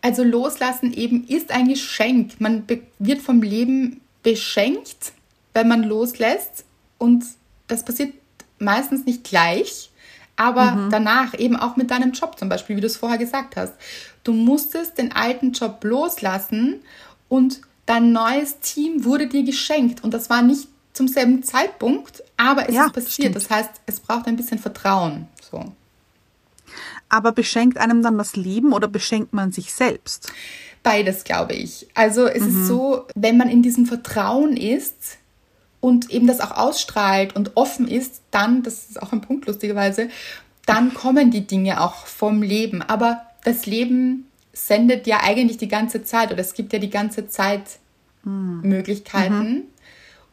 Also 0.00 0.24
Loslassen 0.24 0.92
eben 0.92 1.24
ist 1.28 1.52
ein 1.52 1.68
Geschenk. 1.68 2.40
Man 2.40 2.64
wird 2.98 3.22
vom 3.22 3.40
Leben 3.40 4.00
beschenkt, 4.24 5.12
wenn 5.54 5.68
man 5.68 5.84
loslässt. 5.84 6.64
Und 6.98 7.24
das 7.68 7.84
passiert 7.84 8.14
meistens 8.58 9.06
nicht 9.06 9.22
gleich 9.22 9.91
aber 10.42 10.72
mhm. 10.72 10.90
danach 10.90 11.38
eben 11.38 11.54
auch 11.54 11.76
mit 11.76 11.92
deinem 11.92 12.10
Job 12.10 12.36
zum 12.36 12.48
Beispiel, 12.48 12.76
wie 12.76 12.80
du 12.80 12.88
es 12.88 12.96
vorher 12.96 13.18
gesagt 13.18 13.54
hast. 13.54 13.74
Du 14.24 14.32
musstest 14.32 14.98
den 14.98 15.12
alten 15.12 15.52
Job 15.52 15.84
loslassen 15.84 16.80
und 17.28 17.60
dein 17.86 18.10
neues 18.10 18.58
Team 18.58 19.04
wurde 19.04 19.28
dir 19.28 19.44
geschenkt. 19.44 20.02
Und 20.02 20.12
das 20.12 20.30
war 20.30 20.42
nicht 20.42 20.66
zum 20.94 21.06
selben 21.06 21.44
Zeitpunkt, 21.44 22.24
aber 22.36 22.68
es 22.68 22.74
ja, 22.74 22.86
ist 22.86 22.92
passiert. 22.92 23.12
Stimmt. 23.12 23.36
Das 23.36 23.50
heißt, 23.50 23.70
es 23.86 24.00
braucht 24.00 24.26
ein 24.26 24.36
bisschen 24.36 24.58
Vertrauen. 24.58 25.28
So. 25.48 25.64
Aber 27.08 27.30
beschenkt 27.30 27.78
einem 27.78 28.02
dann 28.02 28.18
das 28.18 28.34
Leben 28.34 28.72
oder 28.72 28.88
beschenkt 28.88 29.32
man 29.32 29.52
sich 29.52 29.72
selbst? 29.72 30.32
Beides, 30.82 31.22
glaube 31.22 31.52
ich. 31.52 31.86
Also 31.94 32.26
es 32.26 32.42
mhm. 32.42 32.48
ist 32.48 32.66
so, 32.66 33.06
wenn 33.14 33.36
man 33.36 33.48
in 33.48 33.62
diesem 33.62 33.86
Vertrauen 33.86 34.56
ist, 34.56 35.18
und 35.82 36.10
eben 36.10 36.28
das 36.28 36.40
auch 36.40 36.52
ausstrahlt 36.52 37.34
und 37.34 37.56
offen 37.56 37.88
ist, 37.88 38.22
dann, 38.30 38.62
das 38.62 38.88
ist 38.88 39.02
auch 39.02 39.12
ein 39.12 39.20
Punkt 39.20 39.46
lustigerweise, 39.46 40.08
dann 40.64 40.94
kommen 40.94 41.32
die 41.32 41.44
Dinge 41.44 41.80
auch 41.80 42.06
vom 42.06 42.40
Leben. 42.40 42.82
Aber 42.82 43.22
das 43.42 43.66
Leben 43.66 44.28
sendet 44.52 45.08
ja 45.08 45.18
eigentlich 45.24 45.58
die 45.58 45.66
ganze 45.66 46.04
Zeit 46.04 46.30
oder 46.30 46.40
es 46.40 46.54
gibt 46.54 46.72
ja 46.72 46.78
die 46.78 46.88
ganze 46.88 47.26
Zeit 47.26 47.80
mhm. 48.22 48.60
Möglichkeiten. 48.62 49.64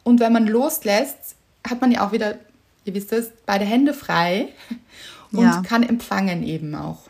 Und 0.04 0.20
wenn 0.20 0.32
man 0.32 0.46
loslässt, 0.46 1.34
hat 1.68 1.80
man 1.80 1.90
ja 1.90 2.06
auch 2.06 2.12
wieder, 2.12 2.36
ihr 2.84 2.94
wisst 2.94 3.12
es, 3.12 3.32
beide 3.44 3.64
Hände 3.64 3.92
frei 3.92 4.50
und 5.32 5.42
ja. 5.42 5.62
kann 5.66 5.82
empfangen 5.82 6.44
eben 6.44 6.76
auch. 6.76 7.08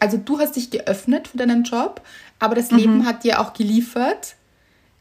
Also 0.00 0.16
du 0.16 0.40
hast 0.40 0.56
dich 0.56 0.72
geöffnet 0.72 1.28
für 1.28 1.36
deinen 1.36 1.62
Job, 1.62 2.00
aber 2.40 2.56
das 2.56 2.72
mhm. 2.72 2.78
Leben 2.78 3.06
hat 3.06 3.22
dir 3.22 3.38
auch 3.38 3.52
geliefert, 3.52 4.34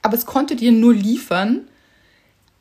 aber 0.03 0.13
es 0.13 0.27
konnte 0.27 0.55
dir 0.55 0.71
nur 0.71 0.93
liefern, 0.93 1.61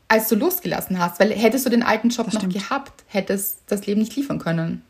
als 0.09 0.29
du 0.29 0.35
losgelassen 0.37 0.99
hast. 0.99 1.21
Weil 1.21 1.33
hättest 1.33 1.67
du 1.67 1.71
den 1.71 1.83
alten 1.83 2.09
Job 2.09 2.27
Das 2.27 2.35
noch 2.35 2.41
stimmt. 2.41 2.55
gehabt, 2.55 3.05
hättest 3.07 3.61
das 3.67 3.87
Leben 3.87 4.01
nicht 4.01 4.17
liefern 4.17 4.39
können. 4.39 4.83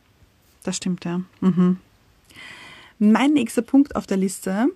Das 0.65 0.77
stimmt, 0.77 1.05
ja. 1.05 1.21
Mhm. 1.41 1.79
Mein 2.99 3.33
nächster 3.33 3.63
Punkt 3.63 3.95
auf 3.97 4.07
der 4.07 4.17
Liste 4.17 4.69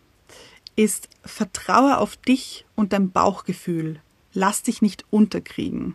ist, 0.76 1.08
vertraue 1.24 1.98
auf 1.98 2.16
dich 2.16 2.64
und 2.76 2.92
dein 2.92 3.10
Bauchgefühl. 3.10 4.00
Lass 4.32 4.62
dich 4.62 4.80
nicht 4.80 5.04
unterkriegen. 5.10 5.94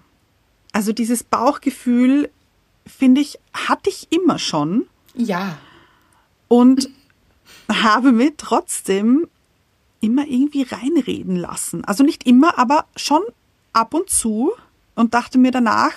Also 0.74 0.94
dieses 0.94 1.24
Bauchgefühl, 1.24 2.30
finde 2.86 3.22
ich, 3.22 3.40
hatte 3.54 3.90
ich 3.90 4.12
immer 4.12 4.38
schon 4.40 4.86
Ja, 5.16 5.58
und 6.48 6.90
habe 7.72 8.12
mir 8.12 8.36
trotzdem 8.38 9.28
immer 10.00 10.28
irgendwie 10.28 10.62
reinreden 10.64 11.36
lassen. 11.36 11.84
Also 11.86 12.04
nicht 12.04 12.26
immer, 12.28 12.60
aber 12.60 12.86
schon 12.96 13.24
ab 13.78 13.94
und 13.94 14.10
zu 14.10 14.52
und 14.96 15.14
dachte 15.14 15.38
mir 15.38 15.52
danach, 15.52 15.94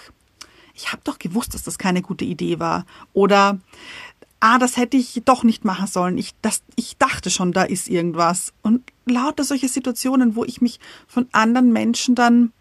ich 0.74 0.93
habe 0.93 1.03
doch 1.05 1.18
gewusst, 1.18 1.55
dass 1.55 1.62
das 1.62 1.78
keine 1.78 2.03
gute 2.03 2.24
Idee 2.24 2.59
war. 2.59 2.85
Oder, 3.12 3.59
ah, 4.39 4.59
das 4.59 4.76
hätte 4.76 4.97
ich 4.97 5.22
doch 5.24 5.45
nicht 5.45 5.64
machen 5.64 5.87
sollen. 5.87 6.18
Ich, 6.18 6.35
das, 6.43 6.62
ich 6.76 6.99
dachte 6.99 7.31
schon, 7.31 7.53
da 7.53 7.62
ist 7.62 7.89
irgendwas. 7.89 8.53
Und 8.62 8.83
lauter 9.07 9.45
solche 9.45 9.68
Situationen, 9.68 10.37
wo 10.37 10.45
ich 10.45 10.61
mich 10.61 10.78
von 11.07 11.26
anderen 11.33 11.72
Menschen 11.72 12.14
dann 12.14 12.53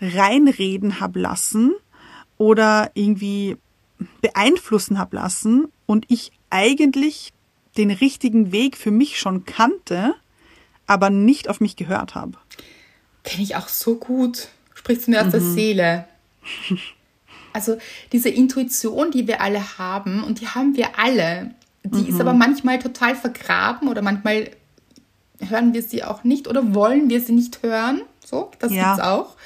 reinreden 0.00 1.00
hab 1.00 1.14
lassen 1.16 1.72
oder 2.36 2.90
irgendwie 2.94 3.56
beeinflussen 4.20 4.98
hab 4.98 5.12
lassen 5.12 5.68
und 5.86 6.06
ich 6.08 6.32
eigentlich 6.48 7.32
den 7.76 7.90
richtigen 7.90 8.50
Weg 8.50 8.76
für 8.76 8.90
mich 8.90 9.18
schon 9.18 9.44
kannte, 9.44 10.14
aber 10.86 11.10
nicht 11.10 11.48
auf 11.48 11.60
mich 11.60 11.76
gehört 11.76 12.14
habe. 12.14 12.38
Kenne 13.24 13.42
ich 13.42 13.56
auch 13.56 13.68
so 13.68 13.96
gut. 13.96 14.48
Sprichst 14.74 15.06
du 15.06 15.10
mir 15.12 15.24
aus 15.24 15.30
der 15.30 15.40
Seele. 15.40 16.04
Also 17.52 17.78
diese 18.12 18.28
Intuition, 18.28 19.10
die 19.10 19.26
wir 19.26 19.40
alle 19.40 19.76
haben, 19.76 20.22
und 20.22 20.40
die 20.40 20.46
haben 20.46 20.76
wir 20.76 21.00
alle, 21.00 21.50
die 21.82 22.08
ist 22.08 22.20
aber 22.20 22.32
manchmal 22.32 22.78
total 22.78 23.16
vergraben 23.16 23.88
oder 23.88 24.02
manchmal 24.02 24.50
hören 25.40 25.74
wir 25.74 25.82
sie 25.82 26.04
auch 26.04 26.22
nicht 26.22 26.46
oder 26.46 26.74
wollen 26.74 27.10
wir 27.10 27.20
sie 27.20 27.32
nicht 27.32 27.62
hören. 27.64 28.02
So, 28.24 28.52
das 28.60 28.72
Ja. 28.72 28.94
gibt's 28.94 29.04
auch. 29.08 29.36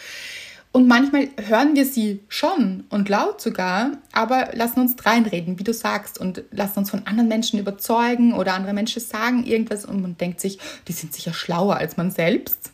Und 0.71 0.87
manchmal 0.87 1.29
hören 1.47 1.77
wir 1.77 1.87
sie 1.87 2.21
schon 2.29 2.85
und 2.91 3.09
laut 3.09 3.41
sogar, 3.41 3.93
aber 4.13 4.51
lassen 4.53 4.81
uns 4.81 4.97
reinreden, 5.07 5.59
wie 5.59 5.65
du 5.65 5.73
sagst, 5.73 6.19
und 6.19 6.43
lassen 6.51 6.81
uns 6.81 6.91
von 6.91 7.07
anderen 7.07 7.29
Menschen 7.29 7.59
überzeugen 7.59 8.35
oder 8.35 8.53
andere 8.53 8.75
Menschen 8.75 9.01
sagen 9.01 9.45
irgendwas 9.47 9.87
und 9.87 10.03
man 10.03 10.19
denkt 10.19 10.41
sich, 10.43 10.59
die 10.89 10.93
sind 10.93 11.15
sicher 11.15 11.33
schlauer 11.33 11.77
als 11.77 11.97
man 11.97 12.11
selbst. 12.11 12.73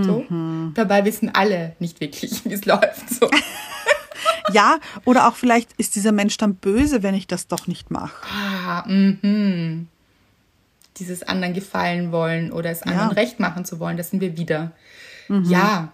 So. 0.00 0.24
Dabei 0.74 1.04
wissen 1.04 1.34
alle 1.34 1.76
nicht 1.78 2.00
wirklich, 2.00 2.44
wie 2.46 2.52
es 2.52 2.64
läuft. 2.64 3.10
So. 3.10 3.28
Ja, 4.52 4.78
oder 5.04 5.28
auch 5.28 5.36
vielleicht 5.36 5.72
ist 5.74 5.94
dieser 5.94 6.10
Mensch 6.12 6.36
dann 6.36 6.56
böse, 6.56 7.02
wenn 7.02 7.14
ich 7.14 7.26
das 7.28 7.46
doch 7.46 7.66
nicht 7.68 7.90
mache. 7.90 8.12
Ah, 8.28 8.84
mhm. 8.88 9.88
Dieses 10.96 11.22
anderen 11.22 11.54
gefallen 11.54 12.10
wollen 12.12 12.52
oder 12.52 12.70
es 12.70 12.82
anderen 12.82 13.10
Ja. 13.10 13.14
recht 13.14 13.40
machen 13.40 13.64
zu 13.64 13.78
wollen, 13.78 13.96
das 13.96 14.10
sind 14.10 14.20
wir 14.20 14.36
wieder. 14.36 14.72
Ja, 15.28 15.92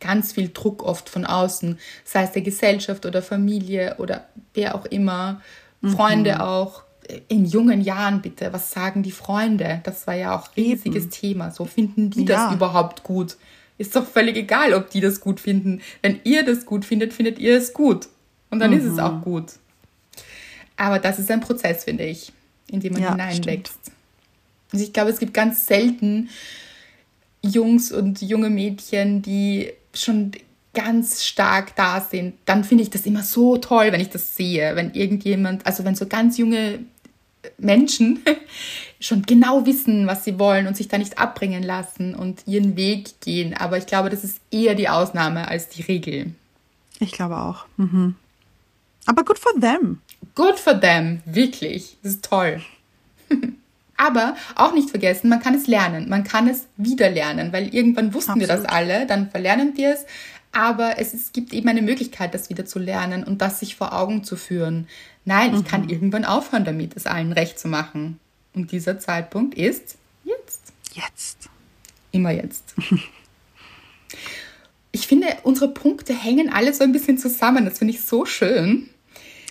ganz 0.00 0.32
viel 0.32 0.50
Druck 0.52 0.82
oft 0.82 1.08
von 1.08 1.24
außen, 1.24 1.78
sei 2.04 2.24
es 2.24 2.32
der 2.32 2.42
Gesellschaft 2.42 3.06
oder 3.06 3.22
Familie 3.22 3.96
oder 3.98 4.26
wer 4.54 4.74
auch 4.74 4.84
immer, 4.86 5.40
Freunde 5.82 6.42
auch. 6.44 6.82
In 7.28 7.44
jungen 7.44 7.80
Jahren 7.80 8.22
bitte, 8.22 8.52
was 8.52 8.70
sagen 8.70 9.02
die 9.02 9.12
Freunde? 9.12 9.80
Das 9.84 10.06
war 10.06 10.14
ja 10.14 10.36
auch 10.36 10.46
ein 10.48 10.52
riesiges 10.62 11.08
Thema. 11.08 11.50
So 11.50 11.64
finden 11.64 12.10
die 12.10 12.24
Ja. 12.24 12.46
das 12.46 12.54
überhaupt 12.54 13.02
gut? 13.02 13.36
Ist 13.78 13.96
doch 13.96 14.06
völlig 14.06 14.36
egal, 14.36 14.74
ob 14.74 14.90
die 14.90 15.00
das 15.00 15.20
gut 15.20 15.40
finden. 15.40 15.80
Wenn 16.02 16.20
ihr 16.24 16.44
das 16.44 16.66
gut 16.66 16.84
findet, 16.84 17.12
findet 17.12 17.38
ihr 17.38 17.56
es 17.56 17.72
gut. 17.72 18.08
Und 18.50 18.60
dann 18.60 18.72
ist 18.72 18.84
es 18.84 18.98
auch 18.98 19.22
gut. 19.22 19.46
Aber 20.76 20.98
das 20.98 21.18
ist 21.18 21.30
ein 21.30 21.40
Prozess, 21.40 21.84
finde 21.84 22.04
ich, 22.04 22.32
in 22.68 22.80
den 22.80 22.92
man 22.92 23.02
Ja, 23.02 23.10
hineinwächst. 23.12 23.78
Also 24.72 24.84
ich 24.84 24.92
glaube, 24.92 25.10
es 25.10 25.18
gibt 25.18 25.34
ganz 25.34 25.66
selten 25.66 26.28
Jungs 27.42 27.92
und 27.92 28.22
junge 28.22 28.50
Mädchen, 28.50 29.22
die 29.22 29.72
schon 29.94 30.32
ganz 30.74 31.24
stark 31.24 31.76
da 31.76 32.00
sind. 32.00 32.34
Dann 32.46 32.64
finde 32.64 32.82
ich 32.84 32.90
das 32.90 33.04
immer 33.04 33.22
so 33.22 33.58
toll, 33.58 33.92
wenn 33.92 34.00
ich 34.00 34.08
das 34.10 34.36
sehe, 34.36 34.74
wenn 34.76 34.94
irgendjemand, 34.94 35.66
also 35.66 35.84
wenn 35.84 35.94
so 35.94 36.06
ganz 36.06 36.38
junge 36.38 36.80
Menschen 37.58 38.22
schon 39.00 39.22
genau 39.22 39.66
wissen, 39.66 40.06
was 40.06 40.24
sie 40.24 40.38
wollen 40.38 40.66
und 40.66 40.76
sich 40.76 40.88
da 40.88 40.98
nicht 40.98 41.18
abbringen 41.18 41.62
lassen 41.62 42.14
und 42.14 42.42
ihren 42.46 42.76
Weg 42.76 43.20
gehen. 43.20 43.54
Aber 43.54 43.78
ich 43.78 43.86
glaube, 43.86 44.10
das 44.10 44.24
ist 44.24 44.40
eher 44.50 44.74
die 44.74 44.88
Ausnahme 44.88 45.48
als 45.48 45.68
die 45.68 45.82
Regel. 45.82 46.34
Ich 47.00 47.12
glaube 47.12 47.38
auch. 47.38 47.66
Mhm. 47.76 48.14
Aber 49.06 49.24
good 49.24 49.38
for 49.38 49.52
them. 49.60 50.00
Good 50.34 50.58
for 50.58 50.80
them, 50.80 51.20
wirklich. 51.24 51.96
Das 52.02 52.12
ist 52.12 52.24
toll. 52.24 52.62
Aber 53.96 54.36
auch 54.56 54.72
nicht 54.72 54.90
vergessen, 54.90 55.28
man 55.28 55.40
kann 55.40 55.54
es 55.54 55.66
lernen. 55.66 56.08
Man 56.08 56.24
kann 56.24 56.48
es 56.48 56.66
wieder 56.76 57.10
lernen, 57.10 57.52
weil 57.52 57.72
irgendwann 57.74 58.14
wussten 58.14 58.40
wir 58.40 58.46
das 58.46 58.64
Absolut. 58.64 58.90
alle, 58.90 59.06
dann 59.06 59.30
verlernen 59.30 59.76
wir 59.76 59.94
es. 59.94 60.06
Aber 60.52 60.98
es, 60.98 61.14
es 61.14 61.32
gibt 61.32 61.54
eben 61.54 61.68
eine 61.68 61.80
Möglichkeit, 61.82 62.34
das 62.34 62.50
wieder 62.50 62.66
zu 62.66 62.78
lernen 62.78 63.24
und 63.24 63.40
das 63.40 63.60
sich 63.60 63.74
vor 63.74 63.94
Augen 63.94 64.22
zu 64.22 64.36
führen. 64.36 64.86
Nein, 65.24 65.54
ich 65.54 65.64
kann 65.64 65.88
irgendwann 65.88 66.24
aufhören 66.26 66.64
damit, 66.64 66.94
es 66.94 67.06
allen 67.06 67.32
recht 67.32 67.58
zu 67.58 67.68
machen. 67.68 68.18
Und 68.54 68.70
dieser 68.70 68.98
Zeitpunkt 68.98 69.54
ist 69.54 69.96
jetzt. 70.24 70.72
Jetzt. 70.94 71.48
Immer 72.10 72.30
jetzt. 72.32 72.74
Ich 74.94 75.06
finde, 75.06 75.26
unsere 75.42 75.68
Punkte 75.68 76.12
hängen 76.14 76.52
alle 76.52 76.74
so 76.74 76.84
ein 76.84 76.92
bisschen 76.92 77.16
zusammen. 77.16 77.64
Das 77.64 77.78
finde 77.78 77.94
ich 77.94 78.02
so 78.02 78.26
schön. 78.26 78.90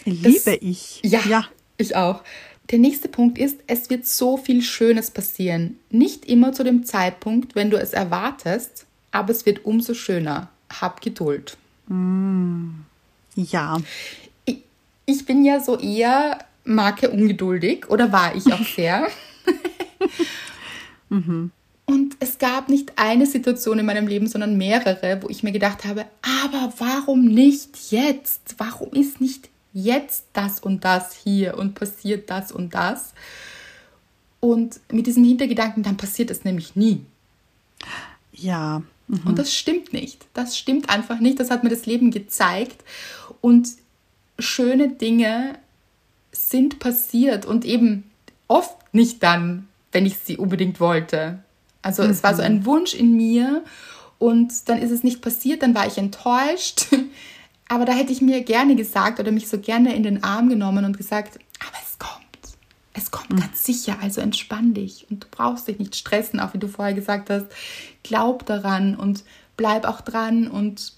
Liebe 0.05 0.53
ich. 0.61 1.01
Ja, 1.03 1.19
Ja. 1.27 1.47
ich 1.77 1.95
auch. 1.95 2.21
Der 2.69 2.77
nächste 2.77 3.09
Punkt 3.09 3.39
ist, 3.39 3.57
es 3.65 3.89
wird 3.89 4.05
so 4.05 4.37
viel 4.37 4.61
Schönes 4.61 5.09
passieren. 5.09 5.79
Nicht 5.89 6.25
immer 6.25 6.53
zu 6.53 6.63
dem 6.63 6.85
Zeitpunkt, 6.85 7.55
wenn 7.55 7.71
du 7.71 7.77
es 7.77 7.91
erwartest, 7.91 8.85
aber 9.09 9.31
es 9.31 9.47
wird 9.47 9.65
umso 9.65 9.95
schöner. 9.95 10.50
Hab 10.79 11.01
Geduld. 11.01 11.57
Ja. 13.35 13.77
Ich, 14.45 14.57
ich 15.05 15.25
bin 15.25 15.43
ja 15.43 15.59
so 15.59 15.77
eher 15.77 16.39
Marke 16.63 17.09
ungeduldig 17.09 17.89
oder 17.89 18.11
war 18.11 18.35
ich 18.35 18.51
auch 18.51 18.65
sehr. 18.75 19.07
Und 21.85 22.15
es 22.19 22.37
gab 22.37 22.69
nicht 22.69 22.93
eine 22.95 23.25
Situation 23.25 23.79
in 23.79 23.85
meinem 23.85 24.07
Leben, 24.07 24.27
sondern 24.27 24.57
mehrere, 24.57 25.21
wo 25.21 25.29
ich 25.29 25.43
mir 25.43 25.51
gedacht 25.51 25.83
habe, 25.83 26.05
aber 26.21 26.71
warum 26.77 27.25
nicht 27.25 27.91
jetzt? 27.91 28.55
Warum 28.57 28.93
ist 28.93 29.19
nicht 29.19 29.49
jetzt 29.73 30.25
das 30.33 30.59
und 30.59 30.85
das 30.85 31.13
hier 31.13 31.57
und 31.57 31.75
passiert 31.75 32.29
das 32.29 32.51
und 32.51 32.73
das? 32.73 33.13
Und 34.39 34.79
mit 34.91 35.05
diesem 35.05 35.23
Hintergedanken, 35.23 35.83
dann 35.83 35.97
passiert 35.97 36.31
es 36.31 36.45
nämlich 36.45 36.75
nie. 36.75 37.01
Ja. 38.31 38.83
Und 39.25 39.39
das 39.39 39.53
stimmt 39.53 39.93
nicht. 39.93 40.25
Das 40.33 40.57
stimmt 40.57 40.89
einfach 40.89 41.19
nicht. 41.19 41.39
Das 41.39 41.51
hat 41.51 41.63
mir 41.63 41.69
das 41.69 41.85
Leben 41.85 42.11
gezeigt. 42.11 42.83
Und 43.41 43.69
schöne 44.39 44.89
Dinge 44.89 45.57
sind 46.31 46.79
passiert 46.79 47.45
und 47.45 47.65
eben 47.65 48.09
oft 48.47 48.75
nicht 48.93 49.21
dann, 49.23 49.67
wenn 49.91 50.05
ich 50.05 50.17
sie 50.17 50.37
unbedingt 50.37 50.79
wollte. 50.79 51.39
Also 51.81 52.03
es 52.03 52.23
war 52.23 52.35
so 52.35 52.41
ein 52.41 52.65
Wunsch 52.65 52.93
in 52.93 53.15
mir 53.15 53.63
und 54.19 54.69
dann 54.69 54.79
ist 54.79 54.91
es 54.91 55.03
nicht 55.03 55.21
passiert, 55.21 55.63
dann 55.63 55.75
war 55.75 55.87
ich 55.87 55.97
enttäuscht. 55.97 56.87
Aber 57.67 57.85
da 57.85 57.93
hätte 57.93 58.11
ich 58.11 58.21
mir 58.21 58.41
gerne 58.41 58.75
gesagt 58.75 59.19
oder 59.19 59.31
mich 59.31 59.47
so 59.47 59.57
gerne 59.57 59.95
in 59.95 60.03
den 60.03 60.23
Arm 60.23 60.49
genommen 60.49 60.85
und 60.85 60.97
gesagt. 60.97 61.39
Es 62.93 63.09
kommt 63.11 63.29
ganz 63.39 63.63
sicher, 63.63 63.97
also 64.01 64.19
entspann 64.21 64.73
dich 64.73 65.07
und 65.09 65.23
du 65.23 65.27
brauchst 65.31 65.67
dich 65.67 65.79
nicht 65.79 65.95
stressen, 65.95 66.39
auch 66.39 66.53
wie 66.53 66.57
du 66.57 66.67
vorher 66.67 66.93
gesagt 66.93 67.29
hast. 67.29 67.45
Glaub 68.03 68.45
daran 68.45 68.95
und 68.95 69.23
bleib 69.55 69.85
auch 69.85 70.01
dran 70.01 70.47
und 70.49 70.93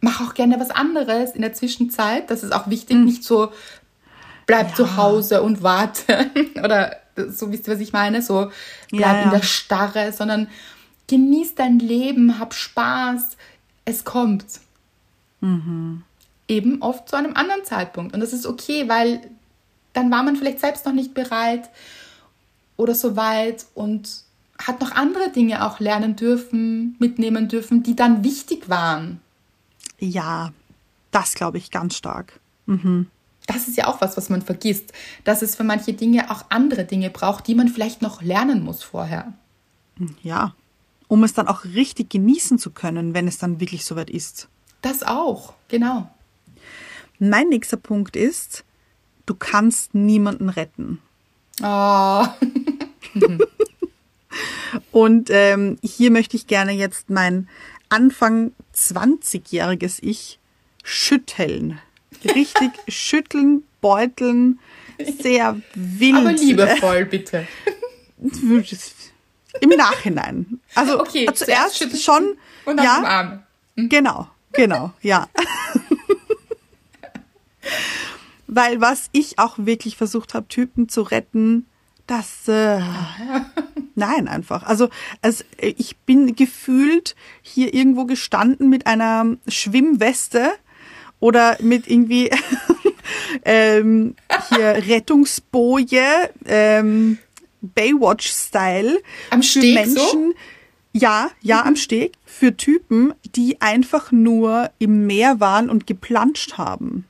mach 0.00 0.20
auch 0.20 0.34
gerne 0.34 0.58
was 0.58 0.70
anderes 0.70 1.32
in 1.32 1.42
der 1.42 1.52
Zwischenzeit. 1.52 2.30
Das 2.30 2.42
ist 2.42 2.52
auch 2.52 2.68
wichtig, 2.68 2.96
nicht 2.96 3.22
so 3.22 3.52
bleib 4.46 4.70
Ja. 4.70 4.74
zu 4.74 4.96
Hause 4.96 5.42
und 5.42 5.62
warte 5.62 6.30
oder 6.64 6.96
so 7.28 7.50
wisst 7.52 7.68
ihr, 7.68 7.74
was 7.74 7.80
ich 7.80 7.92
meine, 7.92 8.22
so 8.22 8.50
bleib 8.90 9.00
Ja, 9.00 9.16
ja. 9.18 9.22
in 9.24 9.30
der 9.30 9.42
Starre, 9.42 10.12
sondern 10.12 10.48
genieß 11.08 11.54
dein 11.54 11.78
Leben, 11.78 12.38
hab 12.38 12.54
Spaß, 12.54 13.36
es 13.84 14.04
kommt. 14.04 14.44
Eben 16.48 16.82
oft 16.82 17.08
zu 17.08 17.16
einem 17.16 17.34
anderen 17.34 17.64
Zeitpunkt 17.64 18.12
und 18.14 18.20
das 18.20 18.32
ist 18.32 18.46
okay, 18.46 18.88
weil 18.88 19.20
dann 19.92 20.10
war 20.10 20.22
man 20.22 20.36
vielleicht 20.36 20.60
selbst 20.60 20.86
noch 20.86 20.92
nicht 20.92 21.14
bereit 21.14 21.68
oder 22.76 22.94
so 22.94 23.16
weit 23.16 23.66
und 23.74 24.08
hat 24.58 24.80
noch 24.80 24.92
andere 24.92 25.30
Dinge 25.30 25.64
auch 25.64 25.80
lernen 25.80 26.16
dürfen, 26.16 26.96
mitnehmen 26.98 27.48
dürfen, 27.48 27.82
die 27.82 27.96
dann 27.96 28.24
wichtig 28.24 28.68
waren. 28.68 29.20
Ja. 29.98 30.52
Das 31.10 31.32
glaube 31.34 31.56
ich 31.56 31.70
ganz 31.70 31.96
stark. 31.96 32.38
Das 33.46 33.66
ist 33.66 33.78
ja 33.78 33.86
auch 33.86 34.02
was, 34.02 34.18
was 34.18 34.28
man 34.28 34.42
vergisst, 34.42 34.92
dass 35.24 35.40
es 35.40 35.56
für 35.56 35.64
manche 35.64 35.94
Dinge 35.94 36.30
auch 36.30 36.44
andere 36.50 36.84
Dinge 36.84 37.08
braucht, 37.08 37.46
die 37.46 37.54
man 37.54 37.68
vielleicht 37.68 38.02
noch 38.02 38.20
lernen 38.20 38.62
muss 38.62 38.82
vorher. 38.82 39.32
Ja. 40.22 40.54
um 41.08 41.24
es 41.24 41.32
dann 41.32 41.48
auch 41.48 41.64
richtig 41.64 42.10
genießen 42.10 42.58
zu 42.58 42.70
können, 42.70 43.14
wenn 43.14 43.26
es 43.26 43.38
dann 43.38 43.60
wirklich 43.60 43.84
soweit 43.84 44.10
ist. 44.10 44.48
Das 44.82 45.02
auch, 45.02 45.54
genau. 45.68 46.08
Mein 47.18 47.48
nächster 47.48 47.78
Punkt 47.78 48.14
ist, 48.14 48.64
du 49.28 49.34
kannst 49.34 49.94
niemanden 49.94 50.48
retten. 50.48 51.00
Oh. 51.62 52.24
Und 54.92 55.28
ähm, 55.30 55.78
hier 55.82 56.10
möchte 56.10 56.36
ich 56.36 56.46
gerne 56.46 56.72
jetzt 56.72 57.10
mein 57.10 57.48
Anfang 57.88 58.52
20-jähriges 58.74 59.98
Ich 60.02 60.38
schütteln. 60.82 61.80
Richtig 62.24 62.70
schütteln, 62.88 63.64
beuteln, 63.80 64.58
sehr 65.20 65.60
wild. 65.74 66.16
Aber 66.16 66.32
liebevoll, 66.32 67.04
bitte. 67.04 67.46
Im 69.60 69.70
Nachhinein. 69.70 70.60
Also 70.74 71.00
Okay, 71.00 71.28
zuerst 71.32 71.78
schütteln 71.78 72.00
schon, 72.00 72.36
Und 72.64 72.76
dann 72.76 72.84
ja, 72.84 72.98
umarmen. 72.98 73.42
Genau, 73.76 74.28
genau, 74.52 74.92
ja. 75.02 75.28
Weil 78.48 78.80
was 78.80 79.08
ich 79.12 79.38
auch 79.38 79.58
wirklich 79.58 79.96
versucht 79.96 80.34
habe, 80.34 80.48
Typen 80.48 80.88
zu 80.88 81.02
retten, 81.02 81.66
das 82.06 82.48
äh, 82.48 82.80
nein 83.94 84.26
einfach. 84.26 84.64
Also, 84.64 84.88
also 85.22 85.44
ich 85.60 85.96
bin 85.98 86.34
gefühlt 86.34 87.14
hier 87.42 87.72
irgendwo 87.74 88.06
gestanden 88.06 88.68
mit 88.68 88.86
einer 88.86 89.36
Schwimmweste 89.46 90.50
oder 91.20 91.58
mit 91.60 91.86
irgendwie 91.88 92.30
ähm, 93.44 94.16
hier 94.48 94.82
Rettungsboje, 94.88 96.30
ähm, 96.46 97.18
Baywatch-Style 97.60 98.98
Am 99.30 99.42
für 99.42 99.60
Steg 99.60 99.74
Menschen. 99.74 99.96
so? 99.96 100.34
Ja, 100.94 101.30
ja, 101.42 101.64
am 101.64 101.76
Steg. 101.76 102.12
Für 102.24 102.56
Typen, 102.56 103.12
die 103.36 103.60
einfach 103.60 104.10
nur 104.10 104.70
im 104.78 105.06
Meer 105.06 105.38
waren 105.38 105.68
und 105.68 105.86
geplanscht 105.86 106.56
haben. 106.56 107.04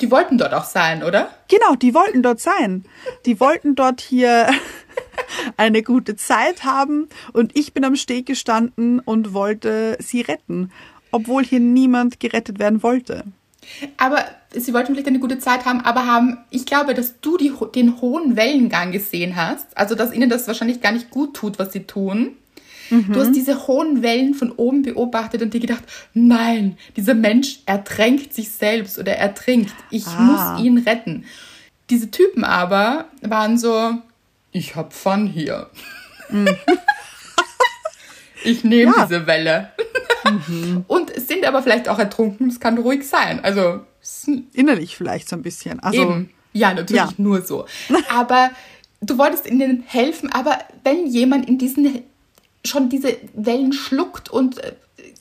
Die 0.00 0.10
wollten 0.10 0.38
dort 0.38 0.52
auch 0.52 0.64
sein, 0.64 1.02
oder? 1.02 1.30
Genau, 1.48 1.74
die 1.74 1.94
wollten 1.94 2.22
dort 2.22 2.40
sein. 2.40 2.84
Die 3.24 3.40
wollten 3.40 3.74
dort 3.74 4.00
hier 4.00 4.48
eine 5.56 5.82
gute 5.82 6.16
Zeit 6.16 6.64
haben 6.64 7.08
und 7.32 7.56
ich 7.56 7.72
bin 7.72 7.84
am 7.84 7.96
Steg 7.96 8.26
gestanden 8.26 9.00
und 9.00 9.32
wollte 9.32 9.96
sie 10.00 10.20
retten, 10.20 10.70
obwohl 11.10 11.44
hier 11.44 11.60
niemand 11.60 12.20
gerettet 12.20 12.58
werden 12.58 12.82
wollte. 12.82 13.24
Aber 13.96 14.24
sie 14.52 14.72
wollten 14.72 14.92
vielleicht 14.92 15.08
eine 15.08 15.18
gute 15.18 15.38
Zeit 15.38 15.64
haben, 15.64 15.80
aber 15.80 16.06
haben, 16.06 16.38
ich 16.50 16.66
glaube, 16.66 16.94
dass 16.94 17.20
du 17.20 17.36
die, 17.36 17.52
den 17.74 18.00
hohen 18.00 18.36
Wellengang 18.36 18.92
gesehen 18.92 19.36
hast. 19.36 19.76
Also, 19.76 19.94
dass 19.94 20.12
ihnen 20.12 20.30
das 20.30 20.46
wahrscheinlich 20.46 20.80
gar 20.80 20.92
nicht 20.92 21.10
gut 21.10 21.34
tut, 21.34 21.58
was 21.58 21.72
sie 21.72 21.84
tun. 21.84 22.36
Du 22.90 23.20
hast 23.20 23.32
diese 23.32 23.66
hohen 23.66 24.02
Wellen 24.02 24.34
von 24.34 24.52
oben 24.52 24.82
beobachtet 24.82 25.42
und 25.42 25.52
dir 25.54 25.60
gedacht, 25.60 25.82
nein, 26.14 26.76
dieser 26.96 27.14
Mensch 27.14 27.60
ertränkt 27.66 28.32
sich 28.34 28.50
selbst 28.50 28.98
oder 28.98 29.12
ertrinkt. 29.16 29.72
Ich 29.90 30.06
Ah. 30.06 30.20
muss 30.20 30.64
ihn 30.64 30.78
retten. 30.78 31.24
Diese 31.90 32.10
Typen 32.10 32.44
aber 32.44 33.06
waren 33.22 33.58
so, 33.58 33.92
ich 34.52 34.76
hab 34.76 34.92
Fun 34.92 35.26
hier. 35.26 35.70
ich 38.44 38.64
nehme 38.64 38.92
Ja. 38.96 39.04
diese 39.06 39.26
Welle. 39.26 39.70
und 40.88 41.12
sind 41.14 41.44
aber 41.44 41.62
vielleicht 41.62 41.88
auch 41.88 41.98
ertrunken. 41.98 42.48
Das 42.48 42.60
kann 42.60 42.78
ruhig 42.78 43.06
sein. 43.08 43.40
Also, 43.44 43.80
es 44.02 44.28
Innerlich 44.52 44.96
vielleicht 44.96 45.28
so 45.28 45.36
ein 45.36 45.42
bisschen. 45.42 45.80
Also, 45.80 46.02
Eben. 46.02 46.30
Ja, 46.52 46.72
natürlich 46.74 46.96
ja. 47.02 47.12
nur 47.18 47.42
so. 47.42 47.66
Aber 48.08 48.50
du 49.02 49.18
wolltest 49.18 49.46
ihnen 49.46 49.82
helfen, 49.86 50.32
aber 50.32 50.58
wenn 50.84 51.06
jemand 51.06 51.46
in 51.48 51.58
diesen 51.58 52.02
schon 52.66 52.88
diese 52.88 53.16
Wellen 53.34 53.72
schluckt 53.72 54.28
und 54.28 54.58
äh, 54.58 54.72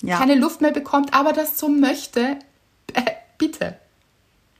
Ja. 0.01 0.17
keine 0.17 0.35
Luft 0.35 0.61
mehr 0.61 0.71
bekommt, 0.71 1.13
aber 1.13 1.31
das 1.33 1.57
so 1.57 1.69
möchte, 1.69 2.37
äh, 2.93 3.01
bitte. 3.37 3.77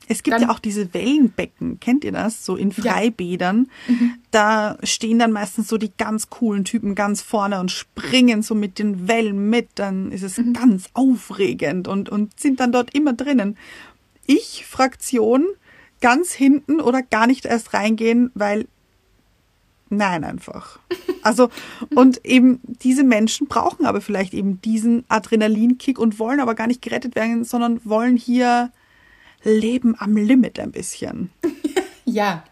Es 0.08 0.22
gibt 0.22 0.36
Dann- 0.36 0.44
ja 0.44 0.50
auch 0.52 0.60
diese 0.60 0.94
Wellenbecken, 0.94 1.80
kennt 1.80 2.04
ihr 2.04 2.12
das? 2.12 2.46
So 2.46 2.56
in 2.56 2.70
Ja. 2.70 2.84
Freibädern. 2.94 3.72
Da 4.30 4.78
stehen 4.84 5.18
dann 5.18 5.32
meistens 5.32 5.68
so 5.68 5.78
die 5.78 5.92
ganz 5.98 6.30
coolen 6.30 6.64
Typen 6.64 6.94
ganz 6.94 7.22
vorne 7.24 7.60
und 7.60 7.72
springen 7.72 8.44
so 8.44 8.54
mit 8.54 8.78
den 8.78 9.08
Wellen 9.08 9.50
mit. 9.50 9.70
Dann 9.76 10.12
ist 10.12 10.22
es 10.22 10.40
ganz 10.54 10.90
aufregend 10.94 11.88
und, 11.88 12.10
und 12.10 12.40
sind 12.40 12.60
dann 12.60 12.72
dort 12.72 12.94
immer 12.94 13.14
drinnen. 13.14 13.58
Ich, 14.28 14.66
Fraktion, 14.68 15.46
ganz 16.02 16.34
hinten 16.34 16.82
oder 16.82 17.02
gar 17.02 17.26
nicht 17.26 17.46
erst 17.46 17.74
reingehen, 17.74 18.30
weil 18.36 18.68
nein, 19.90 20.24
einfach. 20.24 20.80
Also, 21.22 21.50
und 21.96 22.24
eben 22.26 22.60
diese 22.64 23.04
Menschen 23.04 23.48
brauchen 23.48 23.86
aber 23.86 24.02
vielleicht 24.02 24.34
eben 24.34 24.62
diesen 24.62 25.06
Adrenalinkick 25.08 25.98
und 25.98 26.20
wollen 26.20 26.40
aber 26.40 26.56
gar 26.56 26.68
nicht 26.68 26.82
gerettet 26.82 27.16
werden, 27.16 27.44
sondern 27.44 27.82
wollen 27.84 28.18
hier 28.18 28.72
Leben 29.44 29.96
am 29.98 30.16
Limit 30.18 30.60
ein 30.60 30.72
bisschen. 30.72 31.30
Ja. 32.08 32.44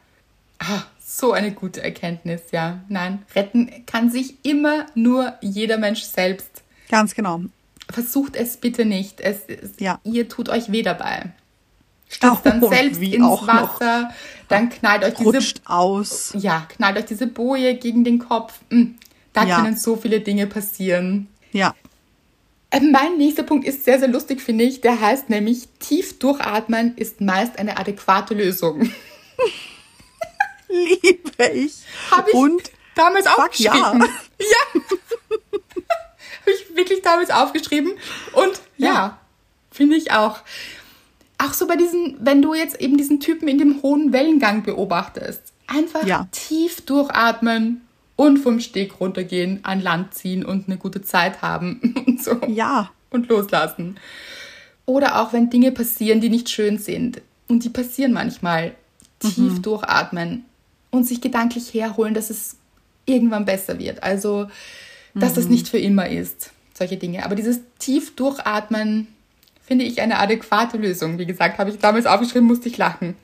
Ah, 0.57 0.81
so 0.99 1.31
eine 1.31 1.51
gute 1.51 1.83
Erkenntnis, 1.83 2.41
ja. 2.51 2.81
Nein, 2.89 3.23
retten 3.35 3.85
kann 3.85 4.09
sich 4.09 4.43
immer 4.43 4.87
nur 4.95 5.33
jeder 5.41 5.77
Mensch 5.77 6.01
selbst. 6.01 6.63
Ganz 6.89 7.13
genau. 7.13 7.41
Versucht 7.89 8.35
es 8.35 8.57
bitte 8.57 8.83
nicht. 8.83 9.21
Es, 9.21 9.41
es, 9.47 9.79
Ja. 9.79 9.99
Ihr 10.03 10.27
tut 10.27 10.49
euch 10.49 10.71
weh 10.71 10.81
dabei. 10.81 11.33
Stürzt 12.13 12.45
dann 12.45 12.61
selbst 12.69 12.99
wie 13.01 13.15
ins. 13.15 13.25
Wasser, 13.25 14.11
dann 14.47 14.69
knallt 14.69 15.03
euch 15.03 15.13
diese 15.15 15.53
aus. 15.65 16.33
ja, 16.37 16.67
knallt 16.75 16.97
euch 16.97 17.05
diese 17.05 17.27
Boje 17.27 17.75
gegen 17.75 18.03
den 18.03 18.19
Kopf. 18.19 18.53
Mm, 18.69 18.95
Da 19.33 19.43
Ja. 19.45 19.57
können 19.61 19.75
so 19.75 19.95
viele 19.95 20.19
Dinge 20.21 20.45
passieren. 20.47 21.27
Ja. 21.51 21.73
Äh, 22.69 22.81
Mein 22.81 23.17
nächster 23.17 23.43
Punkt 23.43 23.65
ist 23.67 23.83
sehr, 23.85 23.99
sehr 23.99 24.07
lustig, 24.07 24.41
finde 24.41 24.63
ich. 24.63 24.81
Der 24.81 24.99
heißt 24.99 25.29
nämlich, 25.29 25.67
tief 25.79 26.19
durchatmen 26.19 26.95
ist 26.97 27.19
meist 27.21 27.57
eine 27.59 27.77
adäquate 27.77 28.33
Lösung. 28.35 28.91
Liebe 30.69 31.45
ich. 31.53 31.73
Habe 32.11 32.29
ich 32.29 32.35
Und 32.35 32.63
damals 32.95 33.27
fuck 33.27 33.59
ja. 33.59 33.71
aufgeschrieben. 33.73 34.09
Ja. 34.39 34.81
Habe 36.41 36.51
ich 36.51 36.75
wirklich 36.75 37.01
damals 37.01 37.29
aufgeschrieben. 37.29 37.93
Und 38.33 38.59
ja, 38.77 38.87
Ja. 38.93 39.17
finde 39.71 39.95
ich 39.95 40.11
auch. 40.11 40.39
Auch 41.45 41.53
so 41.53 41.67
bei 41.67 41.75
diesen, 41.75 42.17
wenn 42.19 42.41
du 42.41 42.53
jetzt 42.53 42.79
eben 42.79 42.97
diesen 42.97 43.19
Typen 43.19 43.47
in 43.47 43.57
dem 43.57 43.81
hohen 43.81 44.13
Wellengang 44.13 44.63
beobachtest, 44.63 45.41
einfach 45.67 46.05
Ja. 46.05 46.27
tief 46.31 46.81
durchatmen 46.81 47.81
und 48.15 48.37
vom 48.37 48.59
Steg 48.59 48.99
runtergehen, 48.99 49.59
an 49.63 49.81
Land 49.81 50.13
ziehen 50.13 50.45
und 50.45 50.67
eine 50.67 50.77
gute 50.77 51.01
Zeit 51.01 51.41
haben 51.41 51.93
und 52.07 52.23
so. 52.23 52.39
ja, 52.47 52.91
Und 53.09 53.27
loslassen. 53.29 53.97
Oder 54.85 55.21
auch 55.21 55.33
wenn 55.33 55.49
Dinge 55.49 55.71
passieren, 55.71 56.21
die 56.21 56.29
nicht 56.29 56.49
schön 56.49 56.77
sind. 56.77 57.21
Und 57.47 57.63
die 57.63 57.69
passieren 57.69 58.13
manchmal. 58.13 58.75
Tief 59.19 59.61
durchatmen 59.61 60.43
und 60.91 61.05
sich 61.07 61.21
gedanklich 61.21 61.73
herholen, 61.73 62.13
dass 62.13 62.29
es 62.29 62.57
irgendwann 63.05 63.45
besser 63.45 63.79
wird. 63.79 64.03
Also, 64.03 64.47
dass 65.15 65.33
das 65.33 65.47
nicht 65.47 65.69
für 65.69 65.77
immer 65.77 66.09
ist. 66.09 66.51
Solche 66.73 66.97
Dinge. 66.97 67.23
Aber 67.23 67.35
dieses 67.35 67.61
tief 67.79 68.15
durchatmen 68.17 69.07
finde 69.63 69.85
ich 69.85 70.01
eine 70.01 70.19
adäquate 70.19 70.77
Lösung. 70.77 71.17
Wie 71.17 71.25
gesagt, 71.25 71.57
habe 71.57 71.69
ich 71.69 71.79
damals 71.79 72.05
aufgeschrieben, 72.05 72.47
musste 72.47 72.69
ich 72.69 72.77
lachen. 72.77 73.15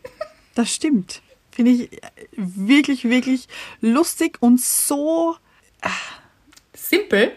das 0.55 0.73
stimmt. 0.73 1.21
Finde 1.51 1.71
ich 1.71 1.89
wirklich, 2.35 3.03
wirklich 3.03 3.47
lustig 3.81 4.37
und 4.39 4.61
so, 4.61 5.35
Simpel. 6.73 7.31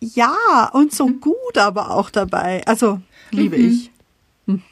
ja, 0.00 0.70
und 0.72 0.92
so 0.92 1.06
gut 1.08 1.58
aber 1.58 1.90
auch 1.90 2.10
dabei. 2.10 2.66
Also, 2.66 3.00
liebe 3.30 3.56
ich. 3.56 3.90
Hm. 4.46 4.62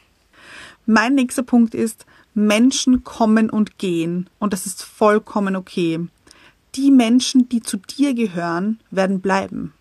Mein 0.86 1.14
nächster 1.14 1.42
Punkt 1.42 1.74
ist, 1.74 2.06
Menschen 2.34 3.04
kommen 3.04 3.50
und 3.50 3.78
gehen. 3.78 4.30
Und 4.38 4.52
das 4.52 4.64
ist 4.64 4.82
vollkommen 4.82 5.56
okay. 5.56 6.00
Die 6.74 6.90
Menschen, 6.90 7.48
die 7.48 7.60
zu 7.60 7.76
dir 7.76 8.14
gehören, 8.14 8.80
werden 8.90 9.20
bleiben. 9.20 9.74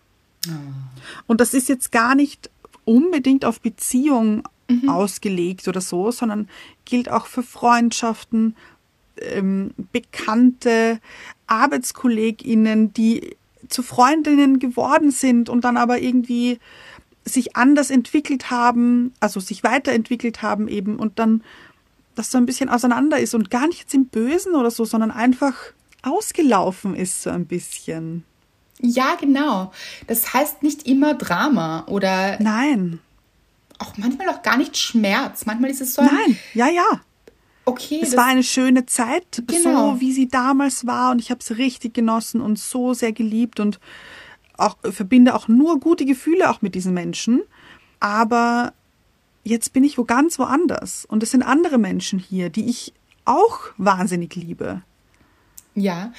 Und 1.26 1.40
das 1.40 1.54
ist 1.54 1.68
jetzt 1.68 1.92
gar 1.92 2.14
nicht 2.14 2.50
unbedingt 2.88 3.44
auf 3.44 3.60
Beziehung 3.60 4.42
ausgelegt 4.86 5.66
oder 5.66 5.80
so, 5.80 6.10
sondern 6.10 6.48
gilt 6.84 7.10
auch 7.10 7.26
für 7.26 7.42
Freundschaften, 7.42 8.54
ähm, 9.20 9.72
Bekannte, 9.92 11.00
ArbeitskollegInnen, 11.46 12.92
die 12.92 13.36
zu 13.68 13.82
Freundinnen 13.82 14.58
geworden 14.58 15.10
sind 15.10 15.48
und 15.48 15.64
dann 15.64 15.76
aber 15.76 16.00
irgendwie 16.00 16.58
sich 17.24 17.56
anders 17.56 17.90
entwickelt 17.90 18.50
haben, 18.50 19.12
also 19.20 19.40
sich 19.40 19.64
weiterentwickelt 19.64 20.42
haben 20.42 20.68
eben 20.68 20.96
und 20.96 21.18
dann 21.18 21.42
das 22.14 22.30
so 22.30 22.38
ein 22.38 22.46
bisschen 22.46 22.68
auseinander 22.68 23.18
ist 23.18 23.34
und 23.34 23.50
gar 23.50 23.66
nicht 23.66 23.80
jetzt 23.80 23.94
im 23.94 24.06
Bösen 24.06 24.54
oder 24.54 24.70
so, 24.70 24.84
sondern 24.84 25.10
einfach 25.10 25.54
ausgelaufen 26.02 26.94
ist 26.94 27.22
so 27.22 27.30
ein 27.30 27.46
bisschen. 27.46 28.24
Ja, 28.80 29.16
genau. 29.20 29.72
Das 30.06 30.32
heißt 30.34 30.62
nicht 30.62 30.86
immer 30.86 31.14
Drama 31.14 31.84
oder 31.86 32.38
Nein, 32.40 33.00
auch 33.78 33.96
manchmal 33.96 34.28
auch 34.28 34.42
gar 34.42 34.56
nicht 34.56 34.76
Schmerz. 34.76 35.46
Manchmal 35.46 35.70
ist 35.70 35.80
es 35.80 35.94
so, 35.94 36.02
ein, 36.02 36.08
nein, 36.12 36.38
ja, 36.54 36.68
ja. 36.68 37.00
okay, 37.64 38.00
Es 38.02 38.16
war 38.16 38.26
eine 38.26 38.42
schöne 38.42 38.86
Zeit, 38.86 39.42
Genau. 39.46 39.94
so 39.94 40.00
wie 40.00 40.12
sie 40.12 40.28
damals 40.28 40.86
war 40.86 41.10
und 41.12 41.20
ich 41.20 41.30
habe 41.30 41.40
es 41.40 41.58
richtig 41.58 41.94
genossen 41.94 42.40
und 42.40 42.58
so 42.58 42.94
sehr 42.94 43.12
geliebt 43.12 43.60
und 43.60 43.78
auch, 44.56 44.76
verbinde 44.82 45.34
auch 45.34 45.48
nur 45.48 45.78
gute 45.80 46.04
Gefühle 46.04 46.50
auch 46.50 46.62
mit 46.62 46.74
diesen 46.74 46.92
Menschen. 46.94 47.42
Aber 48.00 48.72
jetzt 49.44 49.72
bin 49.72 49.84
ich 49.84 49.98
wo 49.98 50.04
ganz 50.04 50.38
woanders. 50.38 51.04
Und 51.04 51.22
es 51.22 51.30
sind 51.30 51.42
andere 51.42 51.78
Menschen 51.78 52.18
hier, 52.18 52.50
die 52.50 52.68
ich 52.68 52.92
auch 53.24 53.60
wahnsinnig 53.76 54.34
liebe. 54.34 54.82
Ja. 55.74 56.12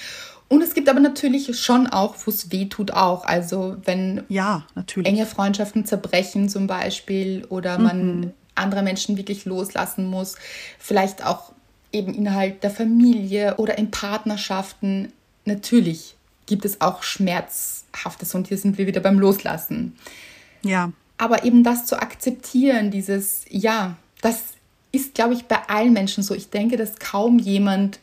Und 0.50 0.64
es 0.64 0.74
gibt 0.74 0.90
aber 0.90 1.00
natürlich 1.00 1.58
schon 1.60 1.88
auch, 1.88 2.16
wo 2.26 2.32
es 2.32 2.52
weh 2.52 2.66
tut 2.66 2.92
auch. 2.92 3.24
Also 3.24 3.78
wenn 3.86 4.24
ja, 4.30 4.66
natürlich. 4.74 5.08
enge 5.08 5.28
Freundschaften 5.28 5.86
zerbrechen 5.86 6.50
zum 6.50 6.66
Beispiel 6.66 7.46
oder 7.50 7.78
man 7.78 8.20
mhm. 8.20 8.32
andere 8.56 8.82
Menschen 8.82 9.16
wirklich 9.16 9.46
loslassen 9.46 10.08
muss. 10.08 10.36
Vielleicht 10.80 11.24
auch 11.24 11.54
eben 11.92 12.16
innerhalb 12.16 12.62
der 12.62 12.72
Familie 12.72 13.58
oder 13.58 13.78
in 13.78 13.92
Partnerschaften. 13.92 15.14
Natürlich 15.46 16.16
gibt 16.48 16.66
es 16.66 16.82
auch 16.82 17.04
Schmerzhaftes 17.04 18.34
und 18.34 18.48
hier 18.48 18.58
sind 18.58 18.80
wir 18.80 18.88
wieder 18.88 19.02
beim 19.02 19.20
Loslassen. 19.20 19.96
Ja. 20.64 20.92
Aber 21.20 21.44
eben 21.44 21.64
das 21.64 21.86
zu 21.86 22.02
akzeptieren, 22.02 22.90
dieses, 22.90 23.46
ja, 23.50 23.98
das 24.22 24.42
ist, 24.92 25.14
glaube 25.14 25.36
ich, 25.36 25.46
bei 25.46 25.58
allen 25.68 25.94
Menschen 25.94 26.24
so. 26.24 26.34
Ich 26.34 26.50
denke, 26.50 26.76
dass 26.76 26.98
kaum 26.98 27.38
jemand 27.38 28.00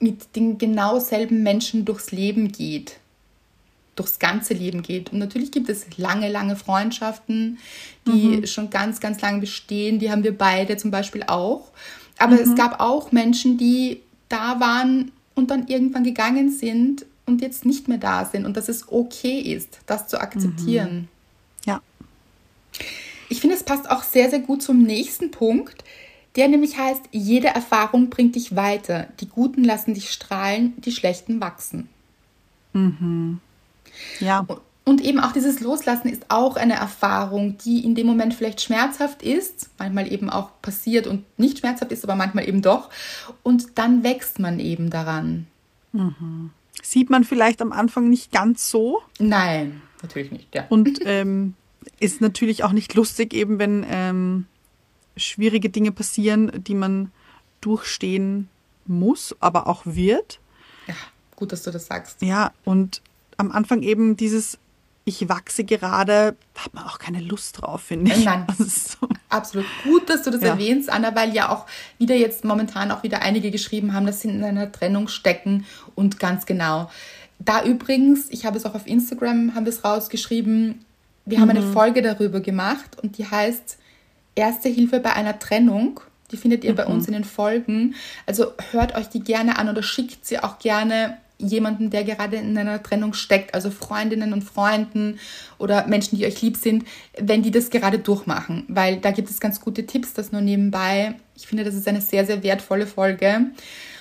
mit 0.00 0.36
den 0.36 0.58
genau 0.58 0.98
selben 0.98 1.42
Menschen 1.42 1.84
durchs 1.84 2.12
Leben 2.12 2.52
geht, 2.52 2.98
durchs 3.96 4.18
ganze 4.18 4.54
Leben 4.54 4.82
geht. 4.82 5.12
Und 5.12 5.18
natürlich 5.18 5.50
gibt 5.50 5.68
es 5.68 5.98
lange, 5.98 6.30
lange 6.30 6.56
Freundschaften, 6.56 7.58
die 8.06 8.28
mhm. 8.28 8.46
schon 8.46 8.70
ganz, 8.70 9.00
ganz 9.00 9.20
lange 9.20 9.40
bestehen. 9.40 9.98
Die 9.98 10.10
haben 10.10 10.22
wir 10.22 10.36
beide 10.36 10.76
zum 10.76 10.90
Beispiel 10.90 11.24
auch. 11.26 11.70
Aber 12.18 12.34
mhm. 12.34 12.42
es 12.42 12.54
gab 12.54 12.80
auch 12.80 13.12
Menschen, 13.12 13.58
die 13.58 14.00
da 14.28 14.60
waren 14.60 15.10
und 15.34 15.50
dann 15.50 15.66
irgendwann 15.68 16.04
gegangen 16.04 16.50
sind 16.50 17.06
und 17.26 17.42
jetzt 17.42 17.64
nicht 17.64 17.88
mehr 17.88 17.98
da 17.98 18.24
sind 18.24 18.46
und 18.46 18.56
dass 18.56 18.68
es 18.68 18.88
okay 18.90 19.40
ist, 19.40 19.80
das 19.86 20.08
zu 20.08 20.20
akzeptieren. 20.20 20.96
Mhm. 20.96 21.08
Ja. 21.66 21.82
Ich 23.28 23.40
finde, 23.40 23.56
es 23.56 23.62
passt 23.62 23.90
auch 23.90 24.02
sehr, 24.02 24.30
sehr 24.30 24.40
gut 24.40 24.62
zum 24.62 24.82
nächsten 24.82 25.30
Punkt, 25.30 25.84
der 26.38 26.46
nämlich 26.46 26.78
heißt, 26.78 27.02
jede 27.10 27.48
Erfahrung 27.48 28.10
bringt 28.10 28.36
dich 28.36 28.54
weiter. 28.54 29.08
Die 29.20 29.28
Guten 29.28 29.64
lassen 29.64 29.94
dich 29.94 30.10
strahlen, 30.10 30.72
die 30.76 30.92
Schlechten 30.92 31.40
wachsen. 31.40 31.88
Mhm. 32.72 33.40
Ja. 34.20 34.46
Und 34.84 35.00
eben 35.02 35.18
auch 35.18 35.32
dieses 35.32 35.58
Loslassen 35.58 36.08
ist 36.08 36.26
auch 36.28 36.56
eine 36.56 36.74
Erfahrung, 36.74 37.58
die 37.58 37.84
in 37.84 37.96
dem 37.96 38.06
Moment 38.06 38.34
vielleicht 38.34 38.60
schmerzhaft 38.60 39.24
ist, 39.24 39.68
manchmal 39.78 40.10
eben 40.12 40.30
auch 40.30 40.50
passiert 40.62 41.08
und 41.08 41.24
nicht 41.38 41.58
schmerzhaft 41.58 41.90
ist, 41.90 42.04
aber 42.04 42.14
manchmal 42.14 42.48
eben 42.48 42.62
doch. 42.62 42.88
Und 43.42 43.76
dann 43.76 44.04
wächst 44.04 44.38
man 44.38 44.60
eben 44.60 44.90
daran. 44.90 45.48
Mhm. 45.92 46.50
Sieht 46.80 47.10
man 47.10 47.24
vielleicht 47.24 47.60
am 47.60 47.72
Anfang 47.72 48.08
nicht 48.08 48.30
ganz 48.30 48.70
so? 48.70 49.02
Nein, 49.18 49.82
natürlich 50.02 50.30
nicht, 50.30 50.54
ja. 50.54 50.66
Und 50.68 51.00
ähm, 51.04 51.54
ist 51.98 52.20
natürlich 52.20 52.62
auch 52.62 52.72
nicht 52.72 52.94
lustig, 52.94 53.34
eben 53.34 53.58
wenn 53.58 53.84
ähm, 53.90 54.46
schwierige 55.18 55.70
Dinge 55.70 55.92
passieren, 55.92 56.50
die 56.64 56.74
man 56.74 57.12
durchstehen 57.60 58.48
muss, 58.86 59.36
aber 59.40 59.66
auch 59.66 59.82
wird. 59.84 60.40
Ja, 60.86 60.94
gut, 61.36 61.52
dass 61.52 61.62
du 61.62 61.70
das 61.70 61.86
sagst. 61.86 62.22
Ja, 62.22 62.52
und 62.64 63.02
am 63.36 63.52
Anfang 63.52 63.82
eben 63.82 64.16
dieses 64.16 64.58
ich 65.08 65.28
wachse 65.28 65.64
gerade, 65.64 66.36
hat 66.54 66.74
man 66.74 66.84
auch 66.84 66.98
keine 66.98 67.20
Lust 67.20 67.60
drauf, 67.60 67.80
finde 67.80 68.12
ich. 68.12 68.24
Nein, 68.24 68.46
so. 68.58 69.08
absolut. 69.30 69.64
Gut, 69.82 70.08
dass 70.08 70.22
du 70.22 70.30
das 70.30 70.42
ja. 70.42 70.48
erwähnst, 70.48 70.90
Anna, 70.90 71.14
weil 71.14 71.34
ja 71.34 71.48
auch 71.48 71.66
wieder 71.96 72.14
jetzt 72.14 72.44
momentan 72.44 72.90
auch 72.90 73.02
wieder 73.02 73.22
einige 73.22 73.50
geschrieben 73.50 73.94
haben, 73.94 74.06
dass 74.06 74.20
sie 74.20 74.28
in 74.28 74.44
einer 74.44 74.70
Trennung 74.70 75.08
stecken 75.08 75.64
und 75.94 76.20
ganz 76.20 76.44
genau. 76.44 76.90
Da 77.38 77.64
übrigens, 77.64 78.26
ich 78.30 78.44
habe 78.44 78.58
es 78.58 78.66
auch 78.66 78.74
auf 78.74 78.86
Instagram, 78.86 79.54
haben 79.54 79.64
wir 79.64 79.72
es 79.72 79.82
rausgeschrieben, 79.82 80.84
wir 81.24 81.40
haben 81.40 81.50
eine 81.50 81.60
mhm. 81.60 81.72
Folge 81.72 82.02
darüber 82.02 82.40
gemacht 82.40 82.98
und 83.02 83.18
die 83.18 83.26
heißt 83.26 83.78
Erste 84.38 84.68
Hilfe 84.68 85.00
bei 85.00 85.14
einer 85.14 85.40
Trennung. 85.40 85.98
Die 86.30 86.36
findet 86.36 86.62
ihr 86.62 86.70
mhm. 86.70 86.76
bei 86.76 86.86
uns 86.86 87.08
in 87.08 87.12
den 87.12 87.24
Folgen. 87.24 87.96
Also 88.24 88.52
hört 88.70 88.94
euch 88.94 89.08
die 89.08 89.18
gerne 89.18 89.58
an 89.58 89.68
oder 89.68 89.82
schickt 89.82 90.24
sie 90.24 90.38
auch 90.38 90.60
gerne 90.60 91.18
jemanden, 91.38 91.90
der 91.90 92.04
gerade 92.04 92.36
in 92.36 92.56
einer 92.56 92.80
Trennung 92.80 93.14
steckt, 93.14 93.52
also 93.52 93.72
Freundinnen 93.72 94.32
und 94.32 94.44
Freunden 94.44 95.18
oder 95.58 95.88
Menschen, 95.88 96.18
die 96.18 96.24
euch 96.24 96.40
lieb 96.40 96.56
sind, 96.56 96.84
wenn 97.18 97.42
die 97.42 97.50
das 97.50 97.70
gerade 97.70 97.98
durchmachen, 97.98 98.64
weil 98.68 98.98
da 98.98 99.10
gibt 99.10 99.28
es 99.28 99.40
ganz 99.40 99.60
gute 99.60 99.86
Tipps, 99.86 100.14
das 100.14 100.30
nur 100.30 100.40
nebenbei. 100.40 101.16
Ich 101.34 101.48
finde, 101.48 101.64
das 101.64 101.74
ist 101.74 101.88
eine 101.88 102.00
sehr, 102.00 102.24
sehr 102.24 102.44
wertvolle 102.44 102.86
Folge. 102.86 103.46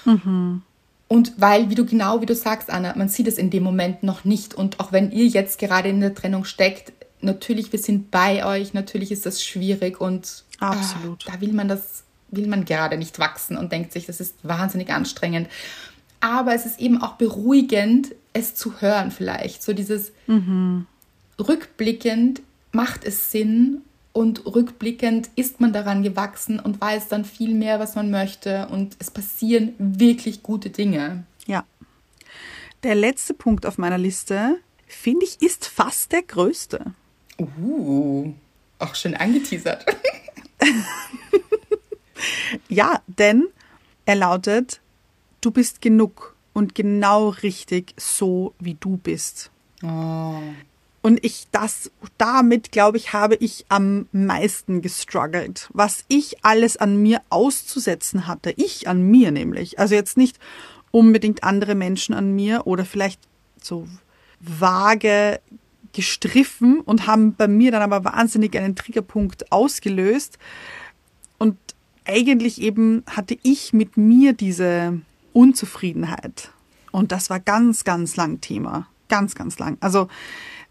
Mhm. 0.06 0.62
Und 1.08 1.34
weil, 1.38 1.72
wie 1.72 1.76
du 1.76 1.86
genau 1.86 2.22
wie 2.22 2.28
du 2.28 2.36
sagst, 2.36 2.70
Anna, 2.70 2.94
man 2.96 3.10
sieht 3.10 3.28
es 3.28 3.40
in 3.40 3.50
dem 3.50 3.64
Moment 3.64 4.04
noch 4.04 4.24
nicht. 4.24 4.54
Und 4.54 4.80
auch 4.80 4.92
wenn 4.92 5.12
ihr 5.12 5.26
jetzt 5.26 5.58
gerade 5.58 5.90
in 5.90 6.00
der 6.00 6.14
Trennung 6.14 6.44
steckt, 6.44 6.94
natürlich, 7.22 7.72
wir 7.72 7.80
sind 7.80 8.12
bei 8.12 8.46
euch, 8.46 8.74
natürlich 8.74 9.12
ist 9.12 9.26
das 9.26 9.44
schwierig 9.44 10.00
und 10.02 10.44
Absolut. 10.60 11.26
Ah, 11.28 11.34
da 11.34 11.42
will 11.42 11.54
man 11.54 11.68
das, 11.68 12.04
will 12.30 12.48
man 12.48 12.66
gerade 12.66 12.98
nicht 12.98 13.20
wachsen 13.20 13.58
und 13.58 13.72
denkt 13.72 13.94
sich, 13.94 14.06
das 14.06 14.20
ist 14.20 14.36
wahnsinnig 14.44 14.90
anstrengend. 14.90 15.50
Aber 16.20 16.54
es 16.54 16.66
ist 16.66 16.80
eben 16.80 17.02
auch 17.02 17.14
beruhigend, 17.14 18.16
es 18.34 18.56
zu 18.56 18.82
hören, 18.82 19.12
vielleicht. 19.12 19.62
So 19.64 19.74
dieses 19.74 20.12
mhm. 20.26 20.88
rückblickend 21.40 22.42
macht 22.72 23.04
es 23.04 23.32
Sinn 23.32 23.82
und 24.14 24.46
rückblickend 24.48 25.30
ist 25.36 25.60
man 25.60 25.74
daran 25.74 26.02
gewachsen 26.02 26.60
und 26.60 26.82
weiß 26.82 27.08
dann 27.08 27.24
viel 27.24 27.54
mehr, 27.54 27.80
was 27.80 27.96
man 27.96 28.10
möchte 28.10 28.68
und 28.68 28.96
es 29.00 29.12
passieren 29.12 29.76
wirklich 29.78 30.42
gute 30.42 30.72
Dinge. 30.72 31.24
Ja. 31.46 31.66
Der 32.84 32.96
letzte 32.96 33.36
Punkt 33.36 33.66
auf 33.66 33.78
meiner 33.78 33.98
Liste, 33.98 34.58
finde 34.88 35.26
ich, 35.26 35.42
ist 35.42 35.68
fast 35.68 36.12
der 36.12 36.24
größte. 36.24 36.94
Uh, 37.40 38.34
auch 38.80 38.96
schön 38.96 39.16
angeteasert. 39.16 39.86
ja, 42.70 43.02
denn 43.08 43.48
er 44.06 44.16
lautet, 44.16 44.82
du 45.42 45.52
bist 45.52 45.82
genug 45.82 46.36
und 46.54 46.74
genau 46.76 47.30
richtig 47.30 47.94
so, 47.98 48.54
wie 48.60 48.76
du 48.80 48.98
bist. 48.98 49.52
Oh. 49.84 50.42
Und 51.02 51.24
ich 51.24 51.48
das, 51.52 51.92
damit 52.18 52.72
glaube 52.72 52.98
ich, 52.98 53.14
habe 53.14 53.36
ich 53.36 53.66
am 53.70 54.08
meisten 54.12 54.82
gestruggelt. 54.82 55.70
Was 55.72 56.04
ich 56.08 56.44
alles 56.44 56.76
an 56.78 56.98
mir 56.98 57.22
auszusetzen 57.30 58.28
hatte. 58.28 58.54
Ich 58.58 58.88
an 58.88 59.04
mir 59.04 59.32
nämlich. 59.32 59.80
Also 59.80 59.96
jetzt 59.96 60.18
nicht 60.18 60.40
unbedingt 60.92 61.44
andere 61.44 61.76
Menschen 61.76 62.16
an 62.16 62.36
mir 62.36 62.66
oder 62.66 62.84
vielleicht 62.84 63.22
so 63.62 63.88
vage 64.40 65.40
gestriffen 65.94 66.82
und 66.82 67.08
haben 67.08 67.36
bei 67.36 67.48
mir 67.48 67.72
dann 67.72 67.82
aber 67.82 68.04
wahnsinnig 68.04 68.58
einen 68.58 68.76
Triggerpunkt 68.76 69.52
ausgelöst. 69.52 70.38
Und 71.38 71.58
eigentlich 72.06 72.62
eben 72.62 73.04
hatte 73.08 73.38
ich 73.44 73.74
mit 73.74 73.98
mir 73.98 74.34
diese 74.34 75.02
Unzufriedenheit. 75.34 76.52
Und 76.92 77.12
das 77.12 77.30
war 77.30 77.40
ganz, 77.40 77.84
ganz 77.84 78.16
lang 78.16 78.42
Thema. 78.42 78.88
Ganz, 79.10 79.36
ganz 79.36 79.60
lang. 79.60 79.78
Also 79.82 80.08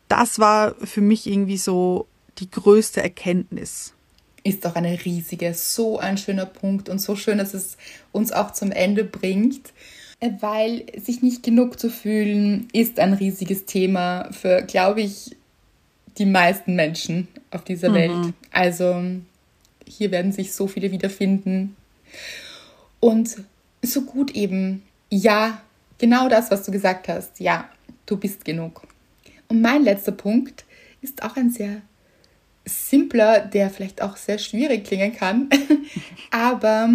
das 0.09 0.39
war 0.39 0.75
für 0.75 1.01
mich 1.01 1.27
irgendwie 1.27 1.57
so 1.57 2.07
die 2.39 2.51
größte 2.51 3.03
Erkenntnis. 3.03 3.93
Ist 4.45 4.65
doch 4.65 4.77
eine 4.77 5.05
riesige, 5.05 5.55
so 5.55 5.99
ein 5.99 6.19
schöner 6.19 6.47
Punkt 6.47 6.89
und 6.89 7.01
so 7.01 7.17
schön, 7.17 7.39
dass 7.39 7.55
es 7.55 7.77
uns 8.13 8.33
auch 8.33 8.53
zum 8.53 8.71
Ende 8.71 9.05
bringt. 9.05 9.73
Weil 10.21 10.85
sich 10.97 11.23
nicht 11.23 11.43
genug 11.43 11.79
zu 11.79 11.91
fühlen 11.91 12.69
ist 12.73 12.99
ein 12.99 13.13
riesiges 13.13 13.67
Thema 13.67 14.31
für, 14.33 14.63
glaube 14.63 15.03
ich, 15.03 15.37
die 16.19 16.27
meisten 16.27 16.75
Menschen 16.75 17.29
auf 17.51 17.65
dieser 17.65 17.91
mhm. 17.91 17.95
Welt. 17.95 18.35
Also 18.51 19.03
hier 19.87 20.11
werden 20.11 20.33
sich 20.33 20.55
so 20.55 20.67
viele 20.67 20.91
wiederfinden. 20.91 21.77
Und 23.01 23.37
so 23.83 24.03
gut 24.03 24.35
eben, 24.35 24.83
ja, 25.11 25.61
genau 25.99 26.29
das, 26.29 26.51
was 26.51 26.65
du 26.65 26.73
gesagt 26.73 27.09
hast. 27.09 27.39
Ja, 27.41 27.69
du 28.07 28.17
bist 28.17 28.45
genug. 28.45 28.83
Und 29.49 29.61
mein 29.61 29.83
letzter 29.85 30.13
Punkt 30.13 30.65
ist 31.03 31.23
auch 31.23 31.37
ein 31.37 31.51
sehr 31.51 31.83
simpler, 32.65 33.41
der 33.41 33.71
vielleicht 33.71 34.03
auch 34.03 34.17
sehr 34.17 34.39
schwierig 34.39 34.85
klingen 34.85 35.15
kann, 35.15 35.49
aber 36.31 36.91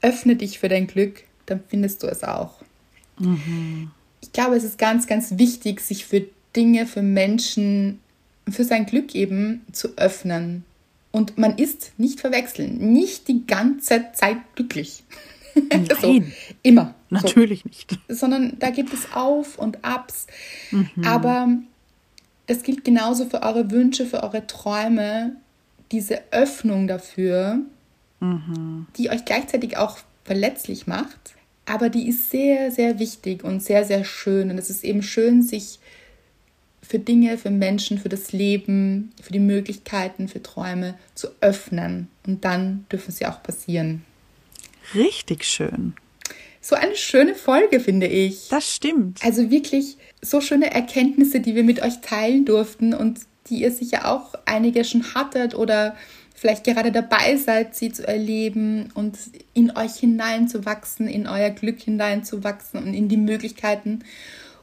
öffne 0.00 0.36
dich 0.36 0.58
für 0.58 0.68
dein 0.68 0.86
Glück, 0.86 1.24
dann 1.46 1.60
findest 1.68 2.02
du 2.02 2.06
es 2.06 2.22
auch. 2.24 2.54
Mhm. 3.18 3.90
Ich 4.20 4.32
glaube, 4.32 4.56
es 4.56 4.64
ist 4.64 4.78
ganz, 4.78 5.06
ganz 5.06 5.38
wichtig, 5.38 5.80
sich 5.80 6.06
für 6.06 6.24
Dinge, 6.56 6.86
für 6.86 7.02
Menschen, 7.02 8.00
für 8.48 8.64
sein 8.64 8.86
Glück 8.86 9.14
eben 9.14 9.62
zu 9.72 9.96
öffnen. 9.96 10.64
Und 11.12 11.38
man 11.38 11.58
ist 11.58 11.92
nicht 11.98 12.20
verwechseln, 12.20 12.92
nicht 12.92 13.28
die 13.28 13.46
ganze 13.46 14.06
Zeit 14.14 14.38
glücklich. 14.56 15.04
Nein, 15.70 15.88
so, 16.00 16.20
immer. 16.62 16.94
Natürlich 17.10 17.60
so. 17.60 17.68
nicht. 17.68 17.98
Sondern 18.08 18.58
da 18.58 18.70
gibt 18.70 18.92
es 18.92 19.12
Auf 19.12 19.58
und 19.58 19.84
Abs. 19.84 20.26
Mhm. 20.70 21.04
Aber 21.04 21.48
das 22.46 22.62
gilt 22.62 22.84
genauso 22.84 23.26
für 23.26 23.42
eure 23.42 23.70
Wünsche, 23.70 24.06
für 24.06 24.22
eure 24.22 24.46
Träume. 24.46 25.36
Diese 25.92 26.20
Öffnung 26.32 26.88
dafür, 26.88 27.60
mhm. 28.20 28.86
die 28.96 29.10
euch 29.10 29.24
gleichzeitig 29.24 29.76
auch 29.76 29.98
verletzlich 30.24 30.86
macht, 30.86 31.33
aber 31.66 31.88
die 31.88 32.08
ist 32.08 32.30
sehr, 32.30 32.70
sehr 32.70 32.98
wichtig 32.98 33.42
und 33.44 33.62
sehr, 33.62 33.84
sehr 33.84 34.04
schön. 34.04 34.50
Und 34.50 34.58
es 34.58 34.70
ist 34.70 34.84
eben 34.84 35.02
schön, 35.02 35.42
sich 35.42 35.78
für 36.82 36.98
Dinge, 36.98 37.38
für 37.38 37.50
Menschen, 37.50 37.98
für 37.98 38.10
das 38.10 38.32
Leben, 38.32 39.12
für 39.22 39.32
die 39.32 39.38
Möglichkeiten, 39.40 40.28
für 40.28 40.42
Träume 40.42 40.94
zu 41.14 41.28
öffnen. 41.40 42.08
Und 42.26 42.44
dann 42.44 42.86
dürfen 42.92 43.12
sie 43.12 43.26
auch 43.26 43.42
passieren. 43.42 44.04
Richtig 44.94 45.44
schön. 45.44 45.94
So 46.60 46.76
eine 46.76 46.96
schöne 46.96 47.34
Folge, 47.34 47.80
finde 47.80 48.06
ich. 48.06 48.48
Das 48.48 48.74
stimmt. 48.74 49.22
Also 49.24 49.50
wirklich 49.50 49.96
so 50.22 50.40
schöne 50.40 50.72
Erkenntnisse, 50.72 51.40
die 51.40 51.54
wir 51.54 51.64
mit 51.64 51.82
euch 51.82 52.00
teilen 52.00 52.44
durften 52.44 52.94
und 52.94 53.20
die 53.48 53.56
ihr 53.56 53.70
sicher 53.70 54.10
auch 54.10 54.34
einige 54.46 54.84
schon 54.84 55.14
hattet 55.14 55.54
oder 55.54 55.96
vielleicht 56.34 56.64
gerade 56.64 56.92
dabei 56.92 57.36
seid, 57.36 57.74
sie 57.74 57.92
zu 57.92 58.06
erleben 58.06 58.90
und 58.94 59.16
in 59.54 59.76
euch 59.76 59.94
hineinzuwachsen, 59.94 61.08
in 61.08 61.26
euer 61.26 61.50
Glück 61.50 61.80
hineinzuwachsen 61.80 62.82
und 62.82 62.92
in 62.92 63.08
die 63.08 63.16
Möglichkeiten. 63.16 64.00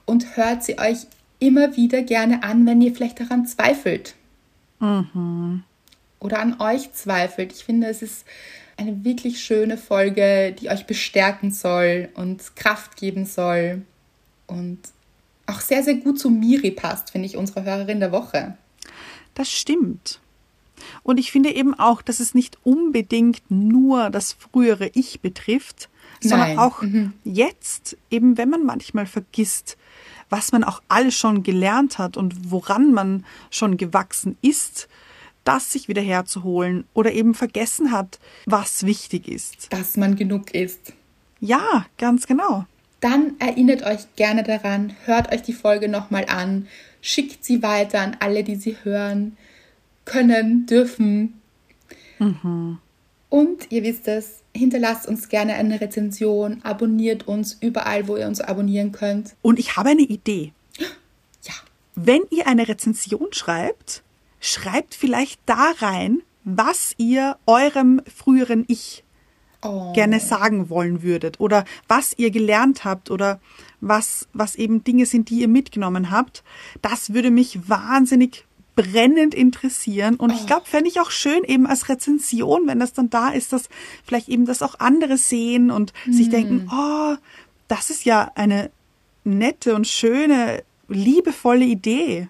Und 0.05 0.35
hört 0.35 0.63
sie 0.63 0.77
euch 0.77 1.07
immer 1.39 1.75
wieder 1.77 2.03
gerne 2.03 2.43
an, 2.43 2.65
wenn 2.65 2.81
ihr 2.81 2.93
vielleicht 2.93 3.19
daran 3.19 3.45
zweifelt. 3.45 4.15
Mhm. 4.79 5.63
Oder 6.19 6.39
an 6.39 6.59
euch 6.59 6.91
zweifelt. 6.93 7.53
Ich 7.53 7.63
finde, 7.63 7.87
es 7.87 8.01
ist 8.01 8.25
eine 8.77 9.03
wirklich 9.03 9.41
schöne 9.41 9.77
Folge, 9.77 10.53
die 10.59 10.69
euch 10.69 10.85
bestärken 10.85 11.51
soll 11.51 12.09
und 12.13 12.55
Kraft 12.55 12.97
geben 12.97 13.25
soll. 13.25 13.83
Und 14.47 14.79
auch 15.47 15.61
sehr, 15.61 15.83
sehr 15.83 15.95
gut 15.95 16.19
zu 16.19 16.29
Miri 16.29 16.71
passt, 16.71 17.11
finde 17.11 17.27
ich, 17.27 17.37
unsere 17.37 17.63
Hörerin 17.63 17.99
der 17.99 18.11
Woche. 18.11 18.57
Das 19.33 19.49
stimmt. 19.49 20.19
Und 21.03 21.19
ich 21.19 21.31
finde 21.31 21.53
eben 21.53 21.73
auch, 21.73 22.01
dass 22.01 22.19
es 22.19 22.33
nicht 22.33 22.57
unbedingt 22.63 23.41
nur 23.49 24.09
das 24.09 24.33
frühere 24.33 24.89
Ich 24.93 25.21
betrifft, 25.21 25.89
sondern 26.21 26.49
Nein. 26.49 26.59
auch 26.59 26.81
Mhm. 26.81 27.13
jetzt, 27.23 27.97
eben 28.09 28.37
wenn 28.37 28.49
man 28.49 28.65
manchmal 28.65 29.05
vergisst, 29.05 29.77
was 30.29 30.51
man 30.51 30.63
auch 30.63 30.81
alles 30.87 31.15
schon 31.15 31.43
gelernt 31.43 31.97
hat 31.97 32.15
und 32.17 32.51
woran 32.51 32.93
man 32.93 33.25
schon 33.49 33.77
gewachsen 33.77 34.37
ist, 34.41 34.87
das 35.43 35.71
sich 35.71 35.87
wieder 35.87 36.01
herzuholen 36.01 36.85
oder 36.93 37.11
eben 37.11 37.33
vergessen 37.33 37.91
hat, 37.91 38.19
was 38.45 38.85
wichtig 38.85 39.27
ist. 39.27 39.73
Dass 39.73 39.97
man 39.97 40.15
genug 40.15 40.53
ist. 40.53 40.93
Ja, 41.39 41.85
ganz 41.97 42.27
genau. 42.27 42.65
Dann 42.99 43.33
erinnert 43.39 43.81
euch 43.83 44.01
gerne 44.15 44.43
daran, 44.43 44.95
hört 45.05 45.33
euch 45.33 45.41
die 45.41 45.53
Folge 45.53 45.89
nochmal 45.89 46.25
an, 46.27 46.67
schickt 47.01 47.43
sie 47.43 47.63
weiter 47.63 47.99
an 47.99 48.15
alle, 48.19 48.43
die 48.43 48.55
sie 48.55 48.77
hören 48.83 49.35
können, 50.05 50.65
dürfen. 50.65 51.41
Und 53.29 53.71
ihr 53.71 53.83
wisst 53.83 54.07
es, 54.07 54.43
hinterlasst 54.55 55.07
uns 55.07 55.29
gerne 55.29 55.53
eine 55.53 55.79
Rezension, 55.79 56.61
abonniert 56.63 57.27
uns 57.27 57.57
überall, 57.59 58.07
wo 58.07 58.17
ihr 58.17 58.27
uns 58.27 58.41
abonnieren 58.41 58.91
könnt. 58.91 59.35
Und 59.41 59.57
ich 59.57 59.77
habe 59.77 59.89
eine 59.89 60.01
Idee. 60.01 60.53
Ja, 61.43 61.53
Wenn 61.95 62.21
ihr 62.29 62.45
eine 62.45 62.67
Rezension 62.67 63.29
schreibt, 63.31 64.03
schreibt 64.39 64.93
vielleicht 64.93 65.39
da 65.47 65.71
rein, 65.79 66.21
was 66.43 66.93
ihr 66.97 67.37
eurem 67.47 68.01
früheren 68.05 68.63
Ich 68.67 69.03
oh, 69.63 69.91
gerne 69.93 70.19
sagen 70.19 70.69
wollen 70.69 71.01
würdet 71.01 71.39
oder 71.39 71.65
was 71.87 72.13
ihr 72.17 72.31
gelernt 72.31 72.83
habt 72.83 73.09
oder 73.09 73.39
was, 73.79 74.27
was 74.33 74.55
eben 74.55 74.83
Dinge 74.83 75.05
sind, 75.05 75.29
die 75.29 75.41
ihr 75.41 75.47
mitgenommen 75.47 76.11
habt. 76.11 76.43
Das 76.81 77.13
würde 77.13 77.31
mich 77.31 77.69
wahnsinnig 77.69 78.45
brennend 78.81 79.35
interessieren 79.35 80.15
und 80.15 80.31
ich 80.31 80.47
glaube, 80.47 80.65
fände 80.65 80.89
ich 80.89 80.99
auch 80.99 81.11
schön 81.11 81.43
eben 81.43 81.67
als 81.67 81.89
Rezension, 81.89 82.67
wenn 82.67 82.79
das 82.79 82.93
dann 82.93 83.09
da 83.09 83.29
ist, 83.29 83.53
dass 83.53 83.69
vielleicht 84.03 84.29
eben 84.29 84.45
das 84.45 84.61
auch 84.61 84.75
andere 84.79 85.17
sehen 85.17 85.69
und 85.69 85.93
sich 86.09 86.29
denken, 86.29 86.69
oh, 86.71 87.15
das 87.67 87.89
ist 87.89 88.05
ja 88.05 88.31
eine 88.35 88.71
nette 89.23 89.75
und 89.75 89.87
schöne, 89.87 90.63
liebevolle 90.87 91.65
Idee. 91.65 92.27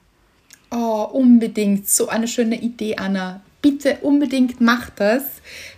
oh, 0.71 1.07
unbedingt. 1.11 1.89
So 1.89 2.09
eine 2.09 2.27
schöne 2.27 2.61
Idee, 2.61 2.97
Anna. 2.97 3.41
Bitte 3.61 3.99
unbedingt 4.01 4.59
macht 4.59 4.93
das. 4.99 5.23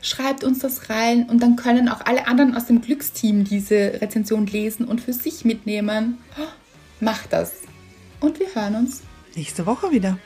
Schreibt 0.01 0.43
uns 0.43 0.59
das 0.59 0.89
rein 0.89 1.29
und 1.29 1.43
dann 1.43 1.55
können 1.55 1.89
auch 1.89 2.01
alle 2.05 2.27
anderen 2.27 2.55
aus 2.55 2.65
dem 2.65 2.81
Glücksteam 2.81 3.43
diese 3.43 4.01
Rezension 4.01 4.47
lesen 4.47 4.85
und 4.85 5.01
für 5.01 5.13
sich 5.13 5.45
mitnehmen. 5.45 6.17
Oh, 6.39 6.47
macht 6.99 7.33
das. 7.33 7.51
Und 8.21 8.39
wir 8.39 8.47
hören 8.55 8.75
uns 8.75 9.01
Nächste 9.35 9.65
Woche 9.65 9.91
wieder. 9.91 10.17